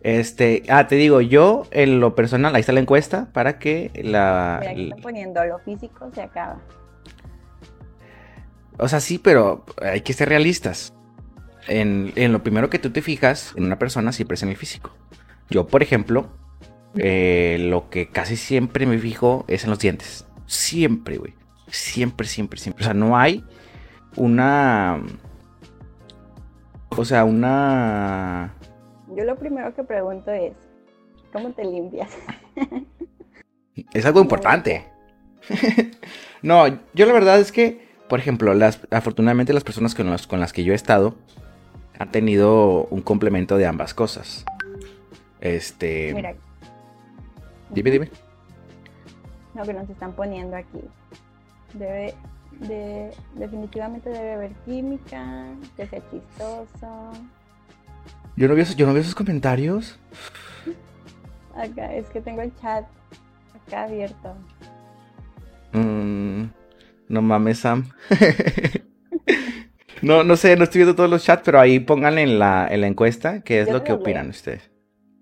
Este, 0.02 0.64
ah, 0.68 0.88
te 0.88 0.96
digo, 0.96 1.22
yo 1.22 1.64
en 1.72 2.02
lo 2.02 2.14
personal, 2.14 2.54
ahí 2.54 2.60
está 2.60 2.74
la 2.74 2.82
encuesta 2.82 3.30
para 3.32 3.58
que 3.58 3.90
la. 4.04 4.62
Mira, 4.76 4.98
poniendo 4.98 5.44
lo 5.46 5.60
físico 5.60 6.12
se 6.14 6.22
acaba. 6.22 6.62
O 8.78 8.88
sea, 8.90 9.00
sí, 9.00 9.18
pero 9.18 9.64
hay 9.82 10.02
que 10.02 10.12
ser 10.12 10.28
realistas. 10.28 10.94
En, 11.70 12.12
en, 12.18 12.34
lo 12.34 12.44
primero 12.44 12.70
que 12.70 12.80
tú 12.80 12.90
te 12.90 13.02
fijas 13.02 13.54
en 13.56 13.64
una 13.64 13.80
persona 13.80 14.12
siempre 14.12 14.36
es 14.36 14.44
en 14.44 14.50
el 14.50 14.58
físico. 14.58 14.92
Yo, 15.50 15.68
por 15.68 15.82
ejemplo, 15.82 16.28
eh, 16.96 17.58
lo 17.60 17.90
que 17.90 18.08
casi 18.10 18.36
siempre 18.36 18.86
me 18.86 18.98
fijo 19.00 19.46
es 19.48 19.64
en 19.64 19.70
los 19.70 19.80
dientes. 19.80 20.26
Siempre, 20.46 21.18
güey. 21.18 21.34
Siempre, 21.68 22.28
siempre, 22.28 22.60
siempre. 22.60 22.84
O 22.84 22.86
sea, 22.86 22.94
no 22.94 23.18
hay 23.18 23.44
una... 24.16 25.02
O 26.90 27.06
sea, 27.06 27.24
una... 27.24 28.54
Yo 29.16 29.24
lo 29.24 29.36
primero 29.36 29.74
que 29.74 29.84
pregunto 29.84 30.32
es, 30.32 30.54
¿cómo 31.32 31.52
te 31.52 31.64
limpias? 31.64 32.12
es 33.94 34.06
algo 34.06 34.22
importante. 34.22 34.86
no, 36.44 36.68
yo 36.94 37.06
la 37.06 37.14
verdad 37.14 37.40
es 37.40 37.52
que, 37.52 37.88
por 38.08 38.20
ejemplo, 38.20 38.54
las, 38.54 38.80
afortunadamente 38.92 39.54
las 39.54 39.64
personas 39.64 39.96
con, 39.96 40.16
con 40.28 40.40
las 40.40 40.54
que 40.54 40.64
yo 40.64 40.74
he 40.74 40.76
estado 40.76 41.16
han 41.98 42.12
tenido 42.12 42.86
un 42.86 43.02
complemento 43.02 43.58
de 43.58 43.66
ambas 43.66 43.96
cosas. 43.96 44.46
Este... 45.42 46.14
Mira, 46.14 46.36
Dime, 47.74 47.92
dime. 47.92 48.10
Lo 49.56 49.64
que 49.64 49.74
nos 49.74 49.90
están 49.90 50.14
poniendo 50.14 50.56
aquí. 50.56 50.80
Debe, 51.74 52.14
de, 52.60 53.12
definitivamente 53.36 54.10
debe 54.10 54.34
haber 54.34 54.52
química, 54.66 55.46
que 55.76 55.88
sea 55.88 56.02
chistoso. 56.10 57.12
Yo 58.36 58.48
no 58.48 58.56
vi 58.56 58.62
esos, 58.62 58.76
yo 58.76 58.86
no 58.86 58.94
vi 58.94 59.00
esos 59.00 59.16
comentarios. 59.16 60.00
Acá, 61.56 61.94
es 61.94 62.08
que 62.10 62.22
tengo 62.22 62.42
el 62.42 62.56
chat 62.56 62.86
acá 63.68 63.84
abierto. 63.84 64.36
Mm, 65.72 66.46
no 67.10 67.22
mames, 67.22 67.60
Sam. 67.60 67.90
no, 70.02 70.24
no 70.24 70.36
sé, 70.36 70.56
no 70.56 70.64
estoy 70.64 70.80
viendo 70.80 70.96
todos 70.96 71.10
los 71.10 71.24
chats, 71.24 71.44
pero 71.44 71.60
ahí 71.60 71.80
pónganle 71.80 72.22
en 72.24 72.40
la, 72.40 72.68
en 72.70 72.82
la 72.82 72.88
encuesta 72.88 73.42
qué 73.42 73.62
es 73.62 73.72
lo 73.72 73.84
que 73.84 73.94
opinan 73.94 74.30
ustedes. 74.30 74.72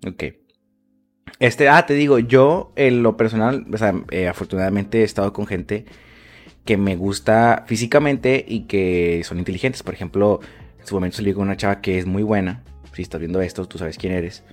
Ok. 0.06 0.41
Este, 1.38 1.68
ah, 1.68 1.84
te 1.86 1.94
digo, 1.94 2.18
yo 2.18 2.72
en 2.76 3.02
lo 3.02 3.16
personal, 3.16 3.66
o 3.72 3.78
sea, 3.78 3.94
eh, 4.10 4.28
afortunadamente 4.28 5.00
he 5.00 5.04
estado 5.04 5.32
con 5.32 5.46
gente 5.46 5.86
que 6.64 6.76
me 6.76 6.94
gusta 6.96 7.64
físicamente 7.66 8.44
y 8.46 8.62
que 8.62 9.22
son 9.24 9.38
inteligentes. 9.38 9.82
Por 9.82 9.94
ejemplo, 9.94 10.40
en 10.78 10.86
su 10.86 10.94
momento 10.94 11.16
salí 11.16 11.32
con 11.32 11.42
una 11.42 11.56
chava 11.56 11.80
que 11.80 11.98
es 11.98 12.06
muy 12.06 12.22
buena. 12.22 12.62
Si 12.94 13.02
estás 13.02 13.20
viendo 13.20 13.40
esto, 13.40 13.66
tú 13.66 13.78
sabes 13.78 13.98
quién 13.98 14.12
eres. 14.12 14.44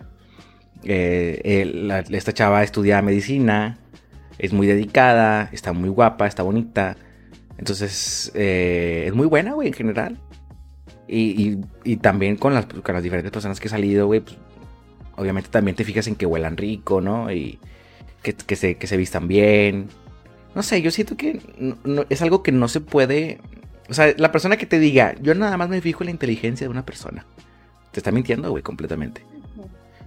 Eh, 0.84 2.02
esta 2.10 2.34
chava 2.34 2.64
estudia 2.64 3.02
medicina, 3.02 3.78
es 4.38 4.54
muy 4.54 4.66
dedicada, 4.66 5.50
está 5.52 5.74
muy 5.74 5.90
guapa, 5.90 6.26
está 6.26 6.44
bonita. 6.44 6.98
Entonces, 7.58 8.32
eh, 8.34 9.04
es 9.08 9.14
muy 9.14 9.28
buena, 9.28 9.54
güey, 9.54 9.68
en 9.68 9.74
general. 9.74 10.18
Y, 11.08 11.58
también 11.98 12.36
con 12.38 12.54
las, 12.54 12.66
con 12.66 12.94
las 12.94 13.04
diferentes 13.04 13.32
personas 13.32 13.60
que 13.60 13.68
he 13.68 13.72
salido, 13.72 14.06
güey, 14.08 14.22
pues, 14.22 14.38
obviamente 15.20 15.50
también 15.50 15.76
te 15.76 15.84
fijas 15.84 16.08
en 16.08 16.16
que 16.16 16.26
huelan 16.26 16.58
rico, 16.58 17.02
¿no? 17.02 17.32
Y 17.32 17.60
que, 18.24 18.56
se, 18.56 18.76
que 18.76 18.88
se 18.88 18.98
vistan 18.98 19.28
bien. 19.28 19.90
No 20.56 20.64
sé, 20.64 20.82
yo 20.82 20.92
siento 20.92 21.18
que 21.18 21.42
es 22.10 22.22
algo 22.22 22.42
que 22.42 22.52
no 22.52 22.68
se 22.68 22.82
puede... 22.82 23.40
O 23.90 23.94
sea, 23.94 24.14
la 24.18 24.32
persona 24.32 24.58
que 24.58 24.66
te 24.66 24.80
diga, 24.80 25.16
yo 25.22 25.36
nada 25.36 25.58
más 25.58 25.70
me 25.70 25.82
fijo 25.82 26.04
en 26.04 26.06
la 26.06 26.12
inteligencia 26.12 26.66
de 26.66 26.72
una 26.72 26.86
persona, 26.86 27.26
te 27.92 28.00
está 28.00 28.12
mintiendo, 28.12 28.50
güey, 28.50 28.64
completamente. 28.64 29.24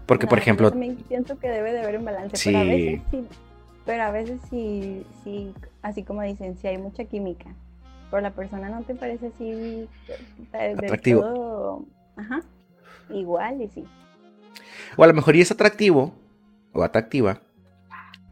Porque, 0.06 0.26
por 0.26 0.38
ejemplo... 0.38 0.68
Yo 0.68 0.70
también 0.70 0.96
pienso 1.08 1.38
que 1.38 1.48
debe 1.48 1.72
de 1.72 1.80
haber 1.80 1.98
un 1.98 2.04
balance, 2.04 2.36
pero 2.44 2.58
a 2.58 2.64
veces 2.64 3.00
sí, 3.10 3.26
pero 3.84 4.02
a 4.02 4.10
veces 4.10 4.40
sí, 4.50 5.04
sí, 5.24 5.52
así 5.82 6.02
como 6.04 6.22
dicen, 6.22 6.56
si 6.58 6.68
hay 6.68 6.78
mucha 6.78 7.04
química, 7.04 7.54
pero 8.10 8.20
la 8.20 8.30
persona 8.30 8.68
no 8.68 8.82
te 8.82 8.94
parece 8.94 9.28
así... 9.28 9.88
Atractivo. 10.52 11.86
Ajá, 12.16 12.42
igual 13.10 13.62
y 13.62 13.68
sí. 13.68 13.84
O 14.96 15.04
a 15.04 15.06
lo 15.06 15.14
mejor 15.14 15.36
y 15.36 15.40
es 15.40 15.50
atractivo 15.50 16.14
o 16.72 16.82
atractiva, 16.82 17.40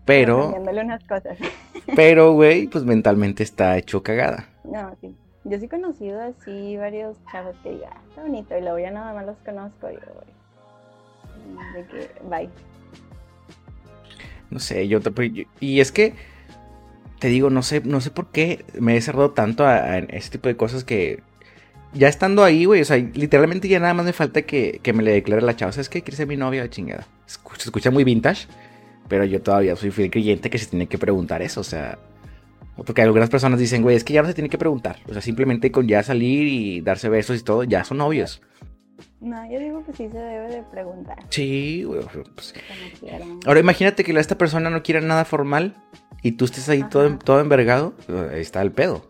pero... 0.05 0.55
unas 0.55 1.05
cosas. 1.05 1.39
pero, 1.97 2.33
güey, 2.33 2.67
pues 2.67 2.85
mentalmente 2.85 3.43
está 3.43 3.77
hecho 3.77 4.03
cagada. 4.03 4.49
No, 4.65 4.97
sí. 5.01 5.15
Yo 5.45 5.59
sí 5.59 5.65
he 5.67 5.69
conocido 5.69 6.21
así 6.21 6.77
varios 6.77 7.17
chavos 7.33 7.57
que 7.63 7.71
digan, 7.71 7.91
ah, 7.95 8.01
está 8.09 8.23
bonito, 8.23 8.59
y 8.59 8.61
luego 8.61 8.79
ya 8.79 8.91
nada 8.91 9.15
más 9.15 9.25
los 9.25 9.37
conozco 9.39 9.91
y 9.91 9.95
de 11.75 11.87
que, 11.87 12.11
bye. 12.29 12.51
No 14.51 14.59
sé, 14.59 14.87
yo, 14.89 15.01
pues, 15.01 15.31
y 15.61 15.81
es 15.81 15.93
que 15.93 16.15
te 17.19 17.29
digo, 17.29 17.51
no 17.51 17.63
sé, 17.63 17.81
no 17.85 18.01
sé 18.01 18.11
por 18.11 18.31
qué 18.31 18.65
me 18.79 18.97
he 18.97 19.01
cerrado 19.01 19.31
tanto 19.31 19.65
a, 19.65 19.77
a 19.77 19.99
ese 19.99 20.31
tipo 20.31 20.49
de 20.49 20.57
cosas 20.57 20.85
que 20.85 21.23
ya 21.93 22.09
estando 22.09 22.45
ahí, 22.45 22.65
güey, 22.65 22.81
o 22.83 22.85
sea, 22.85 22.97
literalmente 22.97 23.69
ya 23.69 23.81
nada 23.81 23.95
más 23.95 24.07
me 24.07 24.13
falta 24.13 24.43
que, 24.43 24.81
me 24.95 25.03
le 25.03 25.13
declare 25.13 25.43
a 25.43 25.47
la 25.47 25.57
chava, 25.57 25.73
¿sabes 25.73 25.89
qué? 25.89 26.03
¿Quieres 26.03 26.17
ser 26.17 26.27
mi 26.27 26.37
novia 26.37 26.69
chingada? 26.71 27.07
Se 27.27 27.39
escucha 27.65 27.91
muy 27.91 28.05
vintage, 28.05 28.47
pero 29.09 29.25
yo 29.25 29.43
todavía 29.43 29.77
soy 29.77 29.91
fiel 29.91 30.11
creyente 30.11 30.51
que 30.51 30.59
se 30.59 30.67
tiene 30.67 30.87
que 30.87 30.99
preguntar 30.99 31.43
eso, 31.43 31.61
o 31.61 31.65
sea, 31.65 31.99
porque 32.77 33.03
algunas 33.03 33.29
personas 33.29 33.59
dicen, 33.59 33.83
güey, 33.83 33.97
es 33.97 34.05
que 34.05 34.13
ya 34.13 34.23
no 34.23 34.29
se 34.29 34.35
tiene 34.35 34.49
que 34.49 34.59
preguntar, 34.59 34.99
o 35.09 35.13
sea, 35.13 35.23
simplemente 35.23 35.73
con 35.73 35.89
ya 35.89 36.03
salir 36.03 36.47
y 36.47 36.81
darse 36.81 37.09
besos 37.09 37.41
y 37.41 37.43
todo, 37.43 37.65
ya 37.65 37.85
son 37.85 37.99
novios. 37.99 38.41
No, 39.21 39.51
yo 39.51 39.59
digo 39.59 39.85
que 39.85 39.93
sí 39.93 40.09
se 40.11 40.19
debe 40.19 40.49
de 40.49 40.63
preguntar. 40.63 41.19
Sí, 41.29 41.85
güey. 41.85 42.01
Pues... 42.35 42.55
Ahora 43.45 43.61
imagínate 43.61 44.03
que 44.03 44.19
esta 44.19 44.39
persona 44.39 44.71
no 44.71 44.83
quiere 44.83 45.03
nada 45.03 45.27
formal 45.27 45.75
y 46.23 46.33
tú 46.33 46.47
estés 46.47 46.69
ahí 46.71 46.83
todo, 46.85 47.19
todo 47.19 47.41
envergado, 47.41 47.95
ahí 48.33 48.41
está 48.41 48.63
el 48.63 48.73
pedo. 48.73 49.10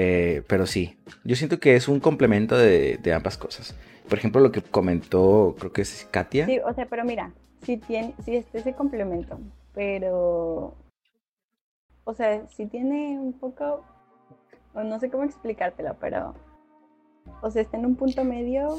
Eh, 0.00 0.44
pero 0.46 0.64
sí, 0.64 0.96
yo 1.24 1.34
siento 1.34 1.58
que 1.58 1.74
es 1.74 1.88
un 1.88 1.98
complemento 1.98 2.56
de, 2.56 3.00
ambas 3.12 3.36
cosas. 3.36 3.74
Por 4.08 4.16
ejemplo, 4.16 4.40
lo 4.40 4.52
que 4.52 4.62
comentó, 4.62 5.56
creo 5.58 5.72
que 5.72 5.82
es 5.82 6.06
Katia. 6.12 6.46
Sí, 6.46 6.60
o 6.60 6.72
sea, 6.72 6.86
pero 6.86 7.04
mira, 7.04 7.32
si, 7.62 7.78
tiene, 7.78 8.14
si 8.24 8.36
este 8.36 8.58
ese 8.58 8.74
complemento, 8.74 9.40
pero, 9.74 10.76
o 12.04 12.14
sea, 12.14 12.46
sí 12.46 12.66
tiene 12.66 13.18
un 13.18 13.32
poco, 13.32 13.84
o 14.72 14.84
no 14.84 15.00
sé 15.00 15.10
cómo 15.10 15.24
explicártelo, 15.24 15.96
pero, 16.00 16.36
o 17.42 17.50
sea, 17.50 17.62
está 17.62 17.76
en 17.76 17.86
un 17.86 17.96
punto 17.96 18.22
medio 18.22 18.78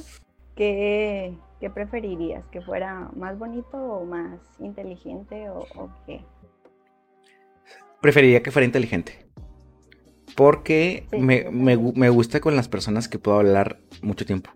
que, 0.56 1.36
¿qué 1.60 1.70
preferirías? 1.70 2.46
¿Que 2.48 2.62
fuera 2.62 3.12
más 3.18 3.38
bonito 3.38 3.76
o 3.76 4.06
más 4.06 4.40
inteligente 4.62 5.50
o, 5.50 5.66
o 5.76 5.90
qué? 6.06 6.22
Preferiría 8.00 8.42
que 8.42 8.52
fuera 8.52 8.66
inteligente. 8.66 9.29
Porque 10.36 11.04
Sí, 11.12 11.18
me, 11.18 11.48
me 11.52 11.78
me 11.78 12.10
gusta 12.10 12.40
con 12.40 12.56
las 12.56 12.68
personas 12.68 13.08
que 13.08 13.20
puedo 13.20 13.40
hablar 13.40 13.80
mucho 14.02 14.26
tiempo. 14.26 14.52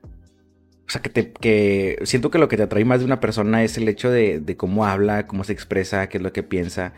O 0.85 0.89
sea, 0.93 1.01
que 1.01 1.09
te, 1.09 1.31
que 1.31 1.97
siento 2.03 2.29
que 2.29 2.37
lo 2.37 2.47
que 2.47 2.57
te 2.57 2.63
atrae 2.63 2.85
más 2.85 2.99
de 2.99 3.05
una 3.05 3.19
persona 3.19 3.63
es 3.63 3.77
el 3.77 3.87
hecho 3.87 4.11
de, 4.11 4.39
de 4.39 4.57
cómo 4.57 4.85
habla, 4.85 5.27
cómo 5.27 5.43
se 5.43 5.53
expresa, 5.53 6.07
qué 6.09 6.17
es 6.17 6.23
lo 6.23 6.33
que 6.33 6.43
piensa. 6.43 6.93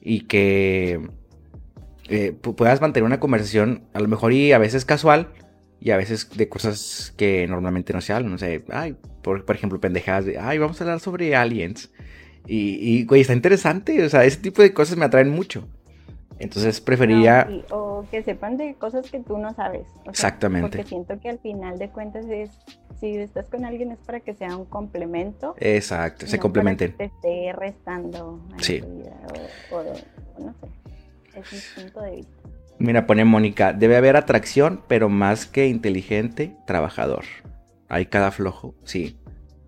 Y 0.00 0.22
que 0.22 1.00
eh, 2.08 2.34
pu- 2.40 2.54
puedas 2.54 2.80
mantener 2.80 3.04
una 3.06 3.20
conversación, 3.20 3.82
a 3.94 4.00
lo 4.00 4.08
mejor 4.08 4.32
y 4.32 4.52
a 4.52 4.58
veces 4.58 4.84
casual, 4.84 5.30
y 5.80 5.90
a 5.90 5.96
veces 5.96 6.28
de 6.36 6.48
cosas 6.48 7.12
que 7.16 7.46
normalmente 7.46 7.92
no 7.92 8.00
se 8.00 8.12
hablan. 8.12 8.32
No 8.32 8.38
sé, 8.38 8.64
ay, 8.70 8.96
por, 9.22 9.44
por 9.44 9.56
ejemplo, 9.56 9.80
pendejadas 9.80 10.26
de, 10.26 10.38
ay, 10.38 10.58
vamos 10.58 10.80
a 10.80 10.84
hablar 10.84 11.00
sobre 11.00 11.34
aliens. 11.34 11.90
Y, 12.46 12.76
y, 12.80 13.04
güey, 13.06 13.22
está 13.22 13.32
interesante. 13.32 14.02
O 14.04 14.08
sea, 14.08 14.24
ese 14.24 14.36
tipo 14.38 14.62
de 14.62 14.74
cosas 14.74 14.96
me 14.98 15.04
atraen 15.06 15.30
mucho. 15.30 15.66
Entonces 16.38 16.80
preferiría... 16.80 17.44
No, 17.44 17.50
sí, 17.50 17.64
o 17.70 18.04
que 18.10 18.22
sepan 18.22 18.56
de 18.56 18.74
cosas 18.74 19.10
que 19.10 19.20
tú 19.20 19.38
no 19.38 19.54
sabes. 19.54 19.86
o 20.00 20.02
sea, 20.02 20.10
Exactamente. 20.10 20.68
Porque 20.68 20.84
siento 20.88 21.18
que 21.20 21.28
al 21.30 21.38
final 21.38 21.78
de 21.78 21.88
cuentas 21.90 22.24
es, 22.28 22.50
si 22.98 23.16
estás 23.16 23.48
con 23.48 23.64
alguien 23.64 23.92
es 23.92 23.98
para 23.98 24.20
que 24.20 24.34
sea 24.34 24.56
un 24.56 24.64
complemento. 24.64 25.54
Exacto, 25.58 26.26
se 26.26 26.36
no 26.36 26.42
complementen. 26.42 26.92
Para 26.92 27.08
que 27.08 27.14
te 27.22 27.28
esté 27.28 27.52
restando 27.52 28.40
a 28.56 28.58
Sí. 28.62 28.80
tu 28.80 28.88
vida, 28.88 29.16
o, 29.70 29.76
o- 29.76 29.80
o 29.80 30.40
no 30.44 30.52
sé. 30.60 31.38
Es 31.38 31.52
mi 31.52 31.82
punto 31.82 32.00
de 32.00 32.10
vista. 32.16 32.32
Mira, 32.78 33.06
pone 33.06 33.24
Mónica, 33.24 33.72
debe 33.72 33.96
haber 33.96 34.16
atracción, 34.16 34.80
pero 34.88 35.08
más 35.08 35.46
que 35.46 35.68
inteligente, 35.68 36.56
trabajador. 36.66 37.24
Hay 37.88 38.06
cada 38.06 38.32
flojo, 38.32 38.74
sí, 38.82 39.16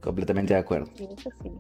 completamente 0.01 0.55
de 0.55 0.61
acuerdo. 0.61 0.87
Sí, 0.97 1.09
eso 1.17 1.31
sí. 1.43 1.53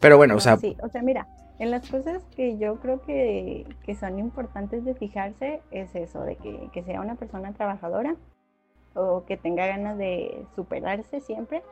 Pero 0.00 0.16
bueno, 0.16 0.34
o 0.34 0.36
No, 0.36 0.40
sea, 0.40 0.56
sí, 0.56 0.76
o 0.82 0.88
sea, 0.88 1.02
mira, 1.02 1.26
en 1.58 1.70
las 1.70 1.88
cosas 1.90 2.24
que 2.36 2.56
yo 2.58 2.76
creo 2.76 3.02
que, 3.02 3.66
que 3.84 3.94
son 3.94 4.18
importantes 4.18 4.84
de 4.84 4.94
fijarse 4.94 5.60
es 5.70 5.94
eso, 5.94 6.22
de 6.22 6.36
que, 6.36 6.70
que 6.72 6.84
sea 6.84 7.00
una 7.00 7.16
persona 7.16 7.52
trabajadora 7.52 8.16
o 8.94 9.24
que 9.24 9.36
tenga 9.36 9.66
ganas 9.66 9.98
de 9.98 10.46
superarse 10.54 11.20
siempre 11.20 11.62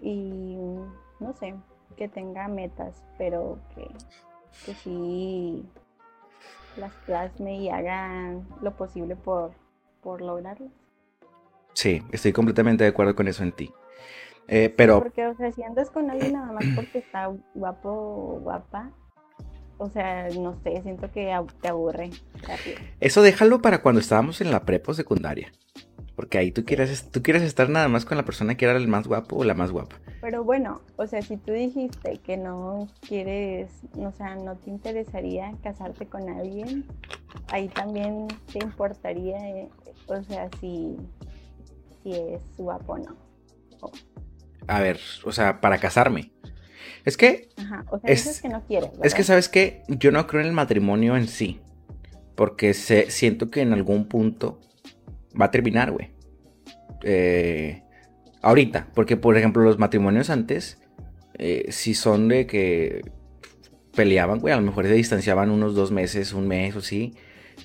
y 0.00 0.56
no 1.20 1.32
sé, 1.34 1.54
que 1.96 2.08
tenga 2.08 2.48
metas, 2.48 3.04
pero 3.16 3.58
que, 3.74 3.88
que 4.66 4.74
sí 4.74 5.64
las 6.76 6.92
plasme 7.06 7.56
y 7.56 7.68
hagan 7.68 8.46
lo 8.60 8.72
posible 8.72 9.14
por, 9.14 9.52
por 10.02 10.20
lograrlas. 10.20 10.72
sí, 11.72 12.02
estoy 12.10 12.32
completamente 12.32 12.82
de 12.82 12.90
acuerdo 12.90 13.14
con 13.14 13.28
eso 13.28 13.44
en 13.44 13.52
ti. 13.52 13.72
Eh, 14.48 14.74
pero 14.76 14.98
Porque, 14.98 15.26
o 15.26 15.34
sea, 15.36 15.52
si 15.52 15.62
andas 15.62 15.90
con 15.90 16.10
alguien 16.10 16.34
nada 16.34 16.52
más 16.52 16.64
porque 16.74 16.98
está 16.98 17.32
guapo 17.54 17.90
o 17.90 18.40
guapa, 18.40 18.90
o 19.78 19.88
sea, 19.90 20.28
no 20.30 20.58
sé, 20.62 20.80
siento 20.82 21.10
que 21.10 21.34
te 21.60 21.68
aburre 21.68 22.10
rápido. 22.42 22.76
eso 23.00 23.22
déjalo 23.22 23.60
para 23.60 23.82
cuando 23.82 24.00
estábamos 24.00 24.40
en 24.40 24.50
la 24.50 24.64
prepa 24.64 24.92
o 24.92 24.94
secundaria. 24.94 25.52
Porque 26.16 26.38
ahí 26.38 26.52
tú 26.52 26.64
quieres, 26.64 27.10
tú 27.10 27.22
quieres 27.22 27.42
estar 27.42 27.68
nada 27.68 27.88
más 27.88 28.04
con 28.04 28.16
la 28.16 28.24
persona 28.24 28.56
que 28.56 28.64
era 28.64 28.76
el 28.76 28.86
más 28.86 29.08
guapo 29.08 29.36
o 29.36 29.44
la 29.44 29.54
más 29.54 29.72
guapa. 29.72 29.96
Pero 30.20 30.44
bueno, 30.44 30.80
o 30.96 31.06
sea, 31.06 31.20
si 31.22 31.36
tú 31.36 31.52
dijiste 31.52 32.18
que 32.18 32.36
no 32.36 32.88
quieres, 33.06 33.68
o 33.96 34.12
sea, 34.12 34.36
no 34.36 34.56
te 34.56 34.70
interesaría 34.70 35.52
casarte 35.62 36.06
con 36.06 36.28
alguien, 36.28 36.86
ahí 37.48 37.68
también 37.68 38.28
te 38.52 38.62
importaría, 38.62 39.38
eh, 39.38 39.68
o 40.06 40.22
sea, 40.22 40.48
si, 40.60 40.96
si 42.02 42.12
es 42.12 42.42
guapo 42.56 42.92
o 42.92 42.98
no. 42.98 43.16
A 44.68 44.80
ver, 44.80 45.00
o 45.24 45.32
sea, 45.32 45.60
para 45.60 45.78
casarme. 45.78 46.33
Es 47.04 47.16
que 47.16 47.48
Ajá, 47.56 47.84
o 47.90 47.98
sea, 47.98 48.10
Es- 48.10 48.24
dices 48.24 48.42
que 48.42 48.48
no 48.48 48.62
quieres, 48.66 48.90
Es 49.02 49.14
que. 49.14 49.22
¿sabes 49.24 49.48
qué? 49.48 49.82
Yo 49.88 50.10
no 50.12 50.26
creo 50.26 50.40
en 50.42 50.48
el 50.48 50.52
matrimonio 50.52 51.16
en 51.16 51.28
sí. 51.28 51.60
Porque 52.34 52.74
sé- 52.74 53.10
siento 53.10 53.50
que 53.50 53.60
en 53.62 53.72
algún 53.72 54.06
punto 54.08 54.60
va 55.40 55.46
a 55.46 55.50
terminar, 55.50 55.90
güey. 55.92 56.10
Eh, 57.02 57.82
ahorita, 58.42 58.88
porque 58.94 59.16
por 59.16 59.36
ejemplo 59.36 59.62
los 59.62 59.78
matrimonios 59.78 60.30
antes, 60.30 60.78
eh, 61.38 61.66
si 61.70 61.94
son 61.94 62.28
de 62.28 62.46
que 62.46 63.02
peleaban, 63.94 64.40
güey, 64.40 64.52
a 64.52 64.56
lo 64.56 64.62
mejor 64.62 64.86
se 64.86 64.92
distanciaban 64.94 65.50
unos 65.50 65.74
dos 65.74 65.92
meses, 65.92 66.32
un 66.32 66.48
mes 66.48 66.74
o 66.76 66.80
sí, 66.80 67.14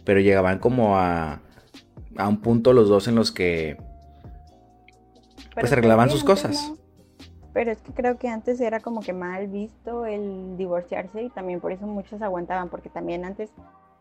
pero 0.03 0.19
llegaban 0.19 0.59
como 0.59 0.97
a, 0.99 1.41
a 2.17 2.27
un 2.27 2.41
punto 2.41 2.73
los 2.73 2.89
dos 2.89 3.07
en 3.07 3.15
los 3.15 3.31
que 3.31 3.77
pues 5.55 5.71
arreglaban 5.71 6.09
sus 6.09 6.23
cosas. 6.23 6.71
Pero 7.59 7.71
es 7.73 7.81
que 7.81 7.91
creo 7.91 8.17
que 8.17 8.29
antes 8.29 8.61
era 8.61 8.79
como 8.79 9.01
que 9.01 9.11
mal 9.11 9.47
visto 9.49 10.05
el 10.05 10.55
divorciarse 10.55 11.23
y 11.23 11.29
también 11.29 11.59
por 11.59 11.73
eso 11.73 11.85
muchos 11.85 12.21
aguantaban, 12.21 12.69
porque 12.69 12.87
también 12.87 13.25
antes 13.25 13.49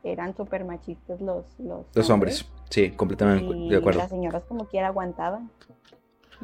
eran 0.04 0.36
súper 0.36 0.64
machistas 0.64 1.20
los, 1.20 1.44
los, 1.58 1.84
Los 1.92 2.08
hombres, 2.08 2.48
sí, 2.70 2.92
completamente 2.92 3.44
y 3.44 3.68
de 3.68 3.78
acuerdo. 3.78 3.98
las 3.98 4.10
señoras 4.10 4.44
como 4.44 4.66
quiera 4.66 4.86
aguantaban. 4.86 5.50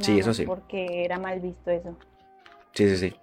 Sí, 0.00 0.18
eso 0.18 0.34
sí. 0.34 0.44
Porque 0.44 1.04
era 1.04 1.20
mal 1.20 1.38
visto 1.38 1.70
eso. 1.70 1.96
Sí, 2.72 2.88
sí, 2.88 2.96
sí. 2.96 3.16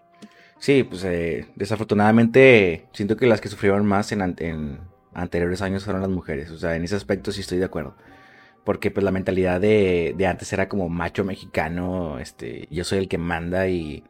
Sí, 0.57 0.83
pues 0.83 1.03
eh, 1.03 1.47
desafortunadamente 1.57 2.85
siento 2.93 3.17
que 3.17 3.27
las 3.27 3.41
que 3.41 3.49
sufrieron 3.49 3.85
más 3.85 4.13
en 4.13 4.79
anteriores 5.13 5.61
años 5.61 5.83
fueron 5.83 6.01
las 6.01 6.11
mujeres. 6.11 6.49
O 6.51 6.57
sea, 6.57 6.77
en 6.77 6.85
ese 6.85 6.95
aspecto 6.95 7.33
sí 7.33 7.41
estoy 7.41 7.57
de 7.57 7.65
acuerdo. 7.65 7.95
Porque 8.63 8.91
pues 8.91 9.03
la 9.03 9.11
mentalidad 9.11 9.59
de, 9.59 10.13
de 10.15 10.27
antes 10.27 10.53
era 10.53 10.69
como 10.69 10.87
macho 10.87 11.23
mexicano, 11.23 12.19
este, 12.19 12.67
yo 12.69 12.83
soy 12.83 12.99
el 12.99 13.07
que 13.07 13.17
manda 13.17 13.67
y 13.67 14.03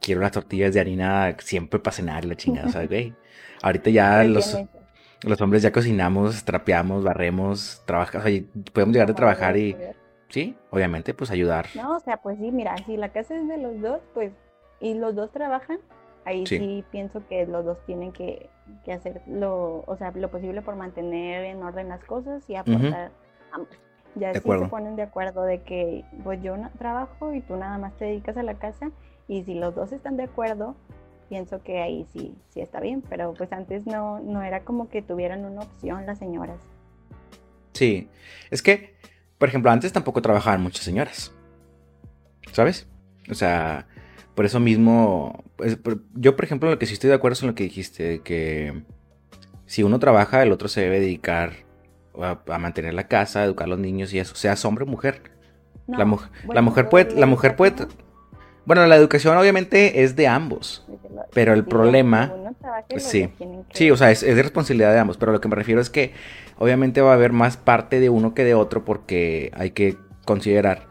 quiero 0.00 0.20
las 0.20 0.32
tortillas 0.32 0.74
de 0.74 0.80
harina 0.80 1.36
siempre 1.38 1.78
para 1.78 1.94
cenar 1.94 2.24
la 2.24 2.34
chingada, 2.34 2.68
¿sabes, 2.68 2.88
güey? 2.88 3.14
Ahorita 3.62 3.90
ya 3.90 4.24
los, 4.24 4.58
los 5.22 5.40
hombres 5.40 5.62
ya 5.62 5.70
cocinamos, 5.70 6.44
trapeamos, 6.44 7.04
barremos, 7.04 7.82
trabajamos, 7.86 8.26
oye, 8.26 8.44
podemos 8.72 8.92
llegar 8.92 9.08
de 9.08 9.14
como 9.14 9.18
trabajar 9.18 9.56
y, 9.56 9.76
sí, 10.28 10.56
obviamente, 10.70 11.14
pues 11.14 11.30
ayudar. 11.30 11.66
No, 11.76 11.96
o 11.96 12.00
sea, 12.00 12.16
pues 12.16 12.38
sí, 12.38 12.50
mira, 12.50 12.76
si 12.84 12.96
la 12.96 13.10
casa 13.10 13.36
es 13.36 13.46
de 13.46 13.58
los 13.58 13.80
dos, 13.80 14.00
pues, 14.14 14.32
y 14.80 14.94
los 14.94 15.14
dos 15.14 15.30
trabajan, 15.30 15.78
ahí 16.24 16.44
Sí. 16.44 16.58
sí, 16.58 16.84
pienso 16.90 17.24
que 17.28 17.46
los 17.46 17.64
dos 17.64 17.78
tienen 17.86 18.12
que, 18.12 18.50
que 18.84 18.92
hacer 18.92 19.22
lo, 19.28 19.84
o 19.86 19.96
sea, 19.96 20.10
lo 20.10 20.28
posible 20.28 20.60
por 20.62 20.74
mantener 20.74 21.44
en 21.44 21.62
orden 21.62 21.88
las 21.88 22.04
cosas 22.04 22.42
y 22.48 22.56
aportar 22.56 23.12
ambos. 23.52 23.68
Ya 24.14 24.28
De 24.28 24.34
si 24.34 24.38
acuerdo. 24.40 24.64
se 24.64 24.70
ponen 24.70 24.96
de 24.96 25.02
acuerdo 25.02 25.42
de 25.42 25.62
que 25.62 26.04
pues 26.22 26.42
yo 26.42 26.54
trabajo 26.78 27.32
y 27.34 27.40
tú 27.40 27.56
nada 27.56 27.78
más 27.78 27.96
te 27.96 28.04
dedicas 28.06 28.36
a 28.36 28.42
la 28.42 28.54
casa 28.54 28.90
y 29.28 29.42
si 29.44 29.54
los 29.54 29.74
dos 29.74 29.92
están 29.92 30.16
de 30.16 30.24
acuerdo, 30.24 30.74
pienso 31.30 31.62
que 31.62 31.80
ahí 31.80 32.06
sí, 32.12 32.34
sí 32.50 32.60
está 32.60 32.78
bien, 32.80 33.02
pero 33.08 33.32
pues 33.32 33.50
antes 33.52 33.86
no, 33.86 34.20
no 34.20 34.42
era 34.42 34.60
como 34.64 34.88
que 34.90 35.00
tuvieran 35.00 35.44
una 35.46 35.62
opción 35.62 36.04
las 36.04 36.18
señoras. 36.18 36.60
Sí, 37.72 38.08
es 38.50 38.60
que, 38.62 38.94
por 39.38 39.48
ejemplo, 39.48 39.70
antes 39.70 39.92
tampoco 39.94 40.20
trabajaban 40.20 40.62
muchas 40.62 40.84
señoras. 40.84 41.32
¿Sabes? 42.52 42.86
O 43.30 43.34
sea, 43.34 43.86
por 44.34 44.44
eso 44.44 44.60
mismo, 44.60 45.42
pues, 45.56 45.76
por- 45.76 46.02
yo 46.14 46.36
por 46.36 46.44
ejemplo 46.44 46.68
lo 46.70 46.78
que 46.78 46.84
sí 46.86 46.92
estoy 46.92 47.08
de 47.08 47.16
acuerdo 47.16 47.32
es 47.34 47.42
en 47.42 47.48
lo 47.48 47.54
que 47.54 47.64
dijiste, 47.64 48.02
de 48.02 48.18
que 48.20 48.82
si 49.64 49.82
uno 49.82 49.98
trabaja, 49.98 50.42
el 50.42 50.52
otro 50.52 50.68
se 50.68 50.82
debe 50.82 51.00
dedicar 51.00 51.52
a, 52.20 52.38
a 52.48 52.58
mantener 52.58 52.94
la 52.94 53.08
casa, 53.08 53.40
a 53.40 53.44
educar 53.44 53.66
a 53.66 53.68
los 53.70 53.78
niños 53.78 54.12
y 54.12 54.18
eso, 54.18 54.34
seas 54.34 54.64
hombre 54.64 54.84
o 54.84 54.86
mujer. 54.86 55.22
la, 55.98 56.04
muj- 56.04 56.28
la 56.54 56.62
mujer 56.62 56.88
puede, 56.88 57.04
de 57.14 57.20
la 57.20 57.26
mujer 57.26 57.56
puede, 57.56 57.86
bueno, 58.64 58.86
la 58.86 58.96
educación 58.96 59.36
obviamente 59.36 60.02
es 60.04 60.14
de 60.16 60.28
ambos. 60.28 60.86
pero 61.34 61.52
el 61.54 61.64
problema- 61.64 62.26
pues 62.88 63.02
sí. 63.10 63.28
Sí, 63.72 63.90
o 63.90 63.96
sea, 63.96 64.10
es, 64.10 64.22
es 64.22 64.36
de 64.36 64.42
responsabilidad 64.42 64.92
de 64.92 64.98
ambos, 64.98 65.16
pero 65.16 65.32
lo 65.32 65.40
que 65.40 65.48
me 65.48 65.56
refiero 65.56 65.80
es 65.80 65.90
que 65.90 66.12
obviamente 66.58 67.00
va 67.00 67.10
a 67.12 67.14
haber 67.14 67.32
más 67.32 67.56
parte 67.56 67.98
de 68.00 68.08
uno 68.10 68.34
que 68.34 68.44
de 68.44 68.54
otro 68.54 68.84
porque 68.84 69.50
hay 69.54 69.70
que 69.70 69.96
considerar 70.24 70.86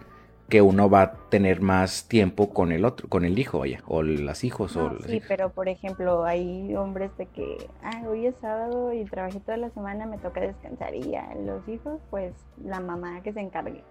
que 0.52 0.62
uno 0.62 0.90
va 0.90 1.02
a 1.02 1.14
tener 1.30 1.62
más 1.62 2.10
tiempo 2.10 2.54
con 2.54 2.74
el 2.74 2.84
otro, 2.84 3.08
con 3.08 3.24
el 3.24 3.40
hijo, 3.40 3.60
vaya, 3.60 3.82
o 3.88 4.04
las 4.04 4.44
hijos, 4.44 4.76
o 4.76 4.92
las 4.92 5.06
sí, 5.06 5.16
hijas. 5.16 5.30
pero 5.30 5.50
por 5.54 5.70
ejemplo, 5.70 6.26
hay 6.26 6.76
hombres 6.76 7.10
de 7.18 7.26
que, 7.28 7.70
ah, 7.82 8.04
hoy 8.06 8.26
es 8.26 8.36
sábado 8.42 8.92
y 8.92 9.06
trabajé 9.06 9.40
toda 9.40 9.56
la 9.56 9.70
semana, 9.70 10.06
me 10.06 10.18
toca 10.18 10.42
descansar 10.42 10.94
y 10.94 11.04
ya, 11.04 11.34
los 11.36 11.66
hijos, 11.70 12.02
pues 12.10 12.34
la 12.62 12.82
mamá 12.82 13.24
que 13.24 13.32
se 13.32 13.40
encargue. 13.40 13.82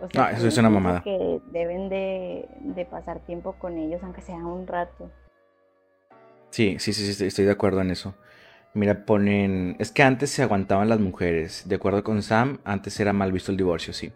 O 0.00 0.08
No, 0.14 0.28
eso 0.30 0.40
sí 0.40 0.48
es 0.48 0.56
una 0.56 0.70
mamada. 0.70 1.02
Que 1.02 1.38
deben 1.52 1.90
de, 1.90 2.48
de 2.60 2.84
pasar 2.86 3.20
tiempo 3.20 3.52
con 3.58 3.76
ellos, 3.76 4.00
aunque 4.02 4.22
sea 4.22 4.36
un 4.36 4.66
rato. 4.66 5.10
Sí, 6.48 6.76
sí, 6.78 6.94
sí, 6.94 7.12
sí, 7.12 7.26
estoy 7.26 7.44
de 7.44 7.52
acuerdo 7.52 7.82
en 7.82 7.90
eso. 7.90 8.14
Mira, 8.72 9.04
ponen, 9.04 9.76
es 9.78 9.90
que 9.92 10.02
antes 10.02 10.30
se 10.30 10.42
aguantaban 10.42 10.88
las 10.88 10.98
mujeres. 10.98 11.68
De 11.68 11.74
acuerdo 11.74 12.02
con 12.02 12.22
Sam, 12.22 12.58
antes 12.64 12.98
era 13.00 13.12
mal 13.12 13.32
visto 13.32 13.50
el 13.50 13.58
divorcio, 13.58 13.92
sí. 13.92 14.12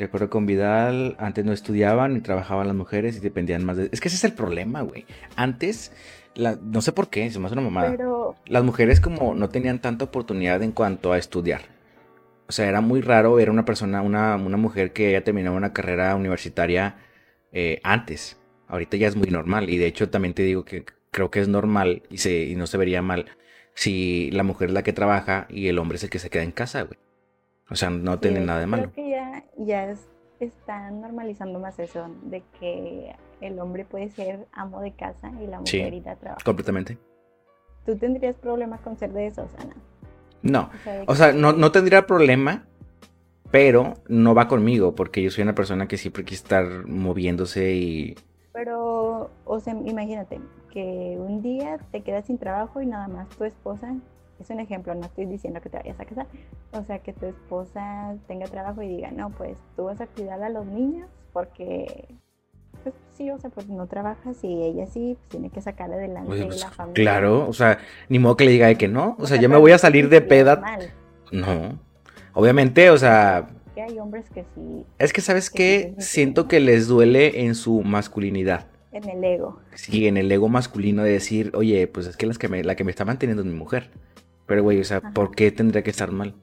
De 0.00 0.06
acuerdo 0.06 0.30
con 0.30 0.46
Vidal, 0.46 1.14
antes 1.18 1.44
no 1.44 1.52
estudiaban 1.52 2.14
ni 2.14 2.20
trabajaban 2.22 2.66
las 2.66 2.74
mujeres 2.74 3.18
y 3.18 3.20
dependían 3.20 3.66
más 3.66 3.76
de... 3.76 3.90
Es 3.92 4.00
que 4.00 4.08
ese 4.08 4.16
es 4.16 4.24
el 4.24 4.32
problema, 4.32 4.80
güey. 4.80 5.04
Antes, 5.36 5.92
la... 6.34 6.58
no 6.62 6.80
sé 6.80 6.92
por 6.92 7.10
qué, 7.10 7.30
se 7.30 7.38
me 7.38 7.44
hace 7.44 7.52
una 7.52 7.60
mamada. 7.60 7.90
Pero, 7.90 8.34
Las 8.46 8.64
mujeres 8.64 8.98
como 8.98 9.34
no 9.34 9.50
tenían 9.50 9.78
tanta 9.78 10.06
oportunidad 10.06 10.62
en 10.62 10.72
cuanto 10.72 11.12
a 11.12 11.18
estudiar. 11.18 11.60
O 12.48 12.52
sea, 12.52 12.66
era 12.66 12.80
muy 12.80 13.02
raro 13.02 13.34
ver 13.34 13.50
una 13.50 13.66
persona, 13.66 14.00
una, 14.00 14.36
una 14.36 14.56
mujer 14.56 14.94
que 14.94 15.08
haya 15.08 15.22
terminado 15.22 15.54
una 15.54 15.74
carrera 15.74 16.16
universitaria 16.16 16.96
eh, 17.52 17.78
antes. 17.84 18.38
Ahorita 18.68 18.96
ya 18.96 19.06
es 19.06 19.16
muy 19.16 19.28
normal. 19.28 19.68
Y 19.68 19.76
de 19.76 19.84
hecho 19.84 20.08
también 20.08 20.32
te 20.32 20.44
digo 20.44 20.64
que 20.64 20.86
creo 21.10 21.30
que 21.30 21.40
es 21.40 21.48
normal 21.48 22.04
y, 22.08 22.16
se, 22.16 22.44
y 22.44 22.56
no 22.56 22.66
se 22.66 22.78
vería 22.78 23.02
mal 23.02 23.26
si 23.74 24.30
la 24.30 24.44
mujer 24.44 24.68
es 24.70 24.74
la 24.74 24.82
que 24.82 24.94
trabaja 24.94 25.46
y 25.50 25.68
el 25.68 25.78
hombre 25.78 25.96
es 25.96 26.04
el 26.04 26.08
que 26.08 26.18
se 26.18 26.30
queda 26.30 26.42
en 26.42 26.52
casa, 26.52 26.84
güey. 26.84 26.98
O 27.70 27.74
sea, 27.76 27.90
no 27.90 28.14
sí, 28.14 28.18
tiene 28.20 28.40
nada 28.40 28.60
de 28.60 28.66
malo. 28.66 28.82
Creo 28.84 28.94
que 28.94 29.10
ya, 29.10 29.44
ya 29.58 29.84
es- 29.90 30.08
están 30.40 31.00
normalizando 31.00 31.58
más 31.60 31.78
eso, 31.78 32.08
de 32.24 32.42
que 32.58 33.14
el 33.40 33.58
hombre 33.60 33.84
puede 33.84 34.08
ser 34.10 34.46
amo 34.52 34.80
de 34.80 34.92
casa 34.92 35.30
y 35.40 35.46
la 35.46 35.60
Sí. 35.64 35.78
mujer 35.78 35.94
ir 35.94 36.08
a 36.08 36.16
trabajar. 36.16 36.44
Completamente. 36.44 36.98
¿Tú 37.86 37.96
tendrías 37.96 38.36
problemas 38.36 38.80
con 38.80 38.96
ser 38.96 39.12
de 39.12 39.26
esos, 39.26 39.48
Ana? 39.58 39.74
No. 40.42 40.70
O 40.72 40.78
sea, 40.84 41.04
O 41.06 41.14
sea, 41.14 41.32
no, 41.32 41.52
no 41.52 41.70
tendría 41.72 42.06
problema, 42.06 42.64
pero 43.50 43.94
no 44.08 44.34
va 44.34 44.48
conmigo, 44.48 44.94
porque 44.94 45.22
yo 45.22 45.30
soy 45.30 45.42
una 45.42 45.54
persona 45.54 45.88
que 45.88 45.96
siempre 45.98 46.24
quiere 46.24 46.36
estar 46.36 46.86
moviéndose 46.86 47.74
y... 47.74 48.14
Pero, 48.52 49.30
o 49.44 49.60
sea, 49.60 49.74
imagínate 49.74 50.40
que 50.72 51.16
un 51.18 51.42
día 51.42 51.78
te 51.92 52.02
quedas 52.02 52.26
sin 52.26 52.38
trabajo 52.38 52.80
y 52.80 52.86
nada 52.86 53.08
más 53.08 53.28
tu 53.30 53.44
esposa, 53.44 53.94
es 54.40 54.50
un 54.50 54.60
ejemplo, 54.60 54.94
no 54.94 55.02
estoy 55.06 55.26
diciendo 55.26 55.60
que 55.60 55.68
te 55.68 55.76
vayas 55.78 55.98
a 56.00 56.04
casar, 56.04 56.26
o 56.72 56.82
sea, 56.84 56.98
que 57.00 57.12
tu 57.12 57.26
esposa 57.26 58.14
tenga 58.26 58.46
trabajo 58.46 58.82
y 58.82 58.88
diga, 58.88 59.10
no, 59.10 59.30
pues 59.30 59.58
tú 59.76 59.84
vas 59.84 60.00
a 60.00 60.06
cuidar 60.06 60.42
a 60.42 60.48
los 60.48 60.64
niños 60.66 61.08
porque, 61.32 62.06
pues 62.82 62.94
sí, 63.16 63.30
o 63.30 63.38
sea, 63.38 63.50
pues 63.50 63.68
no 63.68 63.86
trabajas 63.86 64.42
y 64.42 64.62
ella 64.62 64.86
sí, 64.86 65.16
pues 65.18 65.28
tiene 65.28 65.50
que 65.50 65.60
sacar 65.60 65.92
adelante 65.92 66.30
Oye, 66.32 66.46
pues, 66.46 66.60
la 66.60 66.70
familia. 66.70 66.94
claro, 67.02 67.48
o 67.48 67.52
sea, 67.52 67.78
ni 68.08 68.18
modo 68.18 68.36
que 68.36 68.44
le 68.46 68.52
diga 68.52 68.66
de 68.68 68.76
que 68.76 68.88
no. 68.88 69.16
O 69.18 69.26
sea, 69.26 69.36
yo 69.40 69.48
me 69.48 69.56
voy 69.58 69.72
a 69.72 69.78
salir 69.78 70.08
de 70.08 70.20
peda. 70.20 70.56
mal, 70.56 70.90
No. 71.32 71.78
Obviamente, 72.32 72.90
o 72.90 72.96
sea, 72.96 73.48
que 73.74 73.82
hay 73.82 73.98
hombres 73.98 74.28
que 74.30 74.44
sí, 74.54 74.84
es 74.98 75.12
que 75.12 75.20
sabes 75.20 75.50
Que 75.50 75.80
sientes 75.80 76.06
siento 76.06 76.48
que 76.48 76.60
les 76.60 76.86
duele 76.88 77.44
en 77.44 77.54
su 77.54 77.82
masculinidad. 77.82 78.66
en 78.92 79.08
el 79.08 79.22
ego. 79.22 79.60
Sí, 79.74 80.06
en 80.08 80.16
el 80.16 80.30
ego 80.32 80.48
masculino 80.48 81.02
de 81.04 81.12
decir, 81.12 81.52
oye, 81.54 81.86
pues 81.86 82.06
es 82.06 82.16
que, 82.16 82.26
las 82.26 82.38
que 82.38 82.48
me- 82.48 82.64
la 82.64 82.74
que 82.74 82.82
me 82.84 82.90
está 82.90 83.04
manteniendo 83.04 83.42
es 83.42 83.46
mi 83.48 83.54
mujer. 83.54 83.90
Pero, 84.50 84.64
güey, 84.64 84.80
o 84.80 84.84
sea, 84.84 84.96
Ajá. 84.96 85.12
¿por 85.14 85.30
qué 85.30 85.52
tendría 85.52 85.84
que 85.84 85.90
estar 85.90 86.10
mal? 86.10 86.34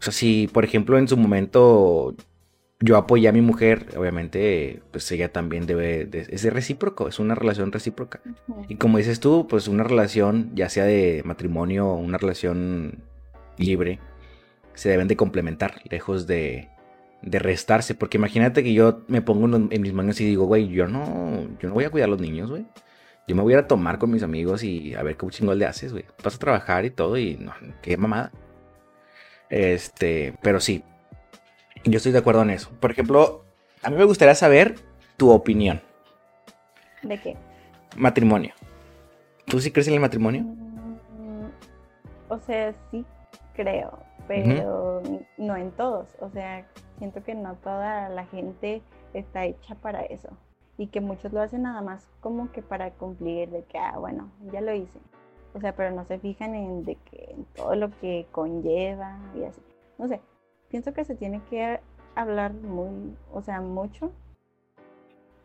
O 0.00 0.02
sea, 0.02 0.12
si, 0.12 0.48
por 0.52 0.64
ejemplo, 0.64 0.98
en 0.98 1.06
su 1.06 1.16
momento 1.16 2.16
yo 2.80 2.96
apoyé 2.96 3.28
a 3.28 3.32
mi 3.32 3.42
mujer, 3.42 3.86
obviamente, 3.96 4.82
pues 4.90 5.10
ella 5.12 5.32
también 5.32 5.64
debe, 5.64 6.04
de- 6.04 6.26
es 6.30 6.42
de 6.42 6.50
recíproco, 6.50 7.06
es 7.06 7.20
una 7.20 7.36
relación 7.36 7.70
recíproca. 7.70 8.20
Y 8.68 8.74
como 8.74 8.98
dices 8.98 9.20
tú, 9.20 9.46
pues 9.48 9.68
una 9.68 9.84
relación, 9.84 10.50
ya 10.56 10.68
sea 10.68 10.82
de 10.84 11.22
matrimonio 11.24 11.86
o 11.86 11.94
una 11.94 12.18
relación 12.18 13.04
libre, 13.56 14.00
se 14.74 14.88
deben 14.88 15.06
de 15.06 15.14
complementar, 15.16 15.80
lejos 15.88 16.26
de, 16.26 16.70
de 17.22 17.38
restarse. 17.38 17.94
Porque 17.94 18.16
imagínate 18.18 18.64
que 18.64 18.72
yo 18.74 19.02
me 19.06 19.22
pongo 19.22 19.46
en 19.70 19.80
mis 19.80 19.92
manos 19.92 20.20
y 20.20 20.24
digo, 20.24 20.46
güey, 20.46 20.66
yo 20.70 20.88
no, 20.88 21.46
yo 21.60 21.68
no 21.68 21.74
voy 21.74 21.84
a 21.84 21.90
cuidar 21.90 22.08
a 22.08 22.10
los 22.10 22.20
niños, 22.20 22.50
güey. 22.50 22.66
Yo 23.28 23.36
me 23.36 23.42
voy 23.42 23.52
a 23.52 23.58
ir 23.58 23.64
a 23.64 23.68
tomar 23.68 23.98
con 23.98 24.10
mis 24.10 24.22
amigos 24.22 24.64
y 24.64 24.94
a 24.94 25.02
ver 25.02 25.18
qué 25.18 25.26
chingón 25.28 25.58
le 25.58 25.66
haces, 25.66 25.92
güey. 25.92 26.06
Vas 26.24 26.36
a 26.36 26.38
trabajar 26.38 26.86
y 26.86 26.90
todo 26.90 27.18
y 27.18 27.36
no, 27.36 27.52
qué 27.82 27.96
mamada. 27.98 28.32
Este, 29.50 30.34
pero 30.42 30.60
sí, 30.60 30.82
yo 31.84 31.98
estoy 31.98 32.12
de 32.12 32.18
acuerdo 32.18 32.40
en 32.42 32.50
eso. 32.50 32.70
Por 32.80 32.90
ejemplo, 32.90 33.44
a 33.82 33.90
mí 33.90 33.96
me 33.96 34.04
gustaría 34.04 34.34
saber 34.34 34.76
tu 35.18 35.30
opinión. 35.30 35.82
¿De 37.02 37.20
qué? 37.20 37.36
Matrimonio. 37.96 38.54
¿Tú 39.44 39.60
sí 39.60 39.70
crees 39.70 39.88
en 39.88 39.94
el 39.94 40.00
matrimonio? 40.00 40.42
Mm, 40.42 41.48
O 42.30 42.38
sea, 42.38 42.72
sí 42.90 43.04
creo, 43.54 43.98
pero 44.26 45.02
no 45.36 45.56
en 45.56 45.70
todos. 45.72 46.08
O 46.20 46.30
sea, 46.30 46.66
siento 46.98 47.22
que 47.22 47.34
no 47.34 47.56
toda 47.56 48.08
la 48.08 48.24
gente 48.26 48.82
está 49.12 49.44
hecha 49.44 49.74
para 49.74 50.02
eso. 50.02 50.30
Y 50.78 50.86
que 50.86 51.02
muchos 51.02 51.32
lo 51.32 51.42
hacen 51.42 51.62
nada 51.62 51.82
más 51.82 52.08
como 52.20 52.50
que 52.52 52.62
para 52.62 52.92
cumplir 52.92 53.50
de 53.50 53.64
que, 53.64 53.78
ah, 53.78 53.98
bueno, 53.98 54.30
ya 54.50 54.62
lo 54.62 54.72
hice. 54.72 54.98
O 55.52 55.60
sea, 55.60 55.74
pero 55.74 55.90
no 55.90 56.04
se 56.06 56.18
fijan 56.18 56.54
en, 56.54 56.84
de 56.84 56.94
que, 56.94 57.32
en 57.32 57.44
todo 57.56 57.74
lo 57.74 57.90
que 58.00 58.26
conlleva 58.32 59.18
y 59.34 59.44
así. 59.44 59.60
No 59.98 60.08
sé, 60.08 60.20
pienso 60.68 60.94
que 60.94 61.04
se 61.04 61.16
tiene 61.16 61.42
que 61.50 61.80
hablar 62.14 62.54
muy, 62.54 63.16
o 63.32 63.42
sea, 63.42 63.60
mucho 63.60 64.12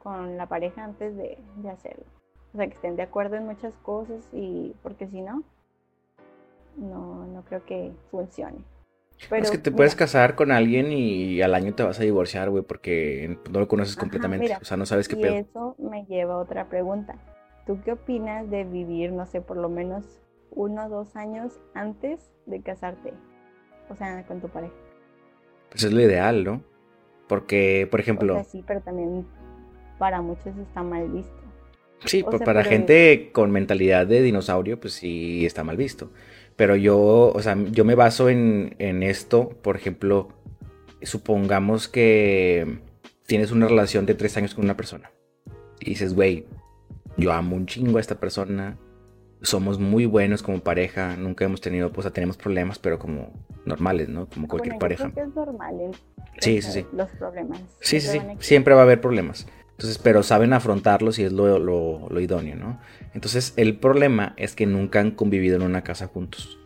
con 0.01 0.37
la 0.37 0.47
pareja 0.47 0.83
antes 0.83 1.15
de, 1.17 1.37
de 1.57 1.69
hacerlo. 1.69 2.05
O 2.53 2.57
sea, 2.57 2.67
que 2.67 2.73
estén 2.73 2.95
de 2.95 3.03
acuerdo 3.03 3.35
en 3.35 3.45
muchas 3.45 3.73
cosas 3.77 4.29
y 4.31 4.75
porque 4.83 5.07
si 5.07 5.21
no, 5.21 5.43
no, 6.77 7.25
no 7.25 7.43
creo 7.43 7.65
que 7.65 7.91
funcione. 8.11 8.63
Pero, 9.29 9.43
es 9.43 9.51
que 9.51 9.57
te 9.57 9.71
puedes 9.71 9.95
casar 9.95 10.35
con 10.35 10.51
alguien 10.51 10.91
y 10.91 11.41
al 11.41 11.55
año 11.55 11.73
te 11.73 11.83
vas 11.83 11.99
a 11.99 12.03
divorciar, 12.03 12.49
güey, 12.49 12.63
porque 12.63 13.37
no 13.51 13.59
lo 13.61 13.67
conoces 13.67 13.93
Ajá, 13.95 14.01
completamente. 14.01 14.43
mira, 14.45 14.59
o 14.61 14.65
sea, 14.65 14.75
no 14.77 14.85
sabes 14.85 15.07
qué 15.07 15.15
y 15.15 15.21
pedo. 15.21 15.33
eso 15.35 15.75
me 15.79 16.05
lleva 16.05 16.33
a 16.35 16.37
otra 16.39 16.67
pregunta. 16.67 17.15
¿Tú 17.65 17.79
qué 17.85 17.93
opinas 17.93 18.49
de 18.49 18.65
vivir, 18.65 19.11
no 19.13 19.25
sé, 19.25 19.39
por 19.39 19.55
lo 19.57 19.69
menos 19.69 20.03
uno 20.51 20.85
o 20.85 20.89
dos 20.89 21.15
años 21.15 21.59
antes 21.73 22.31
de 22.45 22.61
casarte? 22.61 23.13
O 23.89 23.95
sea, 23.95 24.25
con 24.25 24.41
tu 24.41 24.49
pareja. 24.49 24.73
Pues 25.69 25.83
es 25.83 25.93
lo 25.93 26.01
ideal, 26.01 26.43
¿no? 26.43 26.61
Porque, 27.27 27.87
por 27.89 28.01
O 28.01 28.03
ejemplo, 28.03 28.33
sea, 28.35 28.43
sí, 28.43 28.63
pero 28.67 28.81
también 28.81 29.25
para 29.97 30.21
muchos 30.21 30.55
está 30.57 30.83
mal 30.83 31.07
visto. 31.09 31.33
sí, 32.05 32.23
o 32.27 32.31
sea, 32.31 32.39
para 32.45 32.59
pero- 32.63 32.69
gente 32.71 33.29
con 33.31 33.51
mentalidad 33.51 34.05
de 34.05 34.21
dinosaurio, 34.21 34.79
pues 34.79 34.93
sí 34.95 35.45
está 35.45 35.63
mal 35.63 35.77
visto. 35.77 36.11
Pero 36.55 36.75
yo, 36.75 37.31
o 37.33 37.41
sea, 37.41 37.57
yo 37.71 37.83
me 37.85 37.95
baso 37.95 38.29
en, 38.29 38.75
en 38.79 39.01
esto, 39.03 39.49
por 39.61 39.75
ejemplo, 39.75 40.29
supongamos 41.01 41.87
que 41.87 42.79
tienes 43.25 43.51
una 43.51 43.67
relación 43.67 44.05
de 44.05 44.13
tres 44.15 44.37
años 44.37 44.53
con 44.53 44.65
una 44.65 44.77
persona. 44.77 45.11
Y 45.79 45.89
dices, 45.91 46.13
güey, 46.13 46.45
yo 47.17 47.31
amo 47.33 47.55
un 47.55 47.65
chingo 47.65 47.97
a 47.97 48.01
esta 48.01 48.19
persona. 48.19 48.77
Somos 49.41 49.79
muy 49.79 50.05
buenos 50.05 50.41
como 50.43 50.59
pareja. 50.61 51.15
Nunca 51.17 51.43
hemos 51.45 51.59
tenido, 51.59 51.89
pues, 51.91 52.05
o 52.05 52.09
sea, 52.09 52.13
tenemos 52.13 52.37
problemas, 52.37 52.79
pero 52.79 52.97
como 52.99 53.33
normales, 53.65 54.07
¿no? 54.07 54.27
Como 54.29 54.47
cualquier 54.47 54.73
Bueno, 54.73 54.79
pareja. 54.79 55.03
creo 55.11 55.15
que 55.25 55.29
es 55.29 55.35
normal 55.35 55.75
en- 55.81 55.91
Sí, 56.39 56.61
sí, 56.61 56.71
sí. 56.71 56.85
los 56.93 57.09
problemas. 57.11 57.59
Sí, 57.79 57.99
sí, 57.99 58.07
sí. 58.09 58.19
Siempre 58.39 58.73
va 58.73 58.81
a 58.81 58.83
haber 58.83 59.01
problemas. 59.01 59.45
Entonces, 59.73 59.97
pero 59.97 60.23
saben 60.23 60.53
afrontarlos 60.53 61.19
y 61.19 61.23
es 61.23 61.31
lo, 61.31 61.59
lo- 61.59 62.07
lo 62.09 62.19
idóneo, 62.19 62.55
¿no? 62.55 62.79
Entonces, 63.13 63.53
el 63.57 63.77
problema 63.77 64.33
es 64.37 64.55
que 64.55 64.65
nunca 64.65 64.99
han 64.99 65.11
convivido 65.11 65.55
en 65.57 65.63
una 65.63 65.83
casa 65.83 66.07
juntos. 66.07 66.59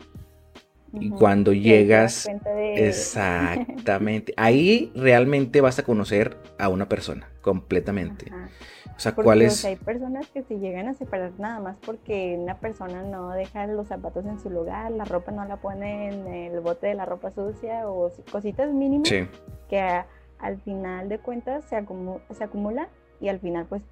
Y 1.00 1.10
cuando 1.10 1.52
llegas, 1.52 2.26
de- 2.44 2.88
exactamente, 2.88 4.32
ahí 4.36 4.90
realmente 4.94 5.60
vas 5.60 5.78
a 5.78 5.82
conocer 5.84 6.36
a 6.58 6.68
una 6.68 6.88
persona, 6.88 7.28
completamente. 7.42 8.26
Ajá. 8.30 8.48
O 8.96 9.00
sea, 9.00 9.14
Porque, 9.14 9.26
¿cuál 9.26 9.42
o 9.42 9.44
es? 9.44 9.54
sea, 9.54 9.70
hay 9.70 9.76
personas 9.76 10.26
que 10.28 10.42
se 10.42 10.58
llegan 10.58 10.88
a 10.88 10.94
separar 10.94 11.30
nada 11.38 11.60
más 11.60 11.76
porque 11.86 12.36
una 12.38 12.58
persona 12.58 13.02
no 13.02 13.30
deja 13.30 13.66
los 13.68 13.86
zapatos 13.88 14.26
en 14.26 14.40
su 14.40 14.50
lugar, 14.50 14.90
la 14.90 15.04
ropa 15.04 15.30
no 15.30 15.44
la 15.44 15.56
pone 15.58 16.08
en 16.08 16.26
el 16.26 16.60
bote 16.60 16.88
de 16.88 16.94
la 16.94 17.04
ropa 17.04 17.30
sucia 17.30 17.88
o 17.88 18.10
si- 18.10 18.22
cositas 18.22 18.72
mínimas 18.72 19.08
Sí, 19.08 19.26
que 19.70 19.78
a- 19.78 20.06
al 20.38 20.60
final 20.62 21.08
de 21.08 21.18
cuentas 21.18 21.64
se, 21.68 21.76
acumu- 21.76 22.20
se 22.30 22.44
acumulan 22.44 22.88
y 23.20 23.28
al 23.28 23.40
final 23.40 23.66
pues 23.68 23.82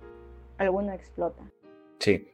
alguno 0.59 0.93
explota. 0.93 1.43
sí. 1.99 2.29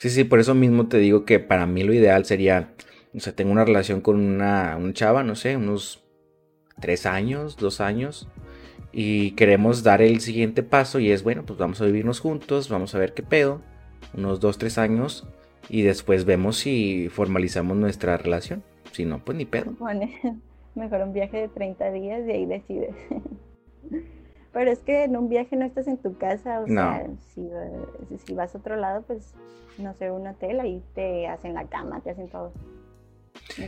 Sí, 0.00 0.10
sí, 0.10 0.22
por 0.22 0.38
eso 0.38 0.54
mismo 0.54 0.86
te 0.86 0.98
digo 0.98 1.24
que 1.24 1.40
para 1.40 1.66
mí 1.66 1.82
lo 1.82 1.92
ideal 1.92 2.24
sería, 2.24 2.72
o 3.16 3.18
sea, 3.18 3.34
tengo 3.34 3.50
una 3.50 3.64
relación 3.64 4.00
con 4.00 4.14
una, 4.14 4.76
una 4.76 4.92
chava, 4.92 5.24
no 5.24 5.34
sé, 5.34 5.56
unos 5.56 6.04
tres 6.80 7.04
años, 7.04 7.56
dos 7.56 7.80
años, 7.80 8.28
y 8.92 9.32
queremos 9.32 9.82
dar 9.82 10.00
el 10.00 10.20
siguiente 10.20 10.62
paso 10.62 11.00
y 11.00 11.10
es, 11.10 11.24
bueno, 11.24 11.42
pues 11.44 11.58
vamos 11.58 11.80
a 11.80 11.84
vivirnos 11.86 12.20
juntos, 12.20 12.68
vamos 12.68 12.94
a 12.94 12.98
ver 13.00 13.12
qué 13.12 13.24
pedo, 13.24 13.60
unos 14.16 14.38
dos, 14.38 14.56
tres 14.56 14.78
años, 14.78 15.26
y 15.68 15.82
después 15.82 16.24
vemos 16.24 16.58
si 16.58 17.08
formalizamos 17.08 17.76
nuestra 17.76 18.16
relación. 18.18 18.62
Si 18.92 19.04
no, 19.04 19.18
pues 19.24 19.36
ni 19.36 19.46
pedo. 19.46 19.72
Mejor 20.76 21.00
un 21.02 21.12
viaje 21.12 21.38
de 21.38 21.48
30 21.48 21.90
días 21.90 22.22
y 22.24 22.30
ahí 22.30 22.46
decides. 22.46 22.94
Pero 24.52 24.70
es 24.70 24.78
que 24.80 25.04
en 25.04 25.16
un 25.16 25.28
viaje 25.28 25.56
no 25.56 25.64
estás 25.66 25.86
en 25.86 25.98
tu 25.98 26.16
casa, 26.16 26.60
o 26.60 26.66
No. 26.66 26.66
sea, 26.66 27.06
si, 27.34 27.42
va- 27.46 28.18
si 28.26 28.34
vas 28.34 28.54
a 28.54 28.58
otro 28.58 28.76
lado, 28.76 29.02
pues 29.06 29.34
no 29.78 29.94
sé, 29.94 30.10
un 30.10 30.26
hotel, 30.26 30.58
ahí 30.60 30.82
te 30.94 31.28
hacen 31.28 31.54
la 31.54 31.64
cama, 31.66 32.00
te 32.00 32.10
hacen 32.10 32.28
todo. 32.28 32.52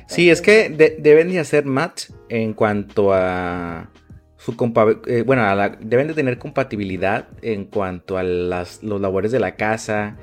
Sí, 0.09 0.31
es 0.31 0.41
que 0.43 0.69
de- 0.69 0.97
deben 0.99 1.29
de 1.31 1.39
hacer 1.39 1.65
match 1.65 2.11
en 2.29 2.55
cuanto 2.55 3.13
a 3.13 3.89
su 4.37 4.57
compa- 4.57 5.01
eh, 5.07 5.23
bueno, 5.23 5.43
a 5.43 5.55
la- 5.55 5.69
deben 5.81 6.09
de 6.09 6.15
tener 6.15 6.39
compatibilidad 6.39 7.29
en 7.43 7.67
cuanto 7.67 8.17
a 8.17 8.23
las 8.23 8.83
los 8.83 9.01
labores 9.01 9.31
de 9.33 9.39
la 9.41 9.55
casa. 9.57 10.17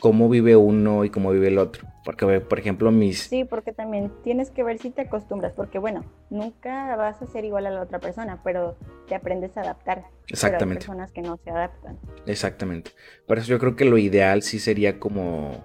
cómo 0.00 0.28
vive 0.28 0.56
uno 0.56 1.04
y 1.04 1.10
cómo 1.10 1.30
vive 1.30 1.46
el 1.46 1.58
otro. 1.58 1.86
Porque, 2.04 2.40
por 2.40 2.58
ejemplo, 2.58 2.90
mis... 2.90 3.20
Sí, 3.24 3.44
porque 3.44 3.72
también 3.72 4.12
tienes 4.24 4.50
que 4.50 4.64
ver 4.64 4.78
si 4.78 4.90
te 4.90 5.02
acostumbras, 5.02 5.52
porque 5.52 5.78
bueno, 5.78 6.04
nunca 6.30 6.96
vas 6.96 7.22
a 7.22 7.26
ser 7.26 7.44
igual 7.44 7.66
a 7.66 7.70
la 7.70 7.82
otra 7.82 8.00
persona, 8.00 8.40
pero 8.42 8.76
te 9.06 9.14
aprendes 9.14 9.56
a 9.56 9.60
adaptar. 9.60 10.04
Exactamente. 10.26 10.86
Pero 10.86 10.92
hay 10.92 10.98
personas 10.98 11.12
que 11.12 11.22
no 11.22 11.36
se 11.44 11.50
adaptan. 11.50 11.98
Exactamente. 12.26 12.90
Por 13.26 13.38
eso 13.38 13.48
yo 13.48 13.58
creo 13.60 13.76
que 13.76 13.84
lo 13.84 13.98
ideal 13.98 14.42
sí 14.42 14.58
sería 14.58 14.98
como 14.98 15.64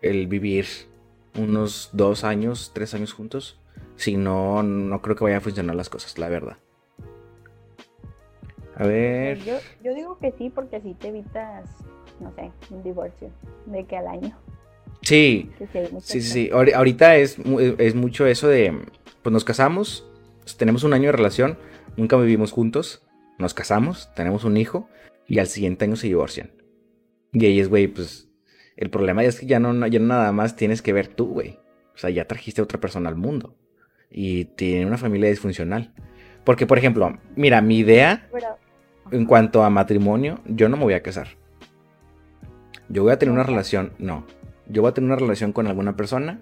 el 0.00 0.26
vivir 0.26 0.66
unos 1.38 1.90
dos 1.92 2.24
años, 2.24 2.72
tres 2.74 2.94
años 2.94 3.12
juntos. 3.12 3.60
Si 3.96 4.16
no, 4.16 4.62
no 4.62 5.02
creo 5.02 5.16
que 5.16 5.24
vayan 5.24 5.38
a 5.38 5.42
funcionar 5.42 5.76
las 5.76 5.90
cosas, 5.90 6.18
la 6.18 6.28
verdad. 6.28 6.56
A 8.76 8.86
ver. 8.86 9.38
Yo, 9.40 9.56
yo 9.82 9.94
digo 9.94 10.18
que 10.18 10.32
sí, 10.32 10.50
porque 10.50 10.76
así 10.76 10.94
te 10.94 11.08
evitas, 11.08 11.68
no 12.20 12.32
sé, 12.32 12.52
un 12.70 12.82
divorcio 12.82 13.30
de 13.66 13.84
que 13.84 13.96
al 13.96 14.06
año. 14.06 14.38
Sí, 15.02 15.50
sí, 16.00 16.20
sí, 16.20 16.50
Ahorita 16.52 17.16
es, 17.16 17.38
es 17.78 17.94
mucho 17.94 18.26
eso 18.26 18.48
de, 18.48 18.78
pues 19.22 19.32
nos 19.32 19.44
casamos, 19.44 20.06
tenemos 20.56 20.84
un 20.84 20.92
año 20.92 21.06
de 21.06 21.12
relación, 21.12 21.58
nunca 21.96 22.16
vivimos 22.16 22.52
juntos, 22.52 23.02
nos 23.38 23.54
casamos, 23.54 24.10
tenemos 24.14 24.44
un 24.44 24.56
hijo 24.56 24.88
y 25.26 25.38
al 25.38 25.46
siguiente 25.46 25.84
año 25.84 25.96
se 25.96 26.08
divorcian. 26.08 26.50
Y 27.32 27.46
ahí 27.46 27.60
es, 27.60 27.68
güey, 27.68 27.86
pues 27.86 28.28
el 28.76 28.90
problema 28.90 29.24
es 29.24 29.40
que 29.40 29.46
ya 29.46 29.60
no, 29.60 29.86
ya 29.86 29.98
nada 29.98 30.32
más 30.32 30.56
tienes 30.56 30.82
que 30.82 30.92
ver 30.92 31.08
tú, 31.08 31.26
güey. 31.26 31.58
O 31.94 31.98
sea, 31.98 32.10
ya 32.10 32.26
trajiste 32.26 32.60
a 32.60 32.64
otra 32.64 32.80
persona 32.80 33.08
al 33.08 33.16
mundo 33.16 33.56
y 34.10 34.46
tiene 34.46 34.86
una 34.86 34.98
familia 34.98 35.28
disfuncional. 35.28 35.92
Porque, 36.44 36.66
por 36.66 36.78
ejemplo, 36.78 37.18
mira, 37.36 37.60
mi 37.60 37.78
idea 37.78 38.28
en 39.10 39.26
cuanto 39.26 39.64
a 39.64 39.70
matrimonio, 39.70 40.40
yo 40.46 40.68
no 40.68 40.76
me 40.76 40.84
voy 40.84 40.94
a 40.94 41.02
casar. 41.02 41.28
Yo 42.88 43.02
voy 43.02 43.12
a 43.12 43.18
tener 43.18 43.32
una 43.32 43.42
relación, 43.42 43.92
no, 43.98 44.24
yo 44.68 44.82
voy 44.82 44.90
a 44.90 44.94
tener 44.94 45.08
una 45.08 45.16
relación 45.16 45.52
con 45.52 45.66
alguna 45.66 45.96
persona 45.96 46.40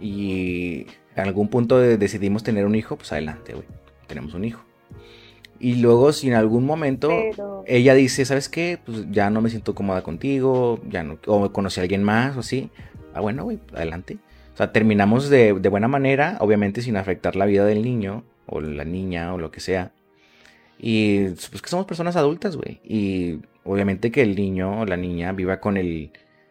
y 0.00 0.86
en 1.16 1.24
algún 1.24 1.48
punto 1.48 1.78
decidimos 1.78 2.42
tener 2.42 2.66
un 2.66 2.74
hijo, 2.74 2.96
pues 2.96 3.12
adelante, 3.12 3.54
güey, 3.54 3.66
tenemos 4.06 4.34
un 4.34 4.44
hijo. 4.44 4.62
Y 5.58 5.74
luego 5.76 6.12
si 6.12 6.28
en 6.28 6.34
algún 6.34 6.64
momento 6.64 7.10
ella 7.66 7.94
dice, 7.94 8.24
¿sabes 8.24 8.48
qué? 8.48 8.78
Pues 8.84 9.10
ya 9.10 9.28
no 9.28 9.42
me 9.42 9.50
siento 9.50 9.74
cómoda 9.74 10.02
contigo, 10.02 10.80
ya 10.88 11.02
no, 11.02 11.18
o 11.26 11.52
conocí 11.52 11.80
a 11.80 11.82
alguien 11.82 12.02
más 12.02 12.36
o 12.36 12.40
así. 12.40 12.70
Ah, 13.12 13.20
bueno, 13.20 13.44
güey, 13.44 13.58
adelante. 13.74 14.18
O 14.54 14.56
sea, 14.56 14.72
terminamos 14.72 15.28
de, 15.28 15.52
de, 15.52 15.68
buena 15.68 15.88
manera, 15.88 16.38
obviamente 16.40 16.80
sin 16.80 16.96
afectar 16.96 17.36
la 17.36 17.44
vida 17.44 17.66
del 17.66 17.82
niño 17.82 18.24
o 18.46 18.60
la 18.60 18.84
niña 18.84 19.34
o 19.34 19.38
lo 19.38 19.50
que 19.50 19.60
sea. 19.60 19.92
Y 20.78 21.24
pues 21.28 21.60
que 21.60 21.68
somos 21.68 21.84
personas 21.84 22.16
adultas, 22.16 22.56
güey. 22.56 22.80
Y 22.82 23.40
obviamente 23.64 24.10
que 24.10 24.22
el 24.22 24.36
niño 24.36 24.80
o 24.80 24.86
la 24.86 24.96
niña 24.96 25.32
viva 25.32 25.60
con 25.60 25.76
el 25.76 26.10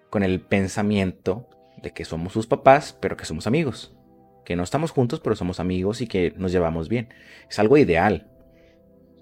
con 0.10 0.24
el 0.24 0.42
pensamiento 0.42 1.48
de 1.82 1.92
que 1.92 2.06
somos 2.06 2.34
sus 2.34 2.48
papás, 2.48 2.98
pero 3.00 3.18
que 3.18 3.26
somos 3.26 3.48
amigos. 3.48 3.96
Que 4.46 4.56
no 4.56 4.64
estamos 4.64 4.92
juntos, 4.92 5.20
pero 5.20 5.36
somos 5.36 5.60
amigos 5.60 6.02
y 6.02 6.08
que 6.08 6.34
nos 6.38 6.52
llevamos 6.52 6.90
bien. 6.90 7.10
Es 7.50 7.60
algo 7.60 7.78
ideal. 7.78 8.28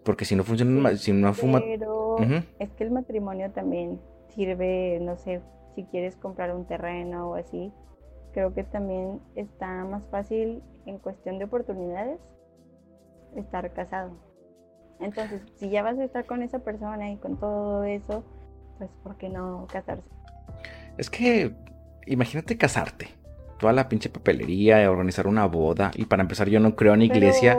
Porque 0.03 0.25
si 0.25 0.35
no 0.35 0.43
funciona, 0.43 0.95
si 0.95 1.11
no 1.11 1.33
fuma... 1.33 1.59
Pero 1.59 2.17
es 2.59 2.69
que 2.71 2.83
el 2.83 2.91
matrimonio 2.91 3.51
también 3.51 3.99
sirve, 4.29 4.99
no 5.01 5.17
sé, 5.17 5.41
si 5.75 5.83
quieres 5.85 6.15
comprar 6.15 6.55
un 6.55 6.65
terreno 6.65 7.31
o 7.31 7.35
así. 7.35 7.71
Creo 8.31 8.53
que 8.53 8.63
también 8.63 9.19
está 9.35 9.83
más 9.83 10.07
fácil 10.07 10.63
en 10.85 10.97
cuestión 10.99 11.39
de 11.39 11.45
oportunidades 11.45 12.19
estar 13.35 13.73
casado. 13.73 14.11
Entonces, 14.99 15.41
si 15.55 15.69
ya 15.69 15.83
vas 15.83 15.97
a 15.99 16.03
estar 16.03 16.25
con 16.25 16.41
esa 16.41 16.59
persona 16.59 17.11
y 17.11 17.17
con 17.17 17.37
todo 17.37 17.83
eso, 17.83 18.23
pues 18.77 18.89
¿por 19.03 19.17
qué 19.17 19.29
no 19.29 19.67
casarse? 19.71 20.16
Es 20.97 21.09
que, 21.09 21.53
imagínate 22.05 22.57
casarte. 22.57 23.09
Toda 23.59 23.73
la 23.73 23.89
pinche 23.89 24.09
papelería, 24.09 24.89
organizar 24.89 25.27
una 25.27 25.45
boda. 25.45 25.91
Y 25.95 26.05
para 26.05 26.21
empezar, 26.21 26.47
yo 26.49 26.59
no 26.59 26.75
creo 26.75 26.93
en 26.93 27.01
iglesia. 27.01 27.57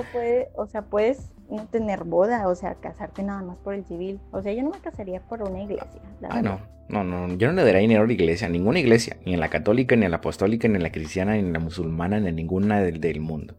o 0.55 0.67
sea, 0.67 0.83
puedes 0.83 1.33
no 1.51 1.67
tener 1.67 2.05
boda, 2.05 2.47
o 2.49 2.55
sea, 2.55 2.75
casarte 2.75 3.23
nada 3.23 3.43
más 3.43 3.59
por 3.59 3.75
el 3.75 3.85
civil. 3.85 4.21
O 4.31 4.43
sea, 4.43 4.53
yo 4.53 4.63
no 4.63 4.71
me 4.71 4.79
casaría 4.79 5.21
por 5.21 5.43
una 5.43 5.63
iglesia. 5.63 6.01
Ah, 6.29 6.43
no. 6.43 6.61
No, 6.89 7.05
no, 7.05 7.29
yo 7.37 7.49
no 7.49 7.53
le 7.55 7.65
daría 7.65 7.81
dinero 7.81 8.05
a 8.05 8.07
la 8.07 8.13
iglesia, 8.15 8.49
ninguna 8.49 8.79
iglesia, 8.79 9.19
ni 9.27 9.35
en 9.35 9.41
la 9.41 9.51
católica, 9.51 9.95
ni 9.95 10.07
en 10.07 10.11
la 10.11 10.19
apostólica, 10.19 10.69
ni 10.69 10.77
en 10.77 10.83
la 10.83 10.91
cristiana, 10.91 11.35
ni 11.35 11.41
en 11.41 11.53
la 11.53 11.59
musulmana, 11.59 12.19
ni 12.19 12.29
en 12.29 12.37
ninguna 12.37 12.81
del, 12.81 12.99
del 12.99 13.21
mundo. 13.21 13.57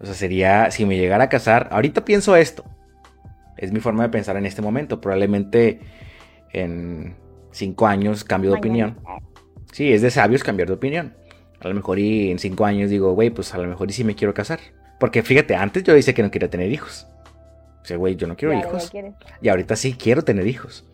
O 0.00 0.06
sea, 0.06 0.14
sería, 0.14 0.70
si 0.70 0.86
me 0.86 0.96
llegara 0.96 1.24
a 1.24 1.28
casar, 1.28 1.68
ahorita 1.70 2.06
pienso 2.06 2.34
esto. 2.34 2.64
Es 3.58 3.72
mi 3.72 3.80
forma 3.80 4.04
de 4.04 4.08
pensar 4.08 4.38
en 4.38 4.46
este 4.46 4.62
momento. 4.62 5.02
Probablemente 5.02 5.80
en 6.52 7.16
cinco 7.56 7.86
años 7.86 8.22
cambio 8.22 8.50
de 8.52 8.58
opinión. 8.58 8.98
Sí, 9.72 9.92
es 9.92 10.02
de 10.02 10.10
sabios 10.10 10.44
cambiar 10.44 10.68
de 10.68 10.74
opinión. 10.74 11.14
A 11.60 11.68
lo 11.68 11.74
mejor 11.74 11.98
y 11.98 12.30
en 12.30 12.38
cinco 12.38 12.64
años 12.64 12.90
digo, 12.90 13.12
güey, 13.12 13.30
pues 13.30 13.54
a 13.54 13.58
lo 13.58 13.66
mejor 13.66 13.90
y 13.90 13.94
sí 13.94 14.04
me 14.04 14.14
quiero 14.14 14.34
casar. 14.34 14.60
Porque 15.00 15.22
fíjate, 15.22 15.56
antes 15.56 15.82
yo 15.82 15.94
decía 15.94 16.14
que 16.14 16.22
no 16.22 16.30
quería 16.30 16.50
tener 16.50 16.70
hijos. 16.70 17.06
O 17.82 17.84
sea, 17.84 17.96
güey, 17.96 18.16
yo 18.16 18.26
no 18.26 18.36
quiero 18.36 18.54
hijos. 18.54 18.92
Y 19.40 19.48
ahorita 19.48 19.76
sí 19.76 19.94
quiero 19.94 20.22
tener 20.22 20.46
hijos. 20.46 20.84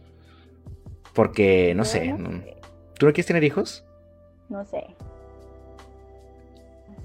Porque, 1.14 1.74
no, 1.74 1.84
sé, 1.84 2.14
¿Tú 2.98 3.06
no 3.06 3.12
quieres 3.12 3.26
tener 3.26 3.44
hijos? 3.44 3.84
No 4.48 4.64
sé. 4.64 4.84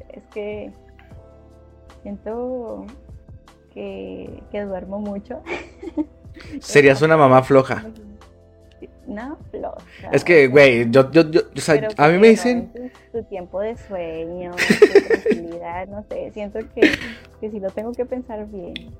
Es 0.09 0.23
que 0.33 0.71
siento 2.03 2.85
que, 3.73 4.43
que 4.51 4.61
duermo 4.61 4.99
mucho. 4.99 5.41
Serías 6.59 7.01
una 7.01 7.17
mamá 7.17 7.43
floja. 7.43 7.85
No, 9.07 9.37
floja. 9.51 9.77
Es 10.11 10.23
que, 10.23 10.47
güey, 10.47 10.89
yo, 10.91 11.09
yo, 11.11 11.29
yo, 11.29 11.41
o 11.55 11.59
sea, 11.59 11.87
a 11.97 12.09
mí 12.09 12.17
me 12.17 12.29
dicen... 12.29 12.71
Tu, 13.11 13.23
tiempo 13.23 13.61
de 13.61 13.75
sueño, 13.77 14.51
tu 14.51 15.07
tranquilidad, 15.07 15.87
no 15.87 16.03
sé, 16.09 16.31
siento 16.33 16.59
que, 16.75 16.91
que 17.39 17.49
si 17.49 17.59
lo 17.59 17.69
tengo 17.71 17.93
que 17.93 18.05
pensar 18.05 18.45
bien. 18.47 18.91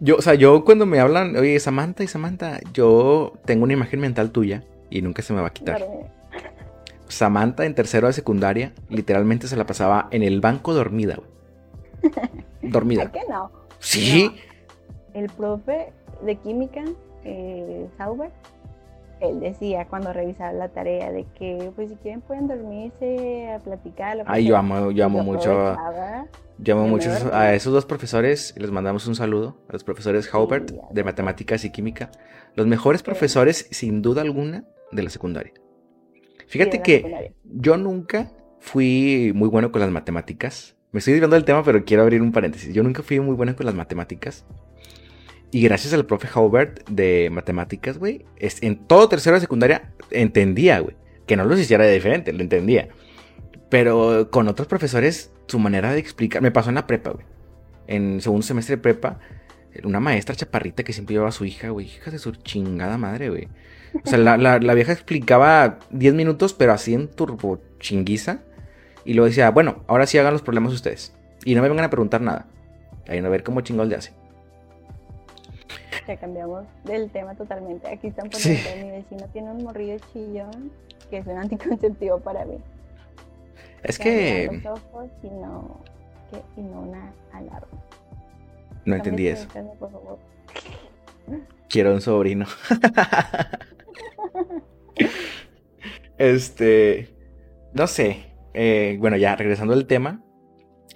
Yo, 0.00 0.16
o 0.16 0.22
sea, 0.22 0.34
yo 0.34 0.64
cuando 0.64 0.86
me 0.86 0.98
hablan, 0.98 1.36
oye, 1.36 1.58
Samantha 1.60 2.02
y 2.02 2.06
Samantha, 2.06 2.58
yo 2.72 3.34
tengo 3.44 3.64
una 3.64 3.74
imagen 3.74 4.00
mental 4.00 4.30
tuya 4.30 4.64
y 4.88 5.02
nunca 5.02 5.22
se 5.22 5.32
me 5.32 5.40
va 5.40 5.48
a 5.48 5.52
quitar. 5.52 5.86
Samantha 7.08 7.66
en 7.66 7.74
tercero 7.74 8.06
de 8.06 8.12
secundaria, 8.12 8.72
literalmente 8.88 9.46
se 9.46 9.56
la 9.56 9.66
pasaba 9.66 10.08
en 10.10 10.22
el 10.22 10.40
banco 10.40 10.74
dormida, 10.74 11.16
güey. 11.16 12.12
Dormida. 12.62 13.02
¿Por 13.02 13.12
qué 13.12 13.20
no? 13.28 13.50
Sí. 13.78 14.34
El 15.12 15.26
profe 15.28 15.92
de 16.22 16.36
química, 16.36 16.84
eh, 17.24 17.86
Sauber, 17.98 18.30
él 19.20 19.40
decía 19.40 19.86
cuando 19.86 20.12
revisaba 20.12 20.52
la 20.52 20.68
tarea 20.68 21.12
de 21.12 21.24
que, 21.38 21.70
pues 21.76 21.90
si 21.90 21.96
quieren 21.96 22.20
pueden 22.20 22.48
dormirse 22.48 23.50
a 23.52 23.58
platicar. 23.58 24.16
Lo 24.16 24.24
Ay, 24.26 24.46
yo 24.46 24.56
amo, 24.56 24.90
yo 24.90 25.04
amo 25.04 25.22
mucho. 25.22 25.76
Yo 26.58 26.74
amo 26.74 26.88
mucho 26.88 27.10
a 27.32 27.54
esos 27.54 27.72
dos 27.72 27.86
profesores. 27.86 28.54
Les 28.56 28.70
mandamos 28.70 29.06
un 29.06 29.14
saludo 29.14 29.56
a 29.68 29.72
los 29.72 29.84
profesores 29.84 30.32
Haubert 30.34 30.70
de 30.90 31.04
matemáticas 31.04 31.64
y 31.64 31.70
química. 31.70 32.10
Los 32.54 32.66
mejores 32.66 33.02
profesores, 33.02 33.66
sin 33.70 34.02
duda 34.02 34.22
alguna, 34.22 34.64
de 34.92 35.02
la 35.02 35.10
secundaria. 35.10 35.52
Fíjate 36.48 36.82
que 36.82 37.32
yo 37.44 37.76
nunca 37.76 38.32
fui 38.58 39.32
muy 39.34 39.48
bueno 39.48 39.70
con 39.72 39.80
las 39.80 39.90
matemáticas. 39.90 40.76
Me 40.92 40.98
estoy 40.98 41.12
desviando 41.14 41.36
del 41.36 41.44
tema, 41.44 41.62
pero 41.62 41.84
quiero 41.84 42.02
abrir 42.02 42.20
un 42.20 42.32
paréntesis. 42.32 42.74
Yo 42.74 42.82
nunca 42.82 43.02
fui 43.02 43.20
muy 43.20 43.36
bueno 43.36 43.54
con 43.54 43.64
las 43.64 43.74
matemáticas. 43.74 44.44
Y 45.52 45.62
gracias 45.62 45.92
al 45.94 46.06
profe 46.06 46.28
Haubert 46.32 46.88
de 46.88 47.28
matemáticas, 47.30 47.98
güey, 47.98 48.24
en 48.38 48.86
todo 48.86 49.08
tercero 49.08 49.34
de 49.34 49.40
secundaria 49.40 49.90
entendía, 50.10 50.78
güey. 50.78 50.96
Que 51.26 51.36
no 51.36 51.44
los 51.44 51.58
hiciera 51.58 51.84
de 51.84 51.92
diferente, 51.92 52.32
lo 52.32 52.40
entendía. 52.40 52.88
Pero 53.68 54.30
con 54.30 54.48
otros 54.48 54.68
profesores, 54.68 55.32
su 55.46 55.58
manera 55.58 55.92
de 55.92 55.98
explicar. 55.98 56.40
Me 56.42 56.52
pasó 56.52 56.68
en 56.68 56.76
la 56.76 56.86
prepa, 56.86 57.10
güey. 57.10 57.26
En 57.88 58.20
segundo 58.20 58.46
semestre 58.46 58.76
de 58.76 58.82
prepa, 58.82 59.18
una 59.82 59.98
maestra 59.98 60.36
chaparrita 60.36 60.84
que 60.84 60.92
siempre 60.92 61.14
llevaba 61.14 61.30
a 61.30 61.32
su 61.32 61.44
hija, 61.44 61.70
güey. 61.70 61.86
Hija 61.86 62.12
de 62.12 62.18
su 62.18 62.32
chingada 62.32 62.96
madre, 62.96 63.30
güey. 63.30 63.48
O 64.04 64.08
sea, 64.08 64.18
la, 64.18 64.74
vieja 64.74 64.92
explicaba 64.92 65.80
10 65.90 66.14
minutos, 66.14 66.54
pero 66.54 66.72
así 66.72 66.94
en 66.94 67.08
turbo 67.08 67.60
chinguiza. 67.80 68.42
Y 69.04 69.14
luego 69.14 69.26
decía, 69.26 69.50
bueno, 69.50 69.84
ahora 69.88 70.06
sí 70.06 70.18
hagan 70.18 70.32
los 70.32 70.42
problemas 70.42 70.72
ustedes. 70.72 71.16
Y 71.44 71.56
no 71.56 71.62
me 71.62 71.68
vengan 71.68 71.86
a 71.86 71.90
preguntar 71.90 72.20
nada. 72.20 72.46
Ahí 73.08 73.18
a 73.18 73.28
ver 73.28 73.42
cómo 73.42 73.62
chingón 73.62 73.88
le 73.88 73.96
hace 73.96 74.19
cambiamos 76.16 76.64
del 76.84 77.10
tema 77.10 77.34
totalmente. 77.34 77.88
Aquí 77.88 78.08
están 78.08 78.28
poniendo, 78.30 78.86
mi 78.86 78.90
vecino 78.90 79.26
tiene 79.32 79.50
un 79.50 79.64
morrillo 79.64 79.96
chillón 80.12 80.70
que 81.10 81.18
es 81.18 81.26
un 81.26 81.38
anticonceptivo 81.38 82.20
para 82.20 82.44
mí. 82.44 82.58
Es 83.82 83.98
que... 83.98 84.48
Los 84.62 84.78
ojos 84.78 85.10
y 85.22 85.28
no, 85.28 85.80
que, 86.30 86.60
y 86.60 86.64
no 86.64 86.80
una 86.80 87.12
alarma. 87.32 87.82
No 88.84 88.94
entendí 88.94 89.26
eso. 89.28 89.48
Quiero 91.68 91.92
un 91.92 92.00
sobrino. 92.00 92.46
este... 96.18 97.14
No 97.72 97.86
sé. 97.86 98.34
Eh, 98.54 98.96
bueno, 99.00 99.16
ya 99.16 99.36
regresando 99.36 99.74
al 99.74 99.86
tema. 99.86 100.22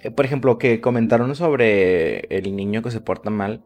Eh, 0.01 0.11
por 0.11 0.25
ejemplo, 0.25 0.57
que 0.57 0.81
comentaron 0.81 1.35
sobre 1.35 2.19
el 2.35 2.55
niño 2.55 2.81
que 2.81 2.91
se 2.91 3.01
porta 3.01 3.29
mal 3.29 3.63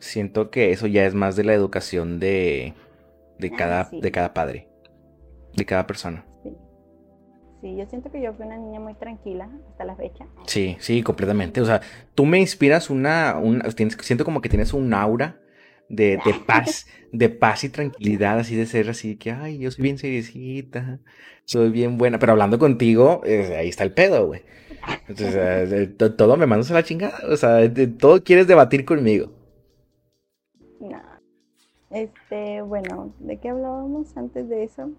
siento 0.00 0.50
que 0.50 0.72
eso 0.72 0.86
ya 0.86 1.06
es 1.06 1.14
más 1.14 1.36
de 1.36 1.44
la 1.44 1.54
educación 1.54 2.18
de, 2.20 2.74
de, 3.38 3.48
ah, 3.48 3.56
cada, 3.56 3.90
de 3.92 4.10
cada 4.10 4.34
padre. 4.34 4.68
de 5.54 5.64
cada 5.64 5.86
persona. 5.86 6.24
Sí. 6.42 6.50
Sí, 7.60 7.76
yo 7.76 7.86
siento 7.86 8.10
que 8.10 8.22
yo 8.22 8.32
fui 8.32 8.46
una 8.46 8.56
niña 8.56 8.80
muy 8.80 8.94
tranquila 8.94 9.50
hasta 9.70 9.84
la 9.84 9.94
fecha. 9.94 10.26
Sí, 10.46 10.76
sí, 10.80 11.02
completamente. 11.02 11.60
O 11.60 11.66
sea, 11.66 11.82
tú 12.14 12.24
me 12.24 12.38
inspiras 12.38 12.88
una, 12.88 13.36
una 13.36 13.68
tienes, 13.70 13.96
siento 14.00 14.24
como 14.24 14.40
que 14.40 14.48
tienes 14.48 14.72
un 14.72 14.94
aura 14.94 15.40
de, 15.88 16.18
de 16.24 16.34
paz, 16.46 16.86
de 17.12 17.28
paz 17.28 17.64
y 17.64 17.68
tranquilidad, 17.68 18.38
así 18.38 18.56
de 18.56 18.64
ser 18.66 18.88
así 18.88 19.16
que, 19.16 19.32
ay, 19.32 19.58
yo 19.58 19.70
soy 19.70 19.82
bien 19.82 19.98
seriecita, 19.98 21.00
soy 21.44 21.70
bien 21.70 21.98
buena, 21.98 22.18
pero 22.18 22.32
hablando 22.32 22.58
contigo, 22.58 23.20
eh, 23.26 23.56
ahí 23.58 23.68
está 23.68 23.84
el 23.84 23.92
pedo, 23.92 24.26
güey. 24.26 24.42
Entonces, 25.08 25.34
eh, 25.72 25.86
todo 25.88 26.36
me 26.38 26.46
mandas 26.46 26.70
a 26.70 26.74
la 26.74 26.82
chingada, 26.82 27.18
o 27.28 27.36
sea, 27.36 27.60
todo 27.98 28.24
quieres 28.24 28.46
debatir 28.46 28.86
conmigo. 28.86 29.39
No. 30.80 31.00
Este, 31.90 32.62
bueno, 32.62 33.12
¿de 33.18 33.38
qué 33.38 33.50
hablábamos 33.50 34.16
antes 34.16 34.48
de 34.48 34.64
eso? 34.64 34.90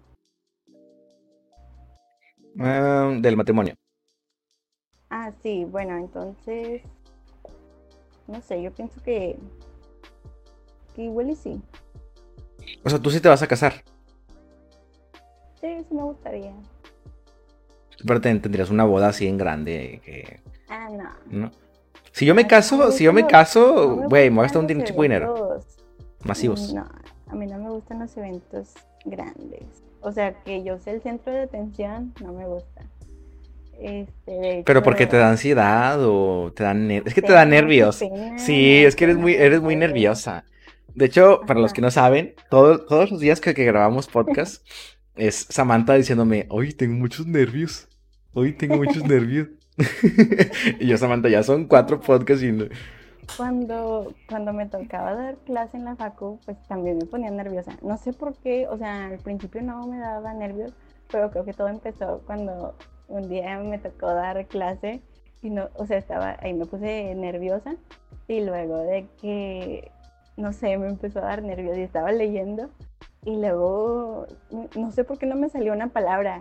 Ah, 2.58 3.12
del 3.20 3.36
matrimonio. 3.36 3.74
Ah, 5.10 5.32
sí, 5.42 5.64
bueno, 5.64 5.96
entonces, 5.96 6.82
no 8.26 8.40
sé, 8.40 8.62
yo 8.62 8.70
pienso 8.72 9.02
que, 9.02 9.36
que 10.94 11.02
igual 11.02 11.30
y 11.30 11.34
sí. 11.36 11.60
O 12.84 12.90
sea, 12.90 12.98
tú 12.98 13.10
sí 13.10 13.20
te 13.20 13.28
vas 13.28 13.42
a 13.42 13.46
casar. 13.46 13.74
Sí, 15.60 15.68
sí 15.88 15.94
me 15.94 16.02
gustaría. 16.02 16.52
Pero 18.06 18.20
te- 18.20 18.34
tendrías 18.38 18.70
una 18.70 18.84
boda 18.84 19.08
así 19.08 19.26
en 19.26 19.38
grande 19.38 20.00
que... 20.04 20.40
Ah, 20.68 20.88
no. 20.90 21.10
¿no? 21.26 21.50
Si 22.12 22.26
yo 22.26 22.34
me 22.34 22.46
caso, 22.46 22.76
no 22.76 22.90
si 22.90 23.04
yo 23.04 23.12
me 23.12 23.26
caso, 23.26 23.86
no 23.86 23.96
me 23.96 24.06
güey, 24.08 24.28
me 24.30 24.36
voy 24.36 24.40
a 24.40 24.42
gastar 24.44 24.60
un 24.60 24.66
dinero. 24.66 25.51
Masivos. 26.24 26.72
No, 26.74 26.86
a 27.28 27.34
mí 27.34 27.46
no 27.46 27.58
me 27.58 27.70
gustan 27.70 28.00
los 28.00 28.16
eventos 28.16 28.74
grandes. 29.04 29.64
O 30.00 30.10
sea, 30.12 30.32
que 30.44 30.62
yo 30.64 30.78
sea 30.78 30.94
el 30.94 31.02
centro 31.02 31.32
de 31.32 31.42
atención, 31.42 32.12
no 32.20 32.32
me 32.32 32.46
gusta. 32.46 32.82
Este, 33.80 34.62
Pero 34.64 34.82
porque 34.82 35.06
te 35.06 35.16
da 35.16 35.30
ansiedad 35.30 35.98
o 36.02 36.52
te 36.54 36.62
dan 36.62 36.90
es 36.90 37.14
que 37.14 37.22
te 37.22 37.32
da 37.32 37.44
nervios. 37.44 37.98
pena, 37.98 38.38
Sí, 38.38 38.84
es 38.84 38.94
que 38.94 39.04
eres 39.04 39.16
muy 39.16 39.34
eres 39.34 39.60
muy 39.60 39.74
nerviosa. 39.76 40.44
De 40.94 41.06
hecho, 41.06 41.40
para 41.46 41.58
los 41.58 41.72
que 41.72 41.80
no 41.80 41.90
saben, 41.90 42.34
todo- 42.50 42.84
todos 42.84 43.10
los 43.10 43.18
días 43.20 43.40
que, 43.40 43.54
que 43.54 43.64
grabamos 43.64 44.06
podcast 44.08 44.64
es 45.16 45.46
Samantha 45.48 45.94
diciéndome, 45.94 46.46
"Hoy 46.50 46.72
tengo 46.74 46.94
muchos 46.94 47.26
nervios. 47.26 47.88
Hoy 48.34 48.52
tengo 48.52 48.76
muchos 48.76 49.04
nervios." 49.08 49.48
y 50.80 50.86
yo, 50.86 50.98
Samantha, 50.98 51.28
ya 51.30 51.42
son 51.42 51.64
cuatro 51.66 52.00
podcasts 52.00 52.44
y 52.44 52.52
no- 52.52 52.66
Cuando, 53.36 54.12
cuando 54.28 54.52
me 54.52 54.66
tocaba 54.66 55.14
dar 55.14 55.36
clase 55.38 55.76
en 55.76 55.84
la 55.84 55.96
facu, 55.96 56.38
pues 56.44 56.56
también 56.68 56.98
me 56.98 57.06
ponía 57.06 57.30
nerviosa. 57.30 57.72
No 57.82 57.96
sé 57.96 58.12
por 58.12 58.34
qué, 58.36 58.68
o 58.68 58.76
sea, 58.76 59.06
al 59.06 59.18
principio 59.18 59.62
no 59.62 59.86
me 59.86 59.98
daba 59.98 60.34
nervios, 60.34 60.72
pero 61.10 61.30
creo 61.30 61.44
que 61.44 61.52
todo 61.54 61.68
empezó 61.68 62.20
cuando 62.26 62.74
un 63.08 63.28
día 63.28 63.58
me 63.58 63.78
tocó 63.78 64.06
dar 64.06 64.46
clase 64.46 65.00
y 65.40 65.50
no, 65.50 65.68
o 65.76 65.86
sea, 65.86 65.98
estaba 65.98 66.36
ahí 66.40 66.52
me 66.54 66.66
puse 66.66 67.14
nerviosa 67.14 67.74
y 68.28 68.40
luego 68.44 68.78
de 68.78 69.06
que, 69.20 69.90
no 70.36 70.52
sé, 70.52 70.76
me 70.78 70.88
empezó 70.88 71.20
a 71.20 71.22
dar 71.22 71.42
nervios 71.42 71.76
y 71.76 71.82
estaba 71.82 72.12
leyendo 72.12 72.70
y 73.24 73.36
luego, 73.36 74.26
no- 74.76 74.90
sé 74.90 75.04
por 75.04 75.18
qué 75.18 75.26
no 75.26 75.36
me 75.36 75.48
salió 75.48 75.72
una 75.72 75.88
palabra, 75.88 76.40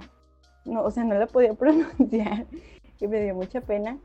no, 0.65 0.83
o 0.83 0.91
sea, 0.91 1.03
no 1.03 1.15
la 1.15 1.27
podía 1.27 1.53
pronunciar 1.55 2.45
y 2.99 3.07
me 3.07 3.21
dio 3.23 3.35
mucha 3.35 3.61
pena. 3.61 3.97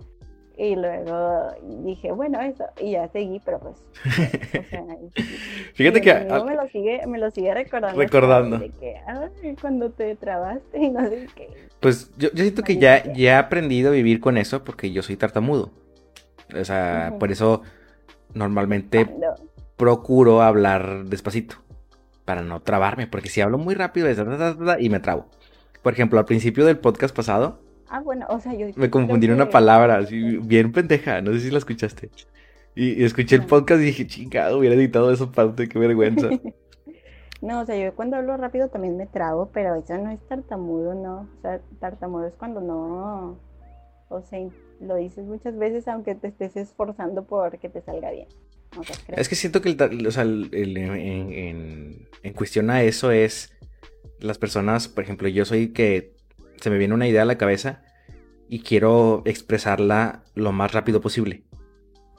Y 0.58 0.74
luego 0.74 1.52
dije, 1.84 2.12
bueno, 2.12 2.40
eso, 2.40 2.64
y 2.80 2.92
ya 2.92 3.08
seguí, 3.08 3.40
pero 3.44 3.58
pues, 3.58 3.76
o 3.76 4.68
sea, 4.70 4.84
Fíjate 5.74 6.00
que 6.00 6.14
me 6.14 6.54
lo 6.54 6.68
sigue, 6.68 7.06
me 7.06 7.18
lo 7.18 7.30
sigue 7.30 7.52
recordando. 7.52 8.00
Recordando. 8.00 8.58
De 8.58 8.70
que, 8.70 8.96
ay, 9.06 9.54
cuando 9.60 9.90
te 9.90 10.16
trabaste 10.16 10.78
y 10.82 10.90
no 10.90 11.06
sé 11.08 11.26
qué. 11.34 11.48
Pues 11.80 12.10
yo, 12.16 12.30
yo 12.32 12.42
siento 12.42 12.62
que 12.62 12.78
ya, 12.78 13.04
ya 13.12 13.32
he 13.32 13.34
aprendido 13.34 13.90
a 13.90 13.92
vivir 13.92 14.18
con 14.18 14.38
eso 14.38 14.64
porque 14.64 14.92
yo 14.92 15.02
soy 15.02 15.16
tartamudo. 15.16 15.72
O 16.58 16.64
sea, 16.64 17.08
Ujú. 17.10 17.18
por 17.18 17.32
eso 17.32 17.62
normalmente 18.32 19.06
procuro 19.76 20.40
hablar 20.40 21.04
despacito 21.04 21.56
para 22.24 22.42
no 22.42 22.60
trabarme, 22.60 23.06
porque 23.06 23.28
si 23.28 23.42
hablo 23.42 23.58
muy 23.58 23.74
rápido 23.74 24.08
es 24.08 24.18
y 24.78 24.88
me 24.88 25.00
trabo. 25.00 25.26
Por 25.82 25.92
ejemplo, 25.92 26.18
al 26.18 26.24
principio 26.24 26.64
del 26.64 26.78
podcast 26.78 27.14
pasado 27.14 27.60
Ah, 27.88 28.00
bueno, 28.00 28.26
o 28.28 28.40
sea, 28.40 28.52
yo 28.54 28.66
me 28.76 28.90
confundí 28.90 29.26
en 29.26 29.32
una 29.34 29.48
palabra 29.48 29.98
así 29.98 30.38
bien 30.38 30.72
pendeja, 30.72 31.20
no 31.22 31.32
sé 31.32 31.40
si 31.40 31.50
la 31.50 31.58
escuchaste. 31.58 32.10
Y, 32.74 33.00
y 33.00 33.04
escuché 33.04 33.36
el 33.36 33.42
No. 33.42 33.46
podcast 33.48 33.80
y 33.80 33.84
dije, 33.84 34.06
chingado, 34.06 34.58
hubiera 34.58 34.74
editado 34.74 35.10
esa 35.12 35.30
parte, 35.30 35.68
qué 35.68 35.78
vergüenza. 35.78 36.28
No, 37.42 37.60
o 37.60 37.66
sea, 37.66 37.76
yo 37.76 37.94
cuando 37.94 38.16
hablo 38.16 38.34
rápido 38.38 38.68
también 38.68 38.96
me 38.96 39.06
trabo, 39.06 39.50
pero 39.52 39.74
eso 39.74 39.96
no 39.98 40.10
es 40.10 40.18
tartamudo, 40.26 40.94
no. 40.94 41.28
O 41.38 41.42
sea, 41.42 41.60
tartamudo 41.80 42.26
es 42.26 42.34
cuando 42.34 42.62
no, 42.62 43.38
o 44.08 44.22
sea, 44.22 44.40
lo 44.80 44.96
dices 44.96 45.26
muchas 45.26 45.56
veces 45.58 45.86
aunque 45.86 46.14
te 46.14 46.28
estés 46.28 46.56
esforzando 46.56 47.24
por 47.24 47.58
que 47.58 47.68
te 47.68 47.82
salga 47.82 48.10
bien. 48.10 48.26
O 48.78 48.82
sea, 48.82 48.96
creo. 49.06 49.18
Es 49.20 49.28
que 49.28 49.34
siento 49.34 49.60
que 49.60 49.68
el, 49.68 50.06
o 50.06 50.10
sea, 50.10 50.22
el- 50.22 50.48
el- 50.52 50.76
en, 50.78 50.96
en- 51.32 52.08
en 52.22 52.32
cuestión 52.32 52.70
a 52.70 52.82
eso 52.82 53.10
es 53.10 53.52
las 54.18 54.38
personas, 54.38 54.88
por 54.88 55.04
ejemplo, 55.04 55.28
yo 55.28 55.44
soy 55.44 55.74
que 55.74 56.15
se 56.60 56.70
me 56.70 56.78
viene 56.78 56.94
una 56.94 57.08
idea 57.08 57.22
a 57.22 57.26
la 57.26 57.38
cabeza 57.38 57.82
y 58.48 58.60
quiero 58.60 59.22
expresarla 59.24 60.22
lo 60.34 60.52
más 60.52 60.72
rápido 60.72 61.00
posible. 61.00 61.42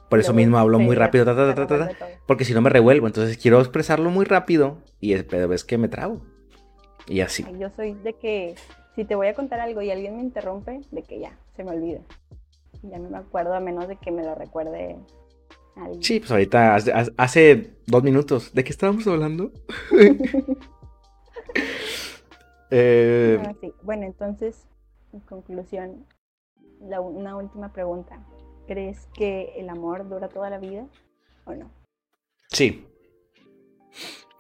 Por 0.09 0.19
eso 0.19 0.33
mismo 0.33 0.57
hablo 0.57 0.79
muy 0.79 0.95
rápido, 0.95 1.25
ta, 1.25 1.35
ta, 1.35 1.67
ta, 1.67 1.89
porque 2.25 2.45
si 2.45 2.53
no 2.53 2.61
me 2.61 2.69
revuelvo, 2.69 3.07
entonces 3.07 3.38
quiero 3.38 3.59
expresarlo 3.59 4.09
muy 4.09 4.23
rápido 4.25 4.77
y 5.01 5.13
es 5.13 5.63
que 5.65 5.77
me 5.77 5.89
trabo. 5.89 6.21
Y 7.07 7.19
así. 7.21 7.45
Yo 7.59 7.69
soy 7.75 7.93
de 7.93 8.13
que 8.13 8.55
si 8.95 9.03
te 9.05 9.15
voy 9.15 9.27
a 9.27 9.33
contar 9.33 9.59
algo 9.59 9.81
y 9.81 9.91
alguien 9.91 10.15
me 10.15 10.23
interrumpe, 10.23 10.81
de 10.91 11.03
que 11.03 11.19
ya, 11.19 11.38
se 11.55 11.63
me 11.63 11.71
olvida. 11.71 11.99
Ya 12.83 12.99
no 12.99 13.09
me 13.09 13.17
acuerdo 13.17 13.53
a 13.53 13.59
menos 13.59 13.88
de 13.88 13.97
que 13.97 14.11
me 14.11 14.23
lo 14.23 14.33
recuerde 14.35 14.97
alguien. 15.75 16.03
Sí, 16.03 16.19
pues 16.19 16.31
ahorita 16.31 16.75
hace, 16.75 16.93
hace 17.17 17.73
dos 17.85 18.03
minutos. 18.03 18.53
¿De 18.53 18.63
qué 18.63 18.69
estábamos 18.69 19.05
hablando? 19.07 19.51
Eh, 22.72 23.41
Ah, 23.45 23.53
sí. 23.61 23.74
Bueno, 23.84 24.05
entonces, 24.05 24.68
en 25.13 25.20
conclusión, 25.22 26.05
la, 26.82 27.01
una 27.01 27.36
última 27.36 27.74
pregunta. 27.74 28.20
¿Crees 28.68 29.07
que 29.13 29.53
el 29.57 29.70
amor 29.70 30.09
dura 30.09 30.28
toda 30.28 30.49
la 30.49 30.59
vida 30.59 30.86
o 31.45 31.55
no? 31.55 31.72
Sí. 32.49 32.86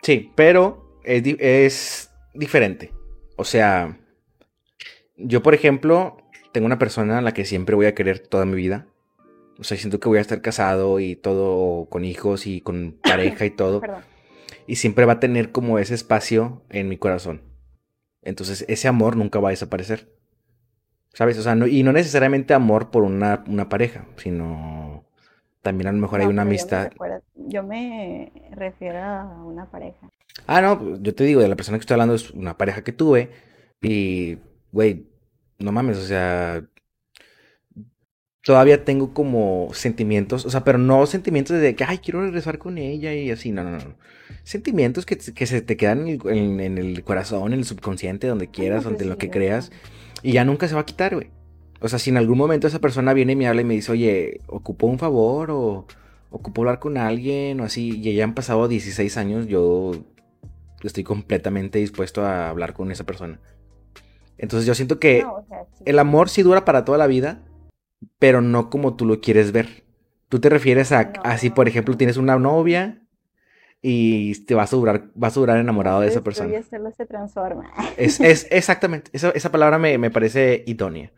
Sí, 0.01 0.31
pero 0.35 0.99
es, 1.03 1.25
es 1.39 2.11
diferente. 2.33 2.91
O 3.37 3.43
sea, 3.43 3.97
yo, 5.15 5.41
por 5.41 5.53
ejemplo, 5.53 6.17
tengo 6.51 6.65
una 6.65 6.79
persona 6.79 7.19
a 7.19 7.21
la 7.21 7.33
que 7.33 7.45
siempre 7.45 7.75
voy 7.75 7.85
a 7.85 7.95
querer 7.95 8.19
toda 8.19 8.45
mi 8.45 8.55
vida. 8.55 8.87
O 9.59 9.63
sea, 9.63 9.77
siento 9.77 9.99
que 9.99 10.09
voy 10.09 10.17
a 10.17 10.21
estar 10.21 10.41
casado 10.41 10.99
y 10.99 11.15
todo, 11.15 11.85
con 11.89 12.05
hijos 12.05 12.45
y 12.45 12.61
con 12.61 12.99
pareja 13.01 13.45
y 13.45 13.49
todo. 13.55 13.79
Perdón. 13.81 14.03
Y 14.67 14.75
siempre 14.75 15.05
va 15.05 15.13
a 15.13 15.19
tener 15.19 15.51
como 15.51 15.79
ese 15.79 15.95
espacio 15.95 16.61
en 16.69 16.89
mi 16.89 16.97
corazón. 16.97 17.41
Entonces, 18.27 18.65
ese 18.67 18.87
amor 18.87 19.15
nunca 19.15 19.39
va 19.39 19.49
a 19.49 19.51
desaparecer. 19.51 20.09
¿Sabes? 21.13 21.37
O 21.39 21.41
sea, 21.41 21.55
no- 21.55 21.67
y 21.67 21.83
no 21.83 21.91
necesariamente 21.93 22.53
amor 22.53 22.91
por 22.91 23.03
una, 23.03 23.43
una 23.47 23.69
pareja, 23.69 24.05
sino 24.17 25.05
también 25.61 25.87
a 25.87 25.91
lo 25.91 25.97
mejor 25.99 26.21
hay 26.21 26.27
una 26.27 26.43
pero 26.43 26.57
yo 26.57 26.67
me 26.67 26.81
amistad. 26.81 26.91
Yo 27.35 27.63
me 27.63 28.31
refiero 28.51 28.99
a 28.99 29.43
una 29.43 29.65
pareja. 29.69 30.09
Ah, 30.45 30.61
no, 30.61 30.97
yo 31.01 31.15
te 31.15 31.23
digo, 31.23 31.41
de 31.41 31.47
la 31.47 31.55
persona 31.55 31.77
que 31.77 31.81
estoy 31.81 31.95
hablando 31.95 32.13
es 32.15 32.31
una 32.31 32.57
pareja 32.57 32.83
que 32.83 32.91
tuve 32.91 33.31
y, 33.81 34.37
güey, 34.71 35.07
no 35.59 35.71
mames, 35.71 35.97
o 35.97 36.03
sea, 36.03 36.63
todavía 38.47 38.85
tengo 38.85 39.13
como 39.13 39.67
sentimientos, 39.73 40.45
o 40.45 40.49
sea, 40.49 40.63
pero 40.63 40.77
no 40.77 41.05
sentimientos 41.05 41.59
de 41.59 41.75
que, 41.75 41.83
ay, 41.83 41.97
quiero 41.97 42.21
regresar 42.21 42.57
con 42.59 42.77
ella 42.77 43.13
y 43.13 43.29
así, 43.29 43.51
no, 43.51 43.61
no, 43.61 43.71
no. 43.71 43.95
Sentimientos 44.43 45.05
que, 45.05 45.17
que 45.17 45.45
se 45.45 45.61
te 45.61 45.75
quedan 45.75 46.07
en 46.07 46.21
el, 46.23 46.29
en- 46.37 46.59
en 46.61 46.77
el 46.77 47.03
corazón, 47.03 47.51
en 47.51 47.59
el 47.59 47.65
subconsciente, 47.65 48.25
donde 48.25 48.47
quieras, 48.47 48.85
donde 48.85 48.99
pues 48.99 49.09
lo 49.09 49.17
que 49.17 49.29
creas, 49.29 49.69
y 50.23 50.31
ya 50.31 50.45
nunca 50.45 50.69
se 50.69 50.75
va 50.75 50.79
a 50.81 50.85
quitar, 50.85 51.13
güey. 51.15 51.29
O 51.81 51.89
sea, 51.89 51.99
si 51.99 52.09
en 52.09 52.15
algún 52.15 52.37
momento 52.37 52.67
esa 52.67 52.79
persona 52.79 53.11
viene 53.11 53.33
y 53.33 53.35
me 53.35 53.49
habla 53.49 53.63
y 53.63 53.65
me 53.65 53.73
dice, 53.73 53.91
oye, 53.91 54.39
ocupo 54.47 54.87
un 54.87 54.97
favor 54.97 55.51
o 55.51 55.85
ocupo 56.29 56.61
hablar 56.61 56.79
con 56.79 56.97
alguien 56.97 57.59
o 57.59 57.65
así, 57.65 57.99
y 58.01 58.13
ya 58.13 58.23
han 58.23 58.33
pasado 58.33 58.69
16 58.69 59.17
años, 59.17 59.47
yo 59.47 59.91
estoy 60.83 61.03
completamente 61.03 61.79
dispuesto 61.79 62.23
a 62.23 62.49
hablar 62.49 62.71
con 62.73 62.93
esa 62.93 63.03
persona. 63.05 63.41
Entonces 64.37 64.65
yo 64.65 64.73
siento 64.73 64.99
que 65.01 65.23
no, 65.23 65.33
o 65.33 65.45
sea, 65.49 65.65
sí. 65.77 65.83
el 65.85 65.99
amor 65.99 66.29
sí 66.29 66.43
dura 66.43 66.63
para 66.63 66.85
toda 66.85 66.97
la 66.97 67.07
vida, 67.07 67.41
pero 68.19 68.41
no 68.41 68.69
como 68.69 68.95
tú 68.95 69.05
lo 69.05 69.21
quieres 69.21 69.51
ver. 69.51 69.83
Tú 70.29 70.39
te 70.39 70.49
refieres 70.49 70.91
a, 70.91 71.03
No. 71.05 71.21
así, 71.23 71.49
por 71.49 71.67
ejemplo, 71.67 71.95
tienes 71.95 72.17
una 72.17 72.37
novia 72.37 73.01
y 73.81 74.43
te 74.45 74.55
vas 74.55 74.73
a 74.73 74.75
durar, 74.75 75.09
vas 75.15 75.37
a 75.37 75.39
durar 75.39 75.57
enamorado 75.57 76.01
de 76.01 76.07
esa 76.07 76.23
persona. 76.23 76.61
se 76.61 77.05
transforma. 77.05 77.71
Es, 77.95 78.19
es 78.19 78.47
exactamente, 78.51 79.09
esa, 79.13 79.29
esa 79.29 79.51
palabra 79.51 79.77
me, 79.77 79.97
me 79.97 80.11
parece 80.11 80.63
idónea. 80.67 81.11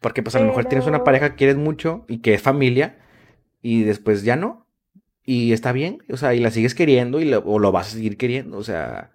Porque 0.00 0.22
pues 0.22 0.34
a 0.36 0.40
lo 0.40 0.46
mejor 0.46 0.66
tienes 0.66 0.86
una 0.86 1.02
pareja 1.02 1.30
que 1.30 1.36
quieres 1.36 1.56
mucho 1.56 2.04
y 2.08 2.18
que 2.18 2.34
es 2.34 2.42
familia 2.42 2.98
y 3.62 3.82
después 3.82 4.22
ya 4.22 4.36
no. 4.36 4.66
Y 5.24 5.52
está 5.52 5.72
bien, 5.72 5.98
o 6.10 6.16
sea, 6.16 6.34
y 6.34 6.40
la 6.40 6.50
sigues 6.50 6.74
queriendo 6.74 7.20
y 7.20 7.24
lo, 7.24 7.40
o 7.40 7.58
lo 7.58 7.72
vas 7.72 7.88
a 7.88 7.90
seguir 7.96 8.16
queriendo, 8.16 8.56
o 8.58 8.64
sea... 8.64 9.12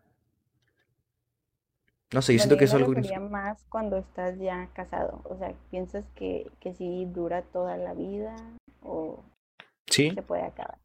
No 2.13 2.21
sé, 2.21 2.33
yo 2.33 2.39
siento 2.39 2.57
que 2.57 2.65
eso 2.65 2.77
algo... 2.77 2.93
más 3.29 3.63
cuando 3.69 3.97
estás 3.97 4.37
ya 4.39 4.69
casado. 4.73 5.21
O 5.23 5.37
sea, 5.37 5.53
¿piensas 5.71 6.05
que, 6.15 6.49
que 6.59 6.73
sí 6.75 7.07
dura 7.11 7.41
toda 7.41 7.75
la 7.77 7.93
vida 7.93 8.35
o 8.81 9.23
¿Sí? 9.87 10.11
se 10.11 10.21
puede 10.21 10.43
acabar? 10.43 10.77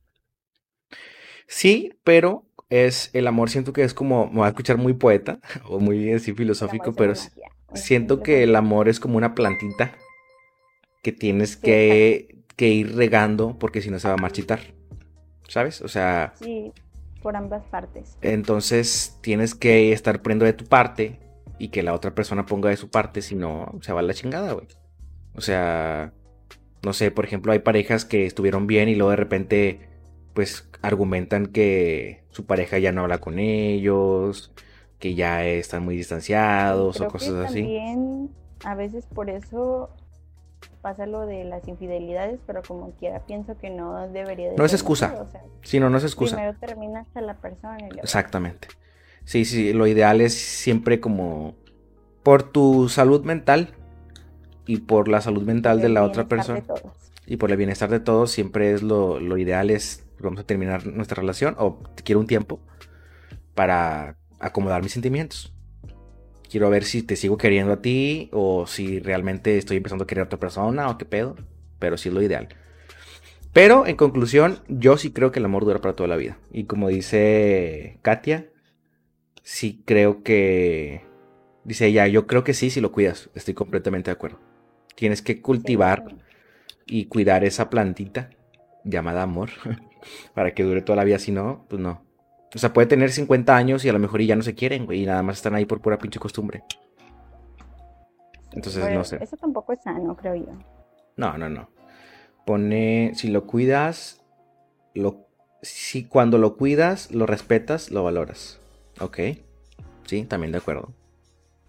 Sí, 1.46 1.94
pero 2.02 2.44
es 2.70 3.10
el 3.14 3.26
amor, 3.26 3.50
siento 3.50 3.72
que 3.72 3.82
es 3.82 3.94
como, 3.94 4.26
me 4.26 4.36
voy 4.36 4.46
a 4.46 4.48
escuchar 4.48 4.78
muy 4.78 4.94
poeta 4.94 5.38
o 5.68 5.78
muy 5.78 6.12
así 6.12 6.32
filosófico, 6.32 6.92
pero 6.94 7.14
siento 7.74 8.22
que 8.22 8.42
el 8.42 8.56
amor 8.56 8.88
es 8.88 9.00
como 9.00 9.16
una 9.16 9.34
plantita 9.34 9.92
que 11.02 11.12
tienes 11.12 11.56
que, 11.56 12.42
que, 12.56 12.68
ir 12.68 12.96
regando 12.96 13.58
porque 13.58 13.80
si 13.82 13.90
no 13.90 13.98
se 13.98 14.08
va 14.08 14.14
a 14.14 14.18
marchitar, 14.18 14.60
¿sabes? 15.48 15.80
O 15.82 15.88
sea... 15.88 16.32
Sí, 16.36 16.72
por 17.22 17.36
ambas 17.36 17.64
partes. 17.64 18.16
Entonces 18.22 19.18
tienes 19.20 19.54
que 19.54 19.92
estar 19.92 20.22
poniendo 20.22 20.44
de 20.44 20.52
tu 20.52 20.64
parte 20.64 21.18
y 21.58 21.68
que 21.68 21.82
la 21.82 21.94
otra 21.94 22.14
persona 22.14 22.46
ponga 22.46 22.70
de 22.70 22.76
su 22.76 22.90
parte, 22.90 23.22
si 23.22 23.34
no, 23.34 23.72
se 23.80 23.92
va 23.92 24.00
a 24.00 24.02
la 24.02 24.14
chingada, 24.14 24.52
güey. 24.52 24.66
O 25.34 25.40
sea, 25.40 26.12
no 26.82 26.92
sé, 26.92 27.10
por 27.10 27.24
ejemplo, 27.24 27.52
hay 27.52 27.58
parejas 27.60 28.04
que 28.04 28.26
estuvieron 28.26 28.66
bien 28.66 28.88
y 28.88 28.94
luego 28.94 29.10
de 29.10 29.16
repente, 29.16 29.80
pues, 30.34 30.68
argumentan 30.82 31.46
que 31.46 32.22
su 32.30 32.46
pareja 32.46 32.78
ya 32.78 32.92
no 32.92 33.02
habla 33.02 33.18
con 33.18 33.38
ellos, 33.38 34.52
que 34.98 35.14
ya 35.14 35.44
están 35.44 35.84
muy 35.84 35.96
distanciados 35.96 37.00
o 37.00 37.08
cosas 37.08 37.46
así. 37.46 37.62
También 37.62 38.30
a 38.64 38.74
veces 38.74 39.06
por 39.06 39.30
eso 39.30 39.90
pasa 40.80 41.06
lo 41.06 41.26
de 41.26 41.44
las 41.44 41.66
infidelidades, 41.68 42.40
pero 42.46 42.62
como 42.62 42.92
quiera 42.92 43.20
pienso 43.26 43.56
que 43.58 43.70
no 43.70 44.08
debería 44.08 44.50
de 44.50 44.56
No 44.56 44.64
es 44.64 44.72
excusa. 44.72 45.26
sí, 45.62 45.80
no, 45.80 45.90
no 45.90 45.98
es 45.98 46.04
excusa. 46.04 46.36
Primero 46.36 46.58
termina 46.58 47.00
hasta 47.00 47.20
la 47.20 47.34
persona. 47.34 47.76
Exactamente. 48.02 48.68
Sí, 49.24 49.44
sí, 49.44 49.72
lo 49.72 49.86
ideal 49.86 50.20
es 50.20 50.34
siempre 50.34 51.00
como 51.00 51.54
por 52.22 52.42
tu 52.42 52.88
salud 52.88 53.24
mental 53.24 53.74
y 54.66 54.78
por 54.78 55.08
la 55.08 55.20
salud 55.20 55.42
mental 55.42 55.80
de 55.80 55.88
la 55.88 56.04
otra 56.04 56.26
persona. 56.26 56.62
Y 57.26 57.36
por 57.36 57.50
el 57.50 57.58
bienestar 57.58 57.90
de 57.90 58.00
todos, 58.00 58.30
siempre 58.30 58.72
es 58.72 58.82
lo, 58.82 59.20
lo 59.20 59.36
ideal 59.36 59.70
es, 59.70 60.06
vamos 60.18 60.40
a 60.40 60.44
terminar 60.44 60.86
nuestra 60.86 61.20
relación 61.20 61.54
o 61.58 61.78
quiero 62.04 62.20
un 62.20 62.26
tiempo 62.26 62.60
para 63.54 64.16
acomodar 64.38 64.82
mis 64.82 64.92
sentimientos 64.92 65.52
quiero 66.50 66.70
ver 66.70 66.84
si 66.84 67.02
te 67.02 67.16
sigo 67.16 67.36
queriendo 67.36 67.72
a 67.74 67.82
ti 67.82 68.28
o 68.32 68.66
si 68.66 69.00
realmente 69.00 69.58
estoy 69.58 69.76
empezando 69.76 70.04
a 70.04 70.06
querer 70.06 70.22
a 70.22 70.26
otra 70.26 70.40
persona 70.40 70.88
o 70.88 70.98
qué 70.98 71.04
pedo. 71.04 71.36
Pero 71.78 71.96
sí 71.96 72.08
es 72.08 72.14
lo 72.14 72.22
ideal. 72.22 72.48
Pero 73.52 73.86
en 73.86 73.96
conclusión, 73.96 74.60
yo 74.68 74.96
sí 74.96 75.12
creo 75.12 75.32
que 75.32 75.38
el 75.38 75.44
amor 75.44 75.64
dura 75.64 75.80
para 75.80 75.94
toda 75.96 76.08
la 76.08 76.16
vida. 76.16 76.38
Y 76.52 76.64
como 76.64 76.88
dice 76.88 77.98
Katia, 78.02 78.46
sí 79.42 79.82
creo 79.84 80.22
que... 80.22 81.02
Dice 81.64 81.86
ella, 81.86 82.06
yo 82.06 82.26
creo 82.26 82.44
que 82.44 82.54
sí 82.54 82.70
si 82.70 82.80
lo 82.80 82.92
cuidas. 82.92 83.30
Estoy 83.34 83.54
completamente 83.54 84.10
de 84.10 84.14
acuerdo. 84.14 84.38
Tienes 84.94 85.22
que 85.22 85.40
cultivar 85.42 86.16
y 86.86 87.06
cuidar 87.06 87.44
esa 87.44 87.68
plantita 87.68 88.30
llamada 88.84 89.22
amor 89.22 89.50
para 90.34 90.54
que 90.54 90.62
dure 90.62 90.82
toda 90.82 90.96
la 90.96 91.04
vida. 91.04 91.18
Si 91.18 91.30
no, 91.30 91.66
pues 91.68 91.80
no. 91.80 92.07
O 92.54 92.58
sea, 92.58 92.72
puede 92.72 92.86
tener 92.86 93.10
50 93.10 93.54
años 93.54 93.84
y 93.84 93.88
a 93.88 93.92
lo 93.92 93.98
mejor 93.98 94.22
ya 94.22 94.36
no 94.36 94.42
se 94.42 94.54
quieren, 94.54 94.86
güey, 94.86 95.02
y 95.02 95.06
nada 95.06 95.22
más 95.22 95.36
están 95.36 95.54
ahí 95.54 95.66
por 95.66 95.80
pura 95.80 95.98
pinche 95.98 96.18
costumbre. 96.18 96.64
Entonces, 98.52 98.90
no 98.92 99.04
sé. 99.04 99.18
Eso 99.20 99.36
tampoco 99.36 99.72
es 99.72 99.82
sano, 99.82 100.16
creo 100.16 100.34
yo. 100.34 100.52
No, 101.16 101.36
no, 101.36 101.48
no. 101.48 101.68
Pone, 102.46 103.12
si 103.14 103.28
lo 103.28 103.46
cuidas, 103.46 104.22
lo, 104.94 105.26
si 105.60 106.04
cuando 106.04 106.38
lo 106.38 106.56
cuidas, 106.56 107.10
lo 107.12 107.26
respetas, 107.26 107.90
lo 107.90 108.02
valoras. 108.04 108.58
Ok. 109.00 109.18
Sí, 110.06 110.24
también 110.24 110.52
de 110.52 110.58
acuerdo. 110.58 110.94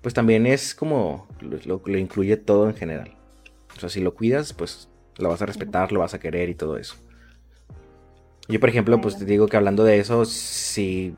Pues 0.02 0.14
también 0.14 0.46
es 0.46 0.74
como, 0.74 1.28
lo, 1.42 1.82
lo 1.86 1.98
incluye 1.98 2.38
todo 2.38 2.70
en 2.70 2.76
general. 2.76 3.18
O 3.76 3.80
sea, 3.80 3.90
si 3.90 4.00
lo 4.00 4.16
cuidas, 4.16 4.54
pues 4.54 4.90
lo 5.18 5.30
vas 5.30 5.42
a 5.42 5.46
respetar, 5.46 5.92
lo 5.92 6.00
vas 6.00 6.14
a 6.14 6.20
querer 6.20 6.50
y 6.50 6.56
todo 6.56 6.78
eso. 6.78 6.96
Yo, 8.50 8.60
por 8.60 8.70
ejemplo, 8.70 9.00
pues 9.00 9.16
te 9.16 9.26
digo 9.26 9.48
que 9.48 9.58
hablando 9.58 9.84
de 9.84 10.00
eso, 10.00 10.26
sí. 10.26 11.14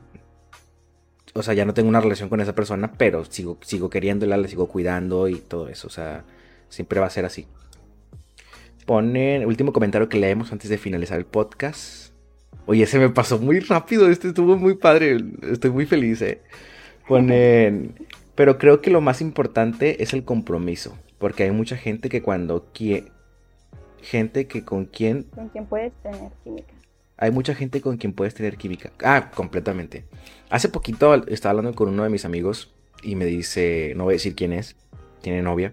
O 1.32 1.42
sea, 1.42 1.54
ya 1.54 1.64
no 1.64 1.72
tengo 1.72 1.88
una 1.88 2.02
relación 2.02 2.28
con 2.28 2.42
esa 2.42 2.54
persona, 2.54 2.92
pero 2.98 3.24
sigo, 3.24 3.56
sigo 3.62 3.88
queriéndola, 3.88 4.36
la 4.36 4.48
sigo 4.48 4.68
cuidando 4.68 5.28
y 5.28 5.36
todo 5.36 5.68
eso. 5.68 5.86
O 5.86 5.90
sea, 5.90 6.24
siempre 6.68 7.00
va 7.00 7.06
a 7.06 7.10
ser 7.10 7.24
así. 7.24 7.46
Pone 8.84 9.36
el 9.36 9.46
último 9.46 9.72
comentario 9.72 10.10
que 10.10 10.18
leemos 10.18 10.52
antes 10.52 10.68
de 10.68 10.76
finalizar 10.76 11.16
el 11.18 11.24
podcast. 11.24 12.12
Oye, 12.66 12.84
se 12.84 12.98
me 12.98 13.08
pasó 13.08 13.38
muy 13.38 13.60
rápido. 13.60 14.10
Este 14.10 14.28
estuvo 14.28 14.58
muy 14.58 14.74
padre. 14.74 15.16
Estoy 15.50 15.70
muy 15.70 15.86
feliz, 15.86 16.20
eh. 16.20 16.42
Ponen. 17.08 17.94
Pero 18.34 18.58
creo 18.58 18.82
que 18.82 18.90
lo 18.90 19.00
más 19.00 19.22
importante 19.22 20.02
es 20.02 20.12
el 20.12 20.24
compromiso. 20.24 20.98
Porque 21.16 21.44
hay 21.44 21.50
mucha 21.50 21.78
gente 21.78 22.10
que 22.10 22.20
cuando 22.20 22.66
quiere. 22.74 23.10
Gente 24.02 24.46
que 24.46 24.66
con 24.66 24.84
quien. 24.84 25.22
Con 25.22 25.48
quien 25.48 25.64
puedes 25.64 25.94
tener 26.02 26.30
química 26.44 26.81
hay 27.22 27.30
mucha 27.30 27.54
gente 27.54 27.80
con 27.80 27.98
quien 27.98 28.14
puedes 28.14 28.34
tener 28.34 28.56
química. 28.56 28.90
Ah, 29.00 29.30
completamente. 29.32 30.04
Hace 30.50 30.68
poquito 30.68 31.14
estaba 31.28 31.50
hablando 31.50 31.72
con 31.72 31.88
uno 31.88 32.02
de 32.02 32.10
mis 32.10 32.24
amigos 32.24 32.74
y 33.00 33.14
me 33.14 33.26
dice, 33.26 33.92
no 33.96 34.02
voy 34.02 34.14
a 34.14 34.16
decir 34.16 34.34
quién 34.34 34.52
es, 34.52 34.74
tiene 35.20 35.40
novia. 35.40 35.70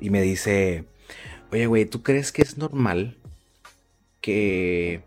Y 0.00 0.10
me 0.10 0.22
dice, 0.22 0.86
oye, 1.52 1.66
güey, 1.66 1.84
¿tú 1.84 2.02
crees 2.02 2.32
que 2.32 2.42
es 2.42 2.58
normal 2.58 3.16
que 4.20 5.04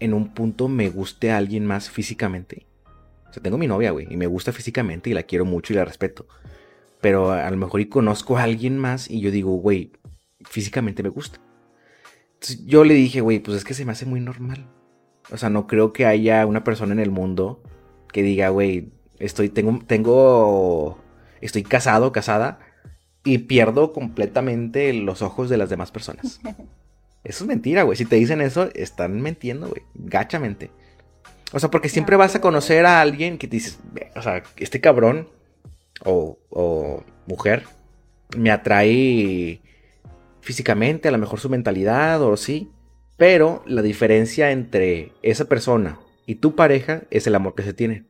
en 0.00 0.12
un 0.12 0.34
punto 0.34 0.66
me 0.66 0.88
guste 0.90 1.30
alguien 1.30 1.64
más 1.64 1.88
físicamente? 1.88 2.66
O 3.30 3.32
sea, 3.32 3.40
tengo 3.40 3.56
mi 3.56 3.68
novia, 3.68 3.92
güey, 3.92 4.08
y 4.10 4.16
me 4.16 4.26
gusta 4.26 4.50
físicamente 4.50 5.10
y 5.10 5.14
la 5.14 5.22
quiero 5.22 5.44
mucho 5.44 5.72
y 5.72 5.76
la 5.76 5.84
respeto. 5.84 6.26
Pero 7.00 7.30
a 7.30 7.48
lo 7.52 7.56
mejor 7.56 7.80
y 7.80 7.86
conozco 7.86 8.36
a 8.36 8.42
alguien 8.42 8.78
más 8.78 9.08
y 9.08 9.20
yo 9.20 9.30
digo, 9.30 9.52
güey, 9.52 9.92
físicamente 10.44 11.04
me 11.04 11.08
gusta 11.10 11.43
yo 12.66 12.84
le 12.84 12.94
dije, 12.94 13.20
güey, 13.20 13.38
pues 13.38 13.56
es 13.56 13.64
que 13.64 13.74
se 13.74 13.84
me 13.84 13.92
hace 13.92 14.06
muy 14.06 14.20
normal. 14.20 14.66
O 15.30 15.36
sea, 15.36 15.50
no 15.50 15.66
creo 15.66 15.92
que 15.92 16.06
haya 16.06 16.46
una 16.46 16.64
persona 16.64 16.92
en 16.92 17.00
el 17.00 17.10
mundo 17.10 17.62
que 18.12 18.22
diga, 18.22 18.50
güey, 18.50 18.92
estoy, 19.18 19.48
tengo, 19.48 19.80
tengo, 19.86 20.98
estoy 21.40 21.62
casado, 21.62 22.12
casada, 22.12 22.60
y 23.24 23.38
pierdo 23.38 23.92
completamente 23.92 24.92
los 24.92 25.22
ojos 25.22 25.48
de 25.48 25.56
las 25.56 25.70
demás 25.70 25.90
personas. 25.90 26.40
Eso 27.24 27.44
es 27.44 27.48
mentira, 27.48 27.82
güey. 27.84 27.96
Si 27.96 28.04
te 28.04 28.16
dicen 28.16 28.42
eso, 28.42 28.68
están 28.74 29.22
mintiendo, 29.22 29.68
güey. 29.68 29.80
Gachamente. 29.94 30.70
O 31.52 31.58
sea, 31.58 31.70
porque 31.70 31.88
siempre 31.88 32.16
vas 32.16 32.34
a 32.34 32.42
conocer 32.42 32.84
a 32.84 33.00
alguien 33.00 33.38
que 33.38 33.48
te 33.48 33.56
dices, 33.56 33.78
o 34.14 34.20
sea, 34.20 34.42
este 34.58 34.82
cabrón 34.82 35.30
o, 36.04 36.38
o 36.50 37.02
mujer 37.26 37.64
me 38.36 38.50
atrae 38.50 39.60
físicamente, 40.44 41.08
a 41.08 41.10
lo 41.10 41.18
mejor 41.18 41.40
su 41.40 41.48
mentalidad 41.48 42.22
o 42.22 42.36
sí, 42.36 42.70
pero 43.16 43.62
la 43.66 43.80
diferencia 43.80 44.50
entre 44.50 45.12
esa 45.22 45.46
persona 45.46 45.98
y 46.26 46.36
tu 46.36 46.54
pareja 46.54 47.02
es 47.10 47.26
el 47.26 47.34
amor 47.34 47.54
que 47.54 47.62
se 47.62 47.72
tiene. 47.72 48.04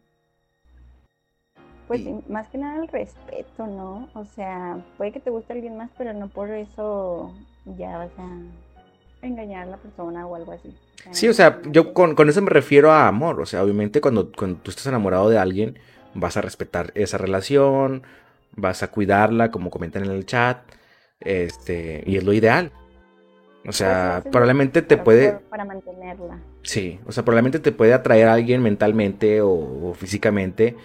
Pues 1.86 2.02
más 2.28 2.48
que 2.48 2.58
nada 2.58 2.82
el 2.82 2.88
respeto, 2.88 3.66
¿no? 3.66 4.08
O 4.14 4.24
sea, 4.24 4.78
puede 4.96 5.12
que 5.12 5.20
te 5.20 5.30
guste 5.30 5.52
alguien 5.52 5.76
más, 5.76 5.90
pero 5.96 6.12
no 6.12 6.28
por 6.28 6.50
eso 6.50 7.32
ya 7.78 7.98
vas 7.98 8.10
a 8.18 9.26
engañar 9.26 9.68
a 9.68 9.70
la 9.70 9.76
persona 9.76 10.26
o 10.26 10.34
algo 10.34 10.52
así. 10.52 10.74
sí, 11.12 11.28
o 11.28 11.34
sea, 11.34 11.60
yo 11.66 11.94
con, 11.94 12.16
eso 12.28 12.42
me 12.42 12.50
refiero 12.50 12.90
a 12.90 13.06
amor. 13.06 13.40
O 13.40 13.46
sea, 13.46 13.62
obviamente 13.62 14.00
cuando, 14.00 14.32
cuando 14.32 14.58
tú 14.58 14.70
estás 14.70 14.86
enamorado 14.86 15.28
de 15.30 15.38
alguien, 15.38 15.78
vas 16.14 16.36
a 16.36 16.40
respetar 16.40 16.90
esa 16.96 17.18
relación, 17.18 18.02
vas 18.56 18.82
a 18.82 18.90
cuidarla, 18.90 19.50
como 19.50 19.70
comentan 19.70 20.04
en 20.04 20.10
el 20.10 20.26
chat 20.26 20.58
este, 21.20 22.02
y 22.06 22.16
es 22.16 22.24
lo 22.24 22.32
ideal. 22.32 22.72
O 23.66 23.72
sea, 23.72 24.22
probablemente 24.30 24.82
te 24.82 24.96
puede... 24.96 25.38
Para 25.48 25.64
mantenerla. 25.64 26.38
Sí, 26.62 27.00
o 27.06 27.12
sea, 27.12 27.24
probablemente 27.24 27.60
te 27.60 27.72
puede 27.72 27.94
atraer 27.94 28.28
a 28.28 28.34
alguien 28.34 28.62
mentalmente 28.62 29.40
o, 29.40 29.94
físicamente, 29.96 30.76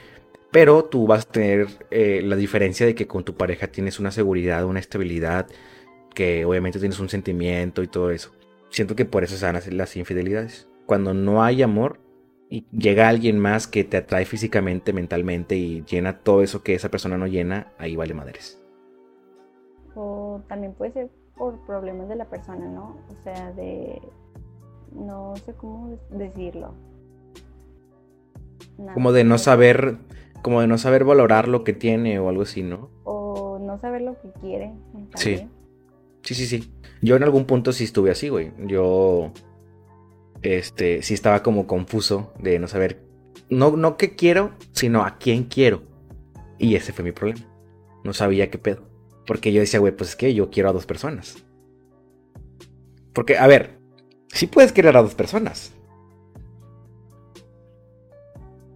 pero 0.51 0.85
tú 0.85 1.05
vas 1.05 1.25
a 1.25 1.31
tener 1.31 1.67
eh, 1.91 2.21
la 2.23 2.35
diferencia 2.35 2.85
de 2.85 2.95
que 2.95 3.07
con 3.07 3.23
tu 3.23 3.35
pareja 3.35 3.67
tienes 3.67 3.99
una 3.99 4.11
seguridad, 4.11 4.65
una 4.65 4.79
estabilidad, 4.79 5.47
que 6.15 6.45
obviamente 6.45 6.79
tienes 6.79 6.99
un 6.99 7.09
sentimiento 7.09 7.83
y 7.83 7.87
todo 7.87 8.11
eso. 8.11 8.33
Siento 8.69 8.95
que 8.95 9.05
por 9.05 9.23
eso 9.23 9.35
se 9.35 9.45
van 9.45 9.55
a 9.55 9.59
hacer 9.59 9.73
las 9.73 9.95
infidelidades. 9.97 10.67
Cuando 10.85 11.13
no 11.13 11.43
hay 11.43 11.61
amor 11.61 11.99
y 12.49 12.65
llega 12.71 13.09
alguien 13.09 13.39
más 13.39 13.67
que 13.67 13.83
te 13.83 13.97
atrae 13.97 14.25
físicamente, 14.25 14.93
mentalmente 14.93 15.55
y 15.55 15.83
llena 15.83 16.19
todo 16.19 16.43
eso 16.43 16.63
que 16.63 16.75
esa 16.75 16.89
persona 16.89 17.17
no 17.17 17.27
llena, 17.27 17.73
ahí 17.77 17.95
vale 17.95 18.13
madres 18.13 18.59
o 20.39 20.47
también 20.47 20.73
puede 20.73 20.91
ser 20.93 21.09
por 21.37 21.59
problemas 21.65 22.09
de 22.09 22.15
la 22.15 22.25
persona, 22.25 22.67
¿no? 22.67 22.97
O 23.09 23.23
sea, 23.23 23.51
de, 23.53 24.01
no 24.93 25.35
sé 25.45 25.53
cómo 25.53 25.97
decirlo. 26.11 26.73
como 28.93 29.11
de 29.11 29.23
no 29.23 29.37
saber, 29.37 29.97
como 30.41 30.61
de 30.61 30.67
no 30.67 30.77
saber 30.77 31.03
valorar 31.03 31.47
lo 31.47 31.63
que 31.63 31.73
tiene 31.73 32.19
o 32.19 32.29
algo 32.29 32.43
así, 32.43 32.63
¿no? 32.63 32.89
O 33.03 33.59
no 33.59 33.79
saber 33.79 34.01
lo 34.01 34.19
que 34.21 34.31
quiere. 34.41 34.73
Sí. 35.15 35.47
Sí, 36.23 36.35
sí, 36.35 36.45
sí. 36.45 36.73
Yo 37.01 37.15
en 37.15 37.23
algún 37.23 37.45
punto 37.45 37.71
sí 37.71 37.85
estuve 37.85 38.11
así, 38.11 38.29
güey. 38.29 38.51
Yo, 38.67 39.31
este, 40.41 41.01
sí 41.01 41.13
estaba 41.13 41.43
como 41.43 41.65
confuso 41.65 42.33
de 42.39 42.59
no 42.59 42.67
saber, 42.67 43.01
no, 43.49 43.75
no 43.77 43.97
qué 43.97 44.15
quiero, 44.15 44.51
sino 44.73 45.03
a 45.03 45.17
quién 45.17 45.45
quiero. 45.45 45.83
Y 46.57 46.75
ese 46.75 46.91
fue 46.91 47.05
mi 47.05 47.11
problema. 47.11 47.41
No 48.03 48.13
sabía 48.13 48.49
qué 48.49 48.57
pedo. 48.57 48.88
Porque 49.29 49.53
yo 49.53 49.61
decía, 49.61 49.79
güey, 49.79 49.95
pues 49.95 50.09
es 50.09 50.15
que 50.15 50.33
yo 50.33 50.49
quiero 50.49 50.69
a 50.69 50.73
dos 50.73 50.87
personas. 50.87 51.37
Porque, 53.13 53.37
a 53.37 53.45
ver, 53.45 53.77
sí 54.29 54.47
puedes 54.47 54.71
querer 54.71 54.97
a 54.97 55.03
dos 55.03 55.13
personas. 55.13 55.71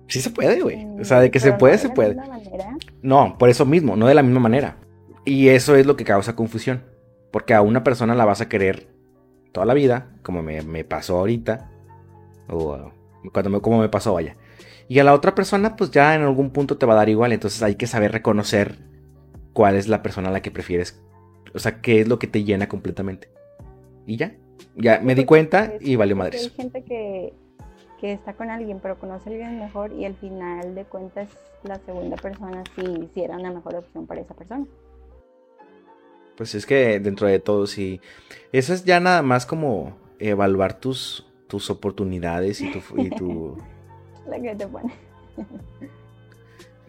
Sí 0.08 0.22
se 0.22 0.30
puede, 0.30 0.62
güey. 0.62 0.86
O 1.01 1.04
sea, 1.06 1.22
de 1.22 1.32
que 1.32 1.39
se 1.39 1.54
puede, 1.54 1.80
se 1.80 1.89
puede. 1.89 2.18
No, 3.01 3.36
por 3.39 3.49
eso 3.49 3.66
mismo, 3.66 3.95
no 3.95 4.06
de 4.06 4.14
la 4.14 4.22
misma 4.22 4.41
manera. 4.41 4.78
Y 5.26 5.47
eso 5.47 5.76
es 5.76 5.88
lo 5.88 5.95
que 5.95 6.06
causa 6.06 6.36
confusión. 6.36 6.84
Porque 7.32 7.56
a 7.56 7.64
una 7.64 7.84
persona 7.84 8.14
la 8.14 8.26
vas 8.26 8.41
a 8.41 8.47
querer 8.47 8.93
toda 9.54 9.66
la 9.66 9.74
vida, 9.74 10.12
como 10.22 10.43
me, 10.43 10.84
pasó 10.84 11.18
ahorita. 11.18 11.72
O 12.47 12.91
cuando 13.34 13.49
me, 13.49 13.60
como 13.60 13.80
me 13.80 13.89
pasó, 13.89 14.14
vaya. 14.14 14.36
Y 14.88 14.99
a 14.99 15.04
la 15.04 15.16
otra 15.16 15.34
persona, 15.34 15.76
pues 15.76 15.89
ya 15.89 16.14
en 16.14 16.22
algún 16.22 16.51
punto 16.51 16.78
te 16.78 16.86
va 16.86 16.93
a 16.93 16.97
dar 16.97 17.10
igual. 17.10 17.34
Entonces 17.34 17.64
hay 17.64 17.74
que 17.74 17.88
saber 17.88 18.12
reconocer 18.12 18.93
cuál 19.54 19.76
es 19.76 19.88
la 19.88 20.04
persona 20.04 20.30
a 20.30 20.32
la 20.32 20.41
que 20.41 20.51
prefieres. 20.51 21.01
O 21.54 21.60
sea, 21.60 21.82
qué 21.82 22.01
es 22.01 22.08
lo 22.08 22.20
que 22.20 22.28
te 22.28 22.43
llena 22.43 22.68
completamente. 22.68 23.30
Y 24.06 24.18
ya. 24.18 24.36
Ya 24.76 24.99
me 24.99 25.16
di 25.16 25.26
cuenta 25.26 25.74
y 25.80 25.95
valió 25.95 26.16
madres. 26.16 26.43
Hay 26.43 26.49
gente 26.49 26.84
que, 26.84 27.34
que 27.99 28.14
está 28.14 28.34
con 28.34 28.49
alguien, 28.49 28.80
pero 28.82 28.97
conoce 28.97 29.30
a 29.30 29.34
alguien 29.34 29.60
mejor 29.60 29.93
y 29.93 30.06
al 30.06 30.16
final 30.16 30.74
de 30.74 30.84
cuentas 30.86 31.30
la 31.64 31.80
segunda 31.80 32.18
persona 32.18 32.64
sí, 32.76 33.10
sí 33.14 33.22
era 33.22 33.38
una 33.38 33.51
mejor 33.51 33.76
opción 33.76 34.08
para 34.08 34.22
esa 34.22 34.34
persona. 34.34 34.66
Pues 36.36 36.56
es 36.56 36.66
que 36.66 36.99
dentro 36.99 37.28
de 37.28 37.39
todo 37.39 37.68
sí. 37.68 38.01
Eso 38.51 38.74
es 38.74 38.84
ya 38.84 38.99
nada 38.99 39.22
más 39.22 39.45
como 39.45 39.95
evaluar 40.20 40.80
tus, 40.80 41.28
tus 41.47 41.70
oportunidades 41.70 42.62
y 42.62 42.72
tu... 42.72 42.80
Y 42.97 43.10
tu... 43.12 43.58
la 44.28 44.39
que 44.41 44.56
te 44.56 44.68
pone. 44.68 44.91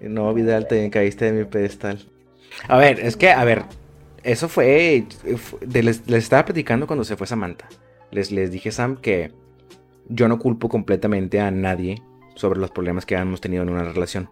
no, 0.01 0.33
Vidal, 0.33 0.67
te 0.67 0.89
caíste 0.91 1.27
de 1.27 1.33
mi 1.33 1.45
pedestal. 1.45 2.09
A 2.69 2.79
ver, 2.79 3.01
es 3.01 3.17
que, 3.17 3.31
a 3.31 3.45
ver, 3.45 3.65
eso 4.23 4.49
fue, 4.49 5.07
les, 5.71 6.03
estaba 6.09 6.45
platicando 6.45 6.87
cuando 6.87 7.05
se 7.05 7.17
fue 7.17 7.27
Samantha. 7.27 7.69
Les, 8.11 8.33
les 8.33 8.51
dije, 8.51 8.71
Sam, 8.71 8.97
que 8.97 9.33
yo 10.09 10.29
no 10.29 10.39
culpo 10.39 10.69
completamente 10.69 11.41
a 11.41 11.51
nadie 11.51 12.03
sobre 12.35 12.61
los 12.61 12.71
problemas 12.71 13.07
que 13.07 13.15
hemos 13.15 13.41
tenido 13.41 13.63
en 13.63 13.71
una 13.71 13.85
relación. 13.85 14.31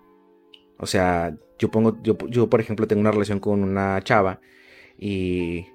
O 0.78 0.86
sea, 0.86 1.36
yo 1.58 1.70
pongo, 1.70 2.02
yo, 2.02 2.16
yo 2.28 2.50
por 2.50 2.60
ejemplo 2.60 2.86
tengo 2.86 3.00
una 3.00 3.12
relación 3.12 3.38
con 3.38 3.62
una 3.62 4.00
chava 4.02 4.40
y 4.98 5.66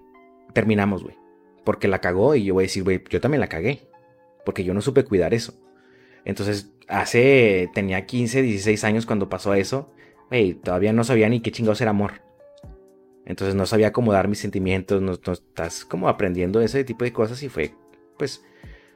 terminamos, 0.54 1.04
güey. 1.04 1.16
Porque 1.64 1.88
la 1.88 2.02
cagó 2.02 2.36
y 2.36 2.46
yo 2.46 2.54
voy 2.56 2.64
a 2.64 2.68
decir, 2.68 2.84
güey, 2.84 3.04
yo 3.10 3.22
también 3.22 3.42
la 3.42 3.48
cagué. 3.48 3.88
Porque 4.46 4.64
yo 4.64 4.74
no 4.74 4.82
supe 4.82 5.04
cuidar 5.04 5.34
eso. 5.34 5.54
Entonces, 6.26 6.72
hace, 6.88 7.70
tenía 7.74 8.06
15, 8.06 8.42
16 8.42 8.84
años 8.84 9.06
cuando 9.06 9.30
pasó 9.30 9.54
eso. 9.54 9.94
Güey, 10.30 10.54
todavía 10.56 10.94
no 10.94 11.04
sabía 11.04 11.30
ni 11.30 11.42
qué 11.42 11.52
chingados 11.52 11.82
era 11.82 11.92
amor. 11.92 12.27
Entonces 13.28 13.56
no 13.56 13.66
sabía 13.66 13.92
cómo 13.92 14.14
dar 14.14 14.30
mis 14.30 14.40
sentimientos. 14.40 15.02
No, 15.02 15.12
estás 15.12 15.84
como 15.84 16.08
aprendiendo 16.08 16.62
ese 16.62 16.86
tipo 16.86 17.04
de 17.04 17.12
cosas 17.12 17.44
y 17.44 17.50
fue, 17.50 17.74
pues, 18.18 18.42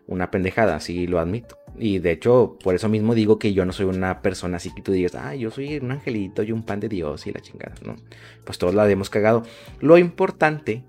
una 0.07 0.31
pendejada, 0.31 0.79
sí 0.79 1.05
lo 1.05 1.19
admito. 1.19 1.57
Y 1.77 1.99
de 1.99 2.11
hecho, 2.11 2.57
por 2.63 2.73
eso 2.73 2.87
mismo 2.87 3.13
digo 3.13 3.37
que 3.37 3.53
yo 3.53 3.65
no 3.65 3.73
soy 3.73 3.87
una 3.87 4.21
persona 4.21 4.57
así 4.57 4.73
que 4.73 4.81
tú 4.81 4.93
digas, 4.93 5.15
ah, 5.15 5.35
yo 5.35 5.51
soy 5.51 5.77
un 5.77 5.91
angelito 5.91 6.43
y 6.43 6.53
un 6.53 6.63
pan 6.63 6.79
de 6.79 6.87
Dios 6.87 7.27
y 7.27 7.33
la 7.33 7.41
chingada, 7.41 7.75
¿no? 7.85 7.97
Pues 8.45 8.57
todos 8.57 8.73
la 8.73 8.89
hemos 8.89 9.09
cagado. 9.09 9.43
Lo 9.81 9.97
importante 9.97 10.85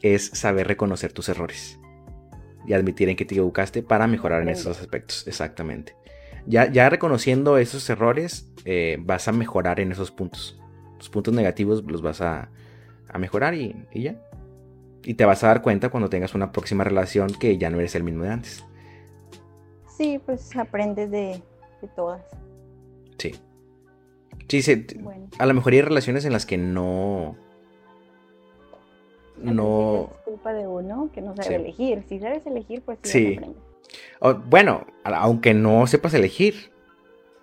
es 0.00 0.28
saber 0.28 0.66
reconocer 0.66 1.12
tus 1.12 1.28
errores 1.28 1.78
y 2.66 2.72
admitir 2.72 3.10
en 3.10 3.16
que 3.16 3.26
te 3.26 3.34
equivocaste 3.34 3.82
para 3.82 4.06
mejorar 4.06 4.42
en 4.42 4.48
esos 4.48 4.80
aspectos, 4.80 5.26
exactamente. 5.26 5.94
Ya, 6.46 6.70
ya 6.70 6.88
reconociendo 6.88 7.58
esos 7.58 7.88
errores, 7.90 8.50
eh, 8.64 8.96
vas 9.00 9.28
a 9.28 9.32
mejorar 9.32 9.80
en 9.80 9.92
esos 9.92 10.10
puntos. 10.10 10.58
Los 10.96 11.10
puntos 11.10 11.34
negativos 11.34 11.84
los 11.84 12.02
vas 12.02 12.20
a, 12.20 12.50
a 13.16 13.18
mejorar 13.18 13.54
y, 13.54 13.86
y 13.92 14.02
ya. 14.02 14.16
Y 15.02 15.14
te 15.14 15.24
vas 15.24 15.44
a 15.44 15.48
dar 15.48 15.62
cuenta 15.62 15.88
cuando 15.88 16.08
tengas 16.08 16.34
una 16.34 16.50
próxima 16.50 16.82
relación 16.82 17.32
que 17.32 17.58
ya 17.58 17.70
no 17.70 17.78
eres 17.78 17.94
el 17.94 18.02
mismo 18.02 18.24
de 18.24 18.30
antes. 18.30 18.64
Sí, 19.96 20.20
pues 20.24 20.54
aprendes 20.56 21.10
de, 21.10 21.40
todas. 21.94 22.22
Sí. 23.18 23.34
Sí, 24.48 24.62
sí 24.62 24.86
a 25.38 25.46
lo 25.46 25.54
mejor 25.54 25.72
hay 25.72 25.82
relaciones 25.82 26.24
en 26.24 26.32
las 26.32 26.44
que 26.44 26.58
no... 26.58 27.36
No... 29.36 30.10
Es 30.12 30.22
culpa 30.24 30.52
de 30.52 30.66
uno 30.66 31.10
que 31.12 31.20
no 31.20 31.36
sabe 31.36 31.56
elegir. 31.56 32.02
Si 32.08 32.18
sabes 32.18 32.46
elegir, 32.46 32.82
pues 32.82 32.98
sí. 33.02 33.38
bueno, 34.46 34.86
aunque 35.04 35.54
no 35.54 35.86
sepas 35.86 36.14
elegir. 36.14 36.72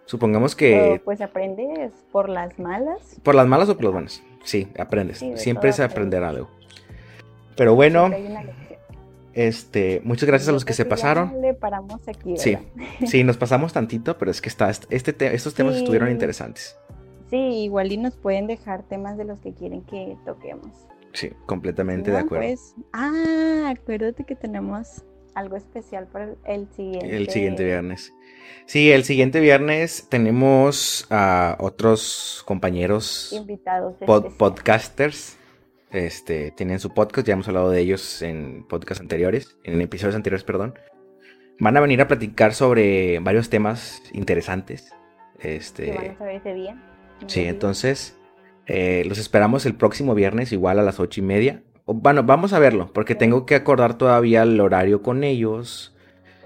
Supongamos 0.05 0.55
que... 0.55 1.01
pues 1.05 1.21
aprendes 1.21 1.93
por 2.11 2.30
las 2.30 2.59
malas. 2.59 3.19
Por 3.24 3.36
las 3.36 3.47
malas 3.47 3.69
o 3.69 3.76
por 3.76 3.86
las 3.86 3.93
buenas. 3.93 4.24
Sí, 4.43 4.67
aprendes. 4.77 5.23
Siempre 5.35 5.73
se 5.73 5.83
aprenderá 5.83 6.29
algo. 6.29 6.49
Pero 7.55 7.75
bueno, 7.75 8.09
este, 9.33 10.01
muchas 10.03 10.27
gracias 10.27 10.49
a 10.49 10.51
los 10.51 10.65
que 10.65 10.73
se 10.73 10.85
pasaron. 10.85 11.41
Le 11.41 11.53
paramos 11.53 12.07
aquí, 12.07 12.37
sí, 12.37 12.57
sí, 13.05 13.23
nos 13.23 13.37
pasamos 13.37 13.73
tantito, 13.73 14.17
pero 14.17 14.31
es 14.31 14.41
que 14.41 14.49
está, 14.49 14.69
este 14.69 15.33
estos 15.33 15.53
temas 15.53 15.75
estuvieron 15.75 16.11
interesantes. 16.11 16.77
Sí, 17.29 17.37
igual 17.37 17.91
y 17.91 17.97
nos 17.97 18.15
pueden 18.15 18.47
dejar 18.47 18.83
temas 18.83 19.17
de 19.17 19.25
los 19.25 19.39
que 19.39 19.53
quieren 19.53 19.81
que 19.83 20.15
toquemos. 20.25 20.69
Sí, 21.13 21.31
completamente 21.45 22.11
de 22.11 22.17
acuerdo. 22.17 22.45
Pues, 22.45 22.75
ah, 22.91 23.73
acuérdate 23.75 24.23
que 24.23 24.35
tenemos 24.35 25.03
algo 25.36 25.55
especial 25.55 26.07
para 26.07 26.36
el 26.45 26.67
siguiente. 26.75 27.15
El 27.15 27.29
siguiente 27.29 27.63
viernes. 27.63 28.13
Sí, 28.65 28.91
el 28.91 29.03
siguiente 29.03 29.39
viernes 29.39 30.07
tenemos 30.09 31.05
a 31.09 31.57
otros 31.59 32.43
compañeros. 32.45 33.34
Invitados. 33.34 33.95
podcasters 34.38 35.38
este, 35.93 36.51
tienen 36.51 36.79
su 36.79 36.93
podcast, 36.93 37.27
ya 37.27 37.34
hemos 37.34 37.47
hablado 37.47 37.69
de 37.69 37.79
ellos 37.79 38.21
en 38.23 38.65
podcasts 38.67 38.99
anteriores, 38.99 39.57
en 39.63 39.79
episodios 39.79 40.15
anteriores, 40.15 40.43
perdón. 40.43 40.73
Van 41.59 41.77
a 41.77 41.81
venir 41.81 42.01
a 42.01 42.07
platicar 42.07 42.53
sobre 42.55 43.19
varios 43.19 43.49
temas 43.49 44.01
interesantes. 44.11 44.91
Este, 45.39 45.93
van 45.93 46.11
a 46.11 46.17
saber 46.17 46.36
ese 46.38 46.53
día. 46.55 46.84
Sí, 47.27 47.45
entonces 47.45 48.17
eh, 48.65 49.03
los 49.07 49.19
esperamos 49.19 49.67
el 49.67 49.75
próximo 49.75 50.15
viernes, 50.15 50.51
igual 50.51 50.79
a 50.79 50.84
las 50.84 50.99
ocho 50.99 51.21
y 51.21 51.23
media. 51.23 51.61
Bueno, 51.86 52.23
vamos 52.23 52.53
a 52.53 52.59
verlo, 52.59 52.89
porque 52.93 53.15
tengo 53.15 53.45
que 53.45 53.55
acordar 53.55 53.97
todavía 53.97 54.43
el 54.43 54.59
horario 54.59 55.01
con 55.01 55.23
ellos. 55.23 55.95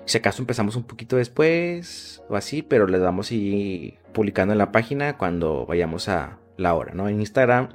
Si 0.06 0.18
acaso 0.18 0.42
empezamos 0.42 0.76
un 0.76 0.84
poquito 0.84 1.18
después 1.18 2.24
o 2.30 2.36
así, 2.36 2.62
pero 2.62 2.88
les 2.88 3.02
vamos 3.02 3.32
a 3.32 3.36
ir 3.36 3.96
publicando 4.14 4.54
en 4.54 4.58
la 4.58 4.72
página 4.72 5.18
cuando 5.18 5.66
vayamos 5.66 6.10
a 6.10 6.38
la 6.56 6.74
hora, 6.74 6.94
¿no? 6.94 7.10
En 7.10 7.20
Instagram 7.20 7.70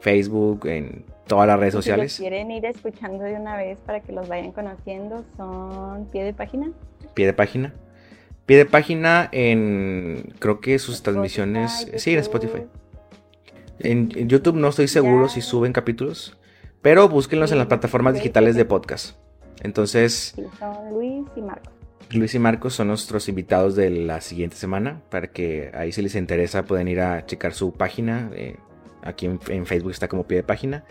Facebook, 0.00 0.66
en 0.66 1.04
todas 1.26 1.46
las 1.46 1.58
redes 1.58 1.72
sociales. 1.72 2.12
Si 2.12 2.22
quieren 2.22 2.50
ir 2.50 2.64
escuchando 2.66 3.24
de 3.24 3.34
una 3.34 3.56
vez 3.56 3.78
para 3.80 4.00
que 4.00 4.12
los 4.12 4.28
vayan 4.28 4.52
conociendo, 4.52 5.24
son 5.36 6.06
pie 6.10 6.24
de 6.24 6.34
página. 6.34 6.70
Pie 7.14 7.26
de 7.26 7.32
página. 7.32 7.74
Pie 8.46 8.58
de 8.58 8.66
página 8.66 9.28
en, 9.32 10.34
creo 10.38 10.60
que 10.60 10.78
sus 10.78 11.02
transmisiones, 11.02 11.90
sí, 11.96 12.12
en 12.12 12.18
Spotify. 12.18 12.64
En, 13.78 14.10
YouTube 14.10 14.56
no 14.56 14.68
estoy 14.68 14.88
seguro 14.88 15.28
si 15.28 15.40
suben 15.40 15.72
capítulos, 15.72 16.36
pero 16.84 17.08
búsquenlos 17.08 17.50
en 17.50 17.58
las 17.58 17.66
plataformas 17.66 18.14
digitales 18.14 18.54
de 18.54 18.64
podcast. 18.64 19.16
Entonces... 19.62 20.34
Luis 20.92 21.26
y 21.34 21.40
Marcos. 21.40 21.72
Luis 22.10 22.34
y 22.34 22.38
Marcos 22.38 22.74
son 22.74 22.88
nuestros 22.88 23.28
invitados 23.28 23.74
de 23.74 23.90
la 23.90 24.20
siguiente 24.20 24.54
semana, 24.54 25.00
para 25.10 25.28
que 25.28 25.72
ahí 25.74 25.90
si 25.90 26.02
les 26.02 26.14
interesa 26.14 26.64
pueden 26.64 26.86
ir 26.86 27.00
a 27.00 27.24
checar 27.26 27.54
su 27.54 27.72
página. 27.72 28.30
Eh, 28.34 28.56
Aquí 29.04 29.26
en, 29.26 29.66
Facebook 29.66 29.90
está 29.90 30.08
como 30.08 30.24
pie 30.24 30.38
de 30.38 30.42
página. 30.42 30.84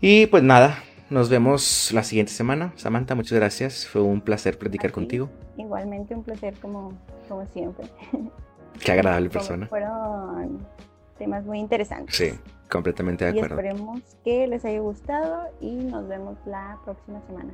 Y 0.00 0.26
pues 0.26 0.42
nada, 0.42 0.78
nos 1.08 1.30
vemos 1.30 1.90
la 1.92 2.02
siguiente 2.02 2.32
semana. 2.32 2.72
Samantha, 2.76 3.14
muchas 3.14 3.38
gracias. 3.38 3.86
Fue 3.86 4.02
un 4.02 4.20
placer 4.20 4.58
platicar 4.58 4.92
contigo. 4.92 5.30
Igualmente 5.56 6.14
un 6.14 6.22
placer 6.22 6.54
como, 6.60 6.92
como 7.28 7.46
siempre. 7.46 7.86
Qué 8.84 8.92
agradable 8.92 9.30
persona. 9.30 9.66
Fueron 9.68 10.66
temas 11.18 11.44
muy 11.46 11.60
interesantes. 11.60 12.14
Sí, 12.14 12.32
completamente 12.70 13.24
de 13.24 13.30
acuerdo. 13.30 13.56
Y 13.56 13.66
esperemos 13.66 14.02
que 14.24 14.46
les 14.46 14.64
haya 14.64 14.80
gustado 14.80 15.48
y 15.60 15.76
nos 15.76 16.06
vemos 16.08 16.36
la 16.46 16.78
próxima 16.84 17.20
semana. 17.26 17.52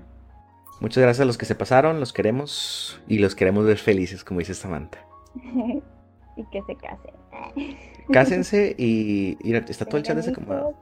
Muchas 0.80 1.02
gracias 1.02 1.22
a 1.22 1.24
los 1.24 1.38
que 1.38 1.46
se 1.46 1.54
pasaron, 1.54 2.00
los 2.00 2.12
queremos 2.12 3.00
y 3.06 3.18
los 3.18 3.34
queremos 3.34 3.64
ver 3.64 3.78
felices, 3.78 4.24
como 4.24 4.40
dice 4.40 4.54
Samantha. 4.54 4.98
y 6.36 6.44
que 6.50 6.62
se 6.62 6.76
casen. 6.76 7.14
Cásense 8.12 8.74
y, 8.76 9.38
está 9.68 9.84
todo 9.84 9.96
el 9.96 10.02
chat 10.02 10.16
desacomodado. 10.16 10.74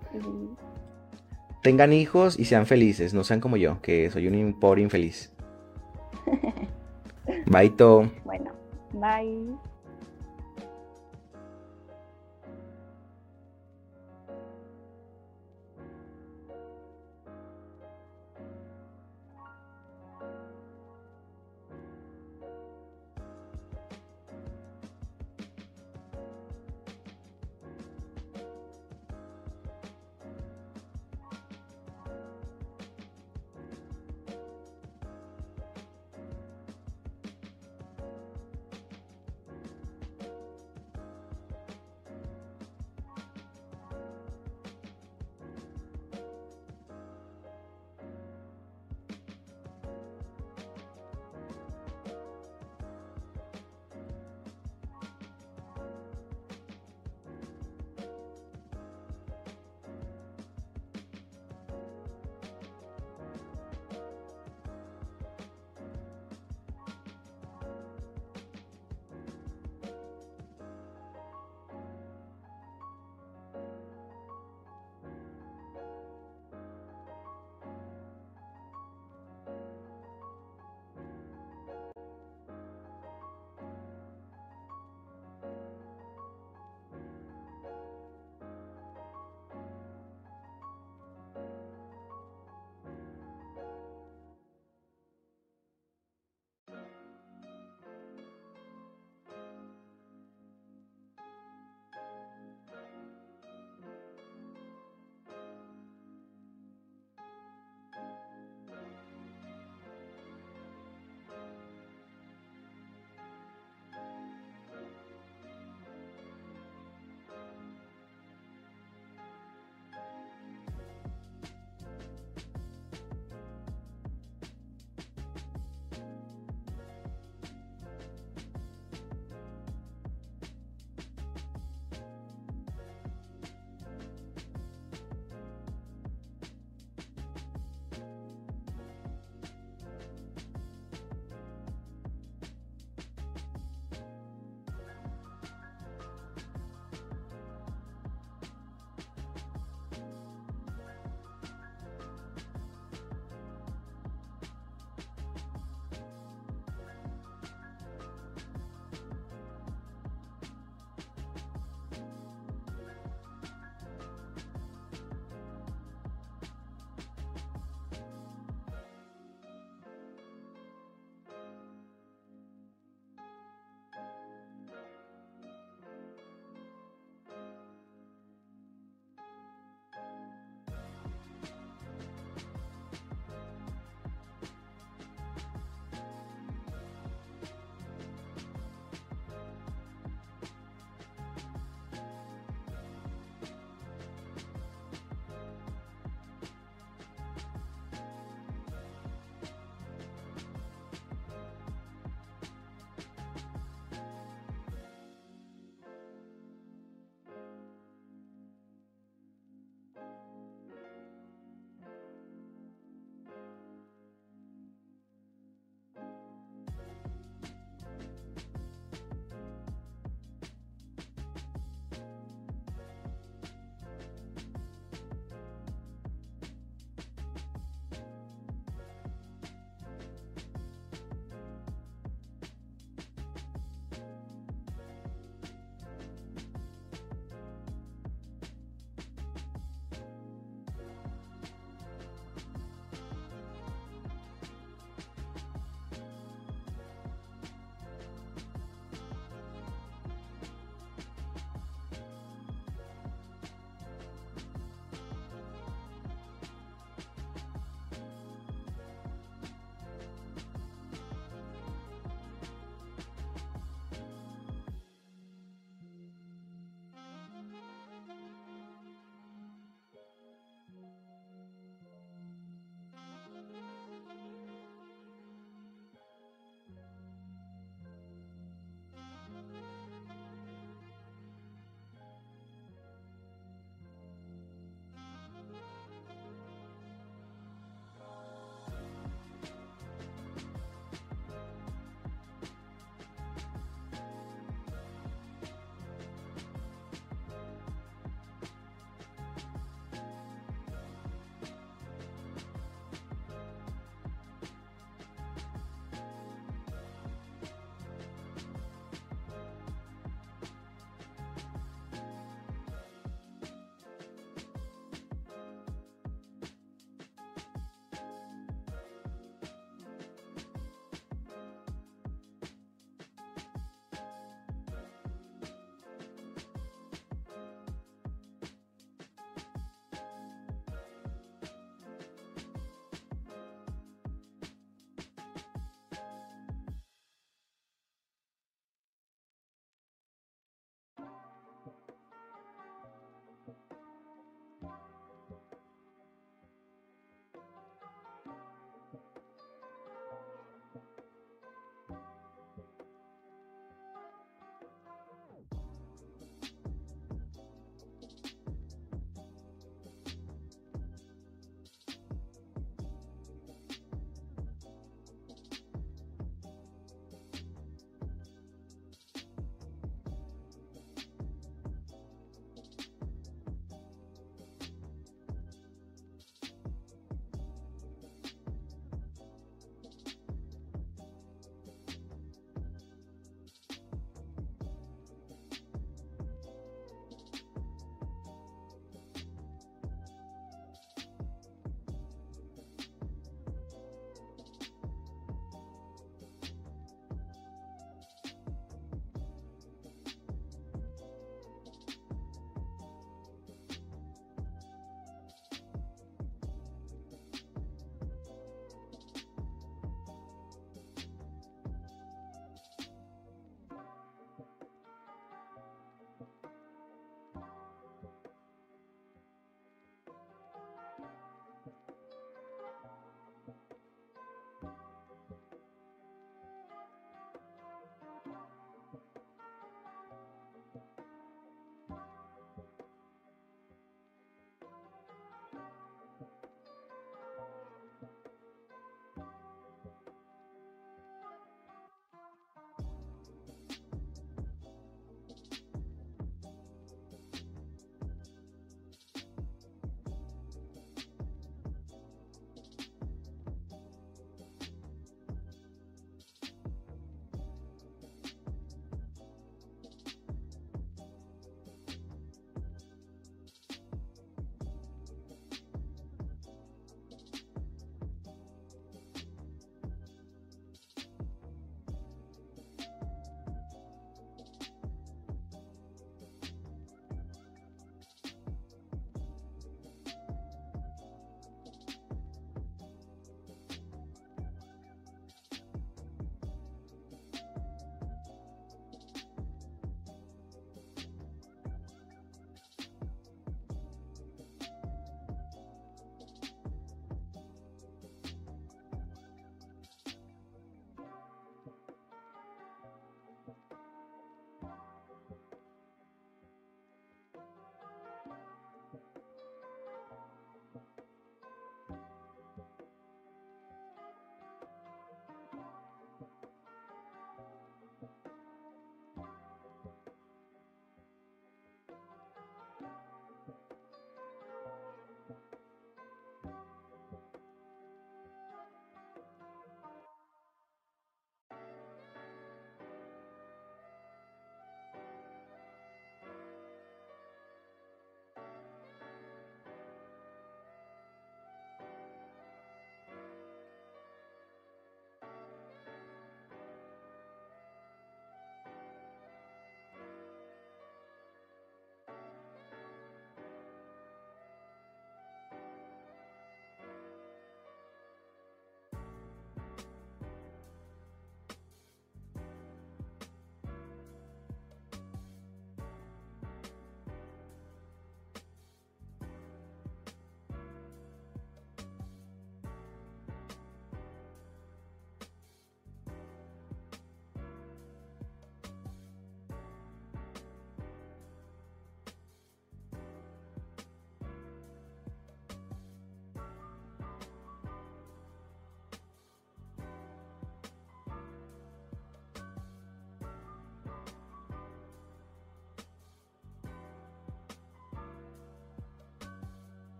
Tengan 1.62 1.93
hijos 1.93 2.39
y 2.39 2.47
sean 2.47 2.66
felices, 2.66 3.14
no 3.14 3.22
sean 3.22 3.41
como 3.41 3.57
yo, 3.57 3.80
que 3.83 4.11
soy 4.11 4.26
un 4.26 4.59
pobre 4.59 4.83
infeliz. 4.83 5.33
Bye, 7.47 7.72
Bueno, 8.24 8.53
bye. 8.93 9.72